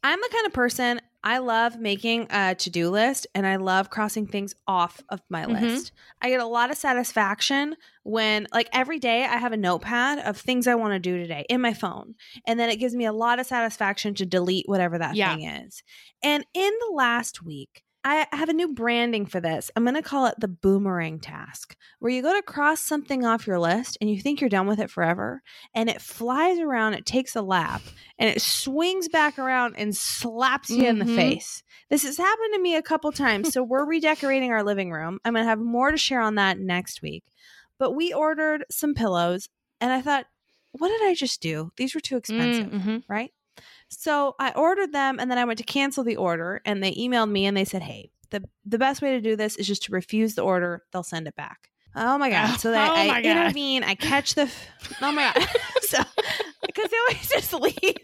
[0.03, 3.89] I'm the kind of person I love making a to do list and I love
[3.91, 5.55] crossing things off of my Mhm.
[5.63, 5.93] list.
[6.21, 10.37] I get a lot of satisfaction when, like, every day I have a notepad of
[10.39, 12.15] things I want to do today in my phone.
[12.47, 15.31] And then it gives me a lot of satisfaction to delete whatever that Yeah.
[15.31, 15.83] thing is.
[16.23, 19.71] And in the last week, I have a new branding for this.
[19.75, 23.47] I'm going to call it the boomerang task, where you go to cross something off
[23.47, 25.41] your list and you think you're done with it forever,
[25.75, 27.81] and it flies around, it takes a lap,
[28.19, 31.17] and it swings back around and slaps you in the Mhm.
[31.17, 31.63] face.
[31.89, 33.53] This has happened to me a couple times.
[33.55, 35.19] So we're redecorating our living room.
[35.25, 37.25] I'm going to have more to share on that next week.
[37.79, 39.49] But we ordered some pillows,
[39.81, 40.27] and I thought,
[40.73, 41.71] what did I just do?
[41.77, 43.05] These were too expensive Mhm.
[43.09, 43.33] right?
[43.89, 47.31] So I ordered them and then I went to cancel the order and they emailed
[47.31, 49.93] me and they said, "Hey, the the best way to do this is just to
[49.93, 50.83] refuse the order.
[50.93, 52.51] They'll send it back." Oh my god!
[52.55, 53.25] Oh, so that Oh I God.
[53.25, 53.85] intervene.
[53.85, 54.43] I catch the.
[54.43, 54.69] F-
[55.01, 55.47] oh my god!
[55.83, 55.99] so
[56.67, 57.97] because they always just leave.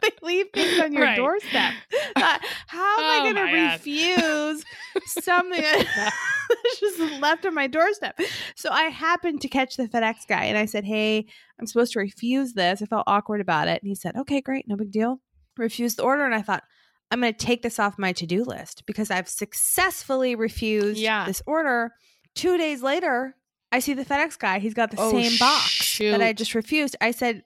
[0.02, 1.16] They leave things on your Right.
[1.16, 1.74] doorstep.
[2.16, 4.64] Uh, how am Oh I going to refuse
[5.06, 8.18] something that's just left on my doorstep?
[8.56, 11.26] So I happened to catch the FedEx guy and I said, Hey,
[11.58, 12.82] I'm supposed to refuse this.
[12.82, 13.80] I felt awkward about it.
[13.82, 14.66] And he said, Okay, great.
[14.68, 15.20] No big deal.
[15.56, 16.24] Refused the order.
[16.24, 16.62] And I thought,
[17.10, 21.24] I'm going to take this off my to do list because I've successfully refused Yeah.
[21.26, 21.92] this order.
[22.34, 23.34] Two days later,
[23.72, 24.58] I see the FedEx guy.
[24.58, 26.96] He's got the Oh, same box that I just refused.
[27.00, 27.44] I said,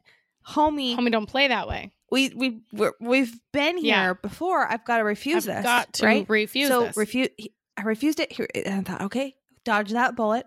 [0.48, 1.92] Homie, Homie, don't play that way.
[2.14, 4.12] We we we're, we've been here Yeah.
[4.14, 4.66] before.
[4.70, 5.56] I've got to refuse this.
[5.56, 5.70] I've this.
[5.70, 6.28] got to right?
[6.28, 6.96] refuse so this.
[6.96, 7.28] refuse.
[7.76, 8.32] I refused it.
[8.32, 9.34] Here, and I thought, okay,
[9.64, 10.46] dodge that bullet.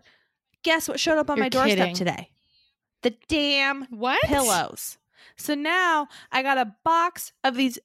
[0.63, 1.95] Guess what showed up on You're my doorstep kidding.
[1.95, 2.29] today?
[3.03, 4.21] The damn what?
[4.23, 4.97] pillows.
[5.35, 7.77] So now I got a box of these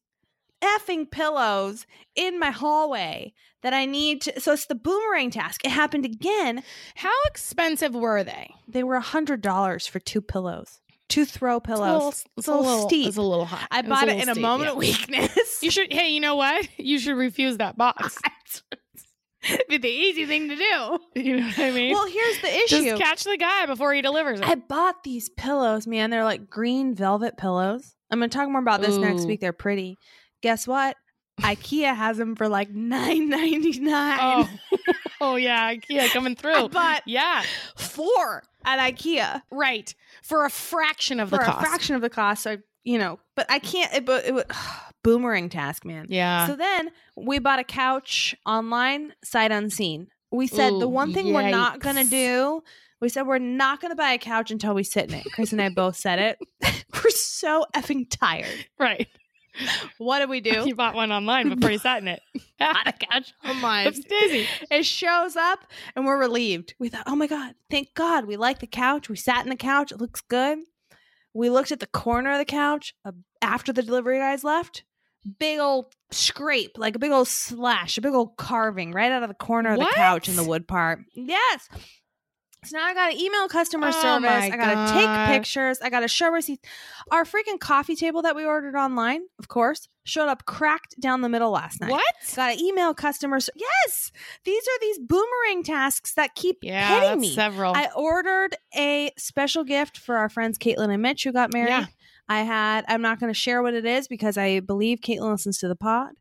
[0.63, 4.41] effing pillows in my hallway that I need to.
[4.41, 5.65] So it's the boomerang task.
[5.65, 6.63] It happened again.
[6.95, 8.55] How expensive were they?
[8.69, 10.81] They were a hundred dollars for two pillows,
[11.13, 11.93] two throw It's a pillows.
[11.93, 13.09] little, it's a little steep.
[13.09, 13.69] It's a little hot.
[13.71, 14.73] I bought it in a moment yeah.
[14.73, 15.63] of weakness.
[15.63, 15.93] You should.
[15.93, 16.67] Hey, you know what?
[16.79, 18.19] You should refuse that box.
[19.45, 20.99] It'd be the easy thing to do.
[21.21, 21.93] you know what I mean?
[21.93, 22.85] Well, here's the issue.
[22.85, 24.47] Just catch the guy before he delivers it.
[24.47, 26.11] I bought these pillows, man.
[26.11, 27.95] They're like green velvet pillows.
[28.11, 29.41] I'm going to talk more about this next week.
[29.41, 29.99] They're pretty.
[30.43, 30.97] Guess what?
[31.41, 34.19] IKEA has them for like nine ninety nine.
[34.21, 34.51] oh,
[35.21, 36.69] oh yeah, IKEA coming through.
[36.69, 37.43] But Yeah,
[37.77, 39.95] four at IKEA right.
[40.23, 41.51] For a fraction of the cost.
[41.51, 42.43] for the a fraction of the cost.
[42.43, 43.93] So you know, but I can't.
[43.95, 44.51] It, but it would
[45.03, 46.07] boomerang task, man.
[46.09, 46.47] Yeah.
[46.47, 50.09] So then we bought a couch online, sight unseen.
[50.31, 52.63] We said the one thing we're not going to do,
[53.03, 55.27] we said we're not going to buy a couch until we sit in it.
[55.33, 56.39] Chris and I both said it.
[56.95, 58.47] we're so effing tired.
[58.79, 59.09] right.
[59.99, 60.65] What did we do?
[60.67, 62.21] You bought one online before you sat in it.
[62.59, 63.85] Bought a couch online.
[63.85, 64.47] That's dizzy.
[64.71, 65.61] It shows up
[65.95, 66.75] and we're relieved.
[66.79, 68.25] We thought, oh my God, thank God.
[68.27, 69.09] We like the couch.
[69.09, 69.93] We sat in the couch.
[69.93, 70.59] It looks good.
[71.35, 74.85] We looked at the corner of the couch uh, after the delivery guys left.
[75.39, 79.29] Big old scrape, like a big old slash, a big old carving right out of
[79.29, 79.91] the corner of What?
[79.91, 81.01] the couch in the wood part.
[81.15, 81.69] Yes.
[82.65, 84.31] So now I got to email customer Oh service.
[84.31, 85.81] I got to take pictures.
[85.83, 86.69] I got to show receipts.
[87.11, 91.29] Our freaking coffee table that we ordered online, of course, showed up cracked down the
[91.29, 91.91] middle last night.
[91.91, 92.05] What?
[92.37, 93.51] Got to email customers.
[93.57, 94.13] Yes,
[94.45, 97.35] these are these boomerang tasks that keep Yeah, hitting me.
[97.35, 97.75] several.
[97.75, 101.71] I ordered a special gift for our friends Caitlin and Mitch who got married.
[101.71, 101.87] Yeah.
[102.29, 102.85] I had.
[102.87, 105.75] I'm not going to share what it is because I believe Caitlin listens to the
[105.77, 106.13] pod.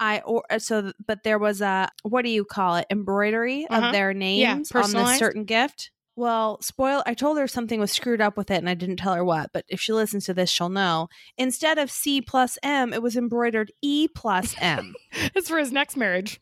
[0.00, 2.86] I or so, but there was a what do you call it?
[2.90, 3.86] Embroidery Uh-huh.
[3.88, 5.90] of their names on this certain gift.
[6.16, 7.02] Well, spoil.
[7.06, 9.50] I told her something was screwed up with it, and I didn't tell her what.
[9.54, 11.08] But if she listens to this, she'll know.
[11.38, 14.94] Instead of C plus M, it was embroidered E plus M.
[15.34, 16.40] It's for his next marriage.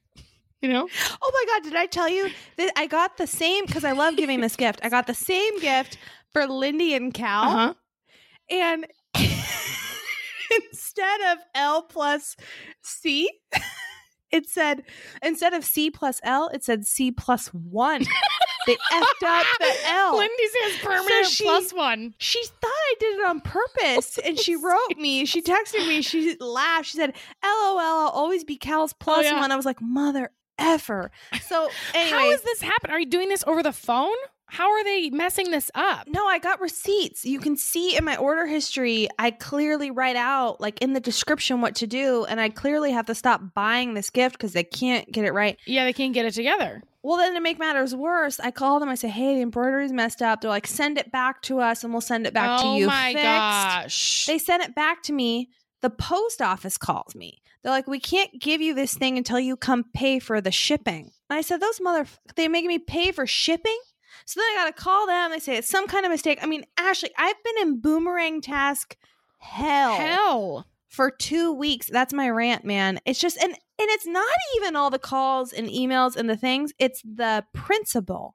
[0.63, 0.89] You know?
[1.23, 4.17] Oh my god, did I tell you that I got the same because I love
[4.17, 4.81] giving this gift.
[4.83, 5.99] I got the same gift
[6.33, 7.43] for Lindy and Cal.
[7.45, 7.75] Uh-huh.
[8.51, 8.87] And
[10.73, 12.37] instead of L plus
[12.83, 13.31] C,
[14.31, 14.83] it said
[15.23, 18.05] instead of C plus L, it said C plus one.
[18.67, 20.17] they effed up the L.
[20.17, 22.15] Lindsay says permanent she- plus one.
[22.19, 24.19] she thought I did it on purpose.
[24.29, 26.87] And she wrote me, she texted me, she laughed.
[26.87, 29.41] She said, LOL, I'll always be Cal's oh, plus yeah.
[29.41, 29.53] one.
[29.53, 31.11] I was like, mother effer.
[31.47, 32.19] So, anyway.
[32.19, 32.91] How is this happen?
[32.91, 34.17] Are you doing this over the phone?
[34.51, 36.09] How are they messing this up?
[36.09, 37.25] No, I got receipts.
[37.25, 41.61] You can see in my order history, I clearly write out, like in the description,
[41.61, 42.25] what to do.
[42.25, 45.59] And I clearly have to stop buying this gift because they can't get it right.
[45.67, 46.83] Yeah, they can't get it together.
[47.03, 48.89] Well, then to make matters worse, I call them.
[48.89, 50.41] I say, hey, the embroidery's messed up.
[50.41, 52.85] They're like, send it back to us and we'll send it back oh to you.
[52.85, 53.25] Oh my fixed.
[53.25, 54.27] gosh.
[54.27, 55.51] They sent it back to me.
[55.81, 57.41] The post office calls me.
[57.63, 61.11] They're like, we can't give you this thing until you come pay for the shipping.
[61.31, 63.79] And I said, those mother, they making me pay for shipping?
[64.25, 65.31] So then I got to call them.
[65.31, 66.39] They say it's some kind of mistake.
[66.43, 68.97] I mean, Ashley, I've been in boomerang task
[69.39, 70.67] hell, Hell.
[70.89, 71.89] for two weeks.
[71.91, 73.01] That's my rant, man.
[73.07, 76.73] It's just, and, and it's not even all the calls and emails and the things.
[76.79, 78.35] It's the principle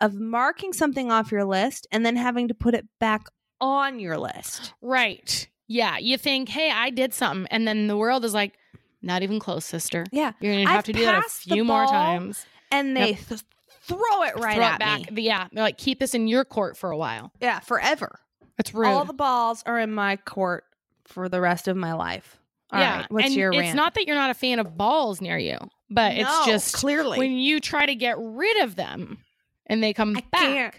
[0.00, 3.26] of marking something off your list and then having to put it back
[3.60, 4.74] on your list.
[4.82, 5.48] Right.
[5.66, 5.96] Yeah.
[5.98, 7.46] You think, hey, I did something.
[7.50, 8.54] And then the world is like,
[9.02, 10.04] not even close, sister.
[10.12, 10.32] Yeah.
[10.40, 12.44] You're going to have I've to do that a few more times.
[12.70, 13.18] and they Yep.
[13.28, 13.40] th-
[13.86, 15.12] throw it right Throw at it back.
[15.12, 15.22] me.
[15.22, 15.48] Yeah.
[15.52, 17.32] They're like, keep this in your court for a while.
[17.40, 18.18] Yeah, forever.
[18.56, 18.86] That's rude.
[18.88, 20.64] All the balls are in my court
[21.04, 22.38] for the rest of my life.
[22.70, 22.96] All yeah.
[22.98, 25.58] right, what's and your it's not that you're not a fan of balls near you,
[25.90, 29.18] but it's just clearly when you try to get rid of them
[29.66, 30.40] and they come I back.
[30.40, 30.74] can't.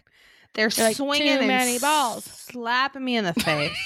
[0.56, 2.24] They're You're like, swinging too and many balls.
[2.24, 3.78] slapping me in the face.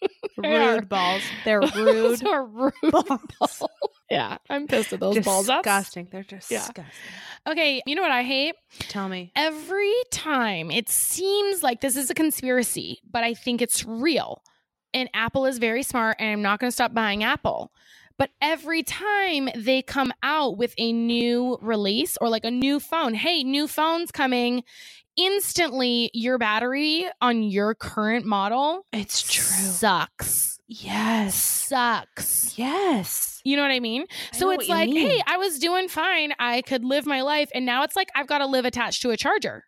[0.44, 0.74] Are.
[0.74, 1.22] rude balls.
[1.44, 1.72] They're rude.
[1.74, 3.62] Those are rude balls.
[4.10, 5.46] Yeah, I'm pissed at those balls.
[5.46, 6.08] That's Disgusting.
[6.10, 6.58] They're just yeah.
[6.58, 6.94] disgusting.
[7.48, 7.82] okay.
[7.86, 8.54] You know what I hate?
[8.80, 9.32] Tell me.
[9.36, 14.42] Every time it seems like this is a conspiracy, but I think it's real.
[14.92, 17.72] And Apple is very smart, and I'm not going to stop buying Apple.
[18.16, 23.14] But every time they come out with a new release or like a new phone,
[23.14, 24.62] hey, new phone's coming,
[25.16, 29.44] instantly your battery on your current model It's true.
[29.44, 30.58] sucks.
[30.66, 31.34] Yes.
[31.34, 32.58] Sucks.
[32.58, 33.40] Yes.
[33.44, 34.06] You know what I mean?
[34.32, 36.32] I so it's like, hey, I was doing fine.
[36.38, 37.50] I could live my life.
[37.54, 39.64] And now it's like I've got to live attached to a charger.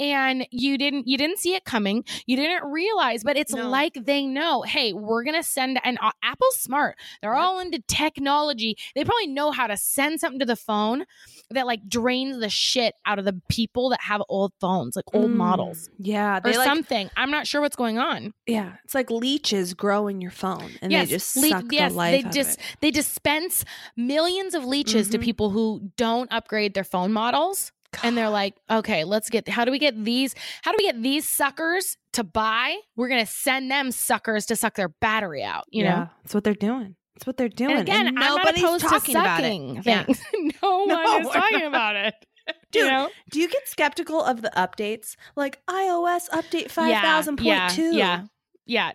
[0.00, 2.02] And you didn't you didn't see it coming.
[2.26, 3.68] You didn't realize, but it's No.
[3.68, 6.96] like they know, hey, we're gonna send an uh, Apple's smart.
[7.20, 7.42] They're Yep.
[7.44, 8.78] all into technology.
[8.94, 11.04] They probably know how to send something to the phone
[11.50, 15.30] that like drains the shit out of the people that have old phones, like old
[15.30, 15.36] Mm.
[15.36, 15.88] models.
[15.98, 16.40] Yeah.
[16.44, 17.08] Or like, something.
[17.16, 18.34] I'm not sure what's going on.
[18.46, 18.74] yeah.
[18.84, 21.96] It's like leeches grow in your phone and yes, they just le- suck yes, the
[21.96, 22.76] life they out just of it.
[22.80, 23.64] they dispense
[23.96, 25.22] millions of leeches to Mhm.
[25.22, 27.72] people who don't upgrade their phone models.
[28.02, 31.02] And they're like, okay, let's get how do we get these how do we get
[31.02, 32.76] these suckers to buy?
[32.96, 36.08] We're gonna send them suckers to suck their battery out, you know?
[36.22, 36.96] that's what they're doing.
[37.18, 37.72] That's what they're doing.
[37.72, 39.84] And again, and I'm not nobody's opposed talking to about it.
[39.84, 40.04] Yeah.
[40.62, 41.66] no, No, one is we're talking not.
[41.66, 42.14] about it.
[42.70, 43.08] Dude, you know?
[43.30, 45.16] Do you get skeptical of the updates?
[45.34, 47.42] Like iOS update 5000.2.
[47.44, 47.90] Yeah, yeah.
[47.90, 48.24] Yeah,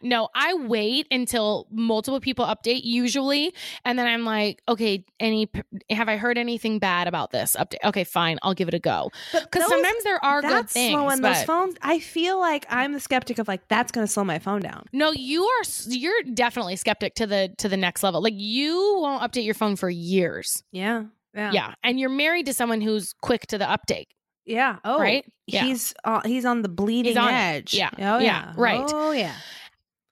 [0.01, 3.53] no, I wait until multiple people update usually,
[3.83, 5.49] and then I'm like, okay, any
[5.89, 7.83] have I heard anything bad about this update?
[7.83, 9.09] Okay, fine, I'll give it a go.
[9.31, 10.91] But Because sometimes there are good that's things.
[10.91, 11.75] slowing those phones.
[11.81, 14.85] I feel like I'm the skeptic of like that's going to slow my phone down.
[14.93, 18.21] No, you are you're definitely skeptic to the to the next level.
[18.21, 20.63] Like you won't update your phone for years.
[20.71, 24.05] Yeah, yeah, Yeah, and you're married to someone who's quick to the update,
[24.45, 24.77] yeah.
[24.85, 25.25] Oh, right?
[25.47, 25.65] Yeah.
[25.65, 27.37] He's uh, he's on the bleeding on it.
[27.37, 27.73] edge.
[27.73, 27.89] Yeah.
[27.97, 28.53] Oh Yeah, yeah.
[28.55, 28.83] right.
[28.85, 29.33] Oh yeah.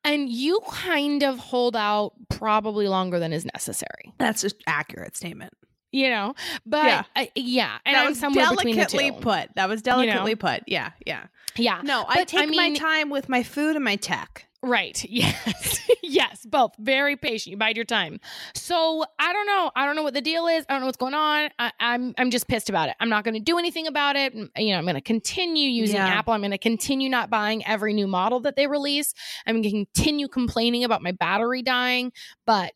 [0.04, 4.14] And you kind of hold out probably longer than is necessary.
[4.18, 5.54] That's just accurate statement.
[5.92, 6.36] You know,
[6.66, 7.04] but Yeah.
[7.16, 9.50] yeah, yeah and that I'm was somewhere delicately put.
[9.56, 10.64] That was delicately put.
[10.68, 11.26] Yeah, yeah.
[11.58, 14.46] Yeah, No, I take I my time with my food and my tech.
[14.64, 15.04] Right.
[15.10, 15.80] Yes.
[16.04, 16.46] yes.
[16.46, 16.74] Both.
[16.78, 17.52] Very patient.
[17.52, 18.20] You bide your time.
[18.54, 19.72] So I don't know.
[19.76, 20.66] I don't know what the deal is.
[20.70, 21.50] I don't know what's going on.
[21.60, 22.96] I, I'm I'm just pissed about it.
[23.00, 24.34] I'm not going to do anything about it.
[24.34, 26.08] You know, I'm going to continue using Yeah.
[26.08, 26.34] Apple.
[26.34, 29.14] I'm going to continue not buying every new model that they release.
[29.46, 32.12] I'm going to continue complaining about my battery dying,
[32.46, 32.74] but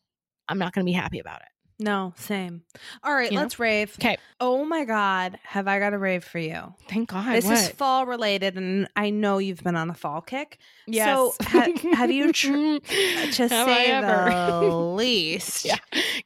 [0.48, 1.48] I'm not going to be happy about it.
[1.78, 2.62] No, same.
[3.04, 3.94] All right, You let's rave.
[3.98, 4.16] Okay.
[4.40, 6.72] Oh my God, have I got a rave for you?
[6.88, 7.34] Thank God.
[7.36, 10.56] this is fall related, and I know you've been on a fall kick.
[10.86, 11.06] yes.
[11.06, 14.30] So, ha- have you tr- to Have say ever?
[14.64, 15.66] the least?
[15.66, 15.76] Yeah.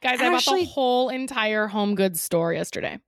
[0.01, 2.99] Guys, I bought the whole entire home goods store yesterday.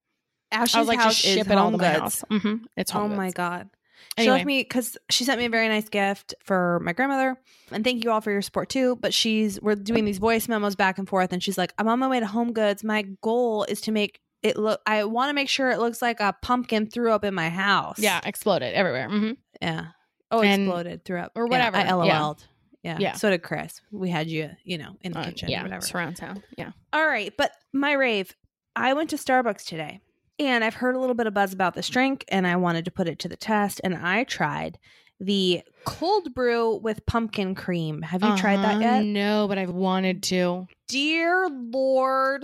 [0.52, 1.99] Ashley's I was like, house just ship is it all to my goods.
[1.99, 2.24] house.
[2.30, 3.18] hmm It's home Oh goods.
[3.18, 3.70] my god.
[4.18, 4.34] She Anyway.
[4.38, 7.35] left me because she sent me a very nice gift for my grandmother,
[7.72, 8.95] and thank you all for your support too.
[8.98, 11.98] But she's we're doing these voice memos back and forth, and she's like, "I'm on
[11.99, 12.84] my way to Home Goods.
[12.84, 14.81] My goal is to make it look.
[14.85, 17.98] I want to make sure it looks like a pumpkin threw up in my house.
[17.98, 19.10] Yeah, exploded everywhere.
[19.10, 19.31] Mm-hmm.
[19.61, 19.85] yeah.
[20.30, 21.77] Oh, And- exploded, threw up or Yeah, whatever.
[21.77, 22.22] I Yeah.
[22.22, 22.45] LOL'd.
[22.84, 22.98] Yeah.
[22.99, 23.14] Yeah.
[23.14, 23.81] So did Chris.
[23.91, 25.49] We had you, you know, in the Uh, kitchen.
[25.49, 25.85] yeah, or whatever.
[25.85, 26.44] surround sound.
[26.57, 26.72] Yeah.
[26.91, 28.35] All right, but my rave.
[28.76, 30.02] I went to Starbucks today,
[30.39, 32.91] and I've heard a little bit of buzz about this drink, and I wanted to
[32.91, 34.77] put it to the test, and I tried
[35.19, 38.01] the cold brew with pumpkin cream.
[38.01, 39.05] Have you tried that Uh-huh, yet?
[39.05, 40.68] No, but I've wanted to.
[40.89, 42.43] Dear Lord,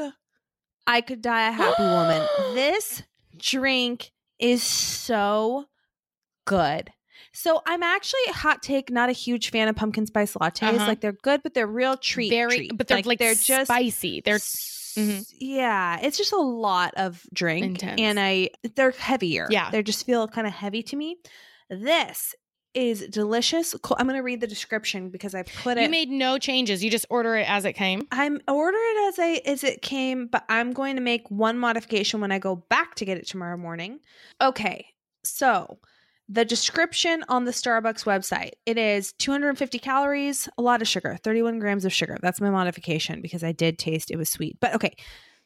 [0.87, 2.25] I could die a happy woman.
[2.53, 3.03] This
[3.37, 5.65] drink is so
[6.45, 6.91] good.
[7.33, 10.63] So I'm actually a hot take not a huge fan of pumpkin spice lattes.
[10.75, 10.87] Uh-huh.
[10.87, 12.29] Like they're good, but they're real treat.
[12.29, 12.77] Very, treat.
[12.77, 14.21] but they're like, they're just spicy.
[14.21, 14.39] They're
[14.99, 15.25] Mhm.
[15.39, 15.99] yeah.
[16.01, 17.99] It's just a lot of drink, Intense.
[18.01, 19.47] and I they're heavier.
[19.49, 19.71] Yeah.
[19.71, 21.17] they just feel kind of heavy to me.
[21.69, 22.35] This
[22.75, 23.73] is delicious.
[23.97, 25.83] I'm gonna read the description because I put it.
[25.83, 26.83] you made no changes.
[26.83, 28.07] You just order it as it came.
[28.11, 32.21] I'm order it as I as it came, but I'm going to make one modification
[32.21, 33.99] when I go back to get it tomorrow morning.
[34.41, 34.85] Okay,
[35.23, 35.79] so
[36.31, 41.57] the description on the Starbucks website it is 250 calories, a lot of sugar, 31
[41.59, 42.17] grams of sugar.
[42.21, 44.57] That's my modification because I did taste it was sweet.
[44.59, 44.93] But okay,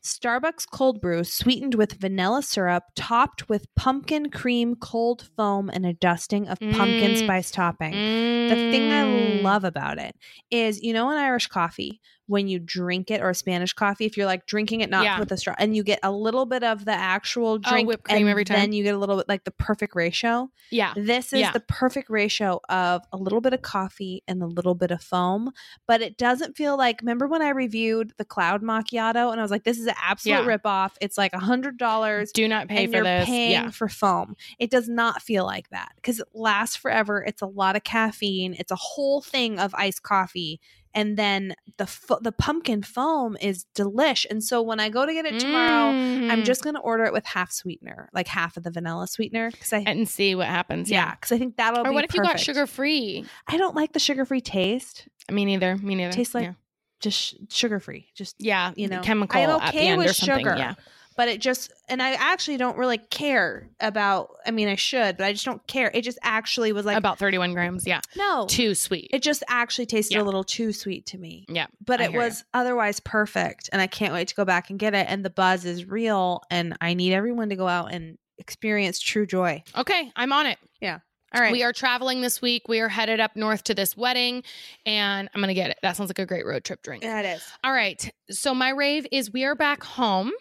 [0.03, 5.93] Starbucks cold brew sweetened with vanilla syrup, topped with pumpkin cream cold foam, and a
[5.93, 7.18] dusting of pumpkin Mm.
[7.18, 8.01] spice topping.
[8.49, 9.41] The thing I Mm.
[9.41, 10.18] love about it
[10.51, 14.16] is, you know, an Irish coffee, when you drink it or a Spanish coffee, if
[14.16, 15.20] you're like drinking it not Yeah.
[15.20, 18.06] with a straw, and you get a little bit of the actual Oh, drink, whipped
[18.06, 18.58] cream and every time?
[18.58, 20.50] then you get a little bit like the perfect ratio.
[20.72, 20.94] Yeah.
[20.95, 21.52] This is Yeah.
[21.52, 25.52] the perfect ratio of a little bit of coffee and a little bit of foam,
[25.88, 27.02] but it doesn't feel like.
[27.02, 30.45] Remember when I reviewed the cloud macchiato and I was like, "This is an absolute
[30.45, 30.58] Yeah.
[30.58, 30.91] ripoff.
[31.02, 33.26] It's like a hundred dollars." Do not pay for you're this.
[33.26, 33.70] paying yeah.
[33.72, 34.36] for foam.
[34.60, 37.24] It does not feel like that because it lasts forever.
[37.24, 38.56] It's a lot of caffeine.
[38.58, 40.60] It's a whole thing of iced coffee,
[40.94, 44.26] and then the fo- the pumpkin foam is delish.
[44.30, 46.45] And so when I go to get it tomorrow, I'm Mm.
[46.45, 49.80] just gonna order it with half sweetener, like half of the vanilla sweetener, because I
[49.88, 50.90] and see what happens.
[50.90, 51.15] yeah, Yeah.
[51.15, 53.26] because I think that'll Or be what if you got sugar free?
[53.48, 55.07] I don't like the sugar free taste.
[55.32, 55.78] Me neither.
[55.78, 56.11] Me neither.
[56.14, 56.53] Tastes like yeah.
[56.99, 58.10] just sh- sugar free.
[58.15, 60.40] Just yeah, you know, chemical I'm at the end with or something.
[60.45, 60.56] sugar.
[60.57, 60.74] Yeah.
[61.15, 64.31] But it just and I actually don't really care about.
[64.45, 65.91] I mean, I should, but I just don't care.
[65.94, 67.85] It just actually was like About 31 grams.
[67.88, 68.02] Yeah.
[68.15, 68.45] no.
[68.48, 69.10] Too sweet.
[69.14, 70.22] It just actually tasted Yeah.
[70.22, 71.45] a little too sweet to me.
[71.49, 71.68] yeah.
[71.85, 74.94] But I it was otherwise perfect, and I can't wait to go back and get
[74.94, 75.06] it.
[75.10, 79.26] And the buzz is real, and I need everyone to go out and experience true
[79.26, 79.64] joy.
[79.77, 80.11] Okay.
[80.15, 80.57] I'm on it.
[81.34, 82.68] All right, We are traveling this week.
[82.68, 84.43] We are headed up north to this wedding,
[84.85, 85.80] and I'm going to get it.
[85.81, 87.03] That sounds like a great road trip drink.
[87.03, 87.43] yeah, it is.
[87.64, 88.11] All right.
[88.30, 90.31] So my rave is we are back home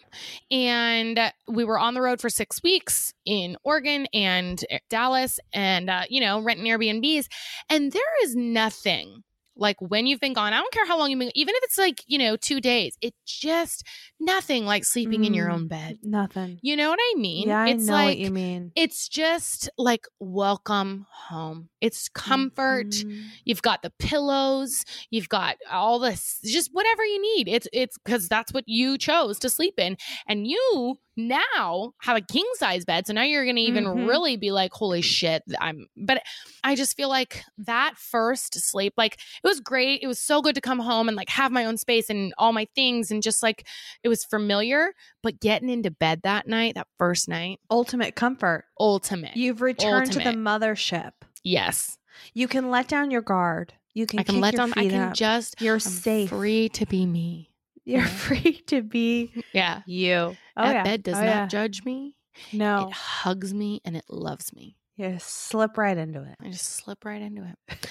[0.51, 6.03] and we were on the road for six weeks in Oregon and Dallas and, uh,
[6.09, 7.27] you know, renting Airbnbs.
[7.69, 9.23] And there is nothing
[9.55, 10.51] like when you've been gone.
[10.53, 12.97] I don't care how long you've been, even if it's like, you know, two days,
[13.01, 13.83] it just
[14.19, 15.53] nothing like sleeping in your Mm.
[15.53, 15.99] own bed.
[16.01, 16.59] Nothing.
[16.61, 17.47] You know what I mean?
[17.49, 18.71] Yeah, I it's know like, what you mean.
[18.75, 21.69] it's just like welcome home.
[21.81, 22.87] It's comfort.
[22.89, 23.23] Mhm.
[23.45, 24.83] You've got the pillows.
[25.11, 27.47] You've got all this, just whatever you need.
[27.47, 29.97] It's it's because that's what you chose to sleep in,
[30.27, 33.05] and you now have a king size bed.
[33.07, 34.07] So now you're going to even Mhm.
[34.07, 35.87] really be like, holy shit, I'm.
[35.97, 36.23] But
[36.63, 39.13] I just feel like that first sleep, like
[39.43, 40.01] it was great.
[40.01, 42.53] It was so good to come home and like have my own space and all
[42.53, 43.67] my things, and just like
[44.03, 44.93] it was familiar.
[45.21, 48.65] But getting into bed that night, that first night, Ultimate comfort.
[48.79, 49.35] ultimate.
[49.37, 51.11] You've returned to the mothership.
[51.43, 51.97] yes,
[52.33, 53.73] You can let down your guard.
[53.93, 54.19] You can.
[54.19, 54.73] I can let your down.
[54.77, 55.13] I can up.
[55.13, 55.61] just.
[55.61, 56.29] You're I'm safe.
[56.29, 57.51] free to be me.
[57.85, 58.07] You're Yeah.
[58.25, 59.81] free to be Yeah.
[59.85, 60.35] you.
[60.57, 60.83] Oh that yeah.
[60.83, 61.47] bed does Oh, not yeah.
[61.47, 62.15] judge me.
[62.51, 64.75] No, It hugs me and it loves me.
[64.95, 67.87] you slip right into it, I just slip right into it.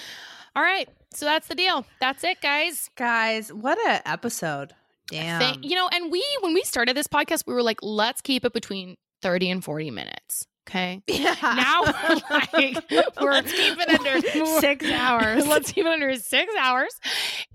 [0.55, 0.87] All right.
[1.13, 1.85] So that's the deal.
[1.99, 2.89] That's it, guys.
[2.95, 3.51] guys.
[3.51, 4.73] What a episode!
[5.07, 5.63] Damn.
[5.63, 8.53] You know, and we, when we started this podcast, we were like, let's keep it
[8.53, 10.47] between 30 and 40 minutes.
[10.67, 11.01] Okay.
[11.07, 11.35] yeah.
[11.41, 12.77] Now we're like,
[13.21, 15.45] we're let's keep it under six hours.
[15.45, 16.93] Let's keep it under six hours.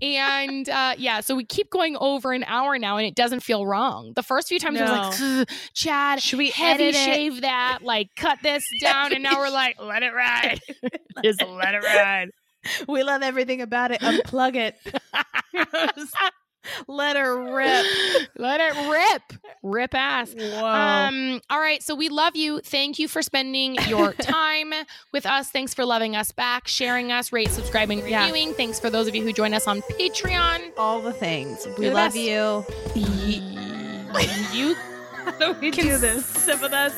[0.01, 3.65] And uh, yeah, so we keep going over an hour now and it doesn't feel
[3.65, 4.13] wrong.
[4.15, 7.03] The first few times I was like, Chad, Should we heavy edit it?
[7.03, 9.13] shave that, like cut this down.
[9.13, 10.59] And now we're like, let it ride.
[11.23, 12.29] Just let it ride.
[12.87, 14.01] we love everything about it.
[14.01, 14.75] Unplug it.
[16.87, 17.85] Let her rip.
[18.37, 19.21] Let it rip.
[19.63, 20.33] Rip ass.
[20.33, 20.65] Whoa.
[20.65, 21.81] Um, all right.
[21.83, 22.59] So we love you.
[22.61, 24.73] Thank you for spending your time
[25.11, 25.49] with us.
[25.49, 28.25] Thanks for loving us back, sharing us, rate, subscribing, Yeah.
[28.25, 28.53] reviewing.
[28.53, 30.71] Thanks for those of you who join us on Patreon.
[30.77, 31.67] All the things.
[31.77, 32.65] We love you.
[34.51, 34.75] You
[35.23, 36.25] How do we do this?
[36.25, 36.93] Sit with us.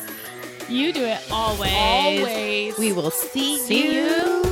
[0.68, 1.70] you do it always.
[1.74, 2.78] Always.
[2.78, 4.42] We will see, See you, you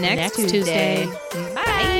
[0.00, 1.06] next, next Tuesday.
[1.06, 1.54] Tuesday.
[1.54, 1.99] Bye.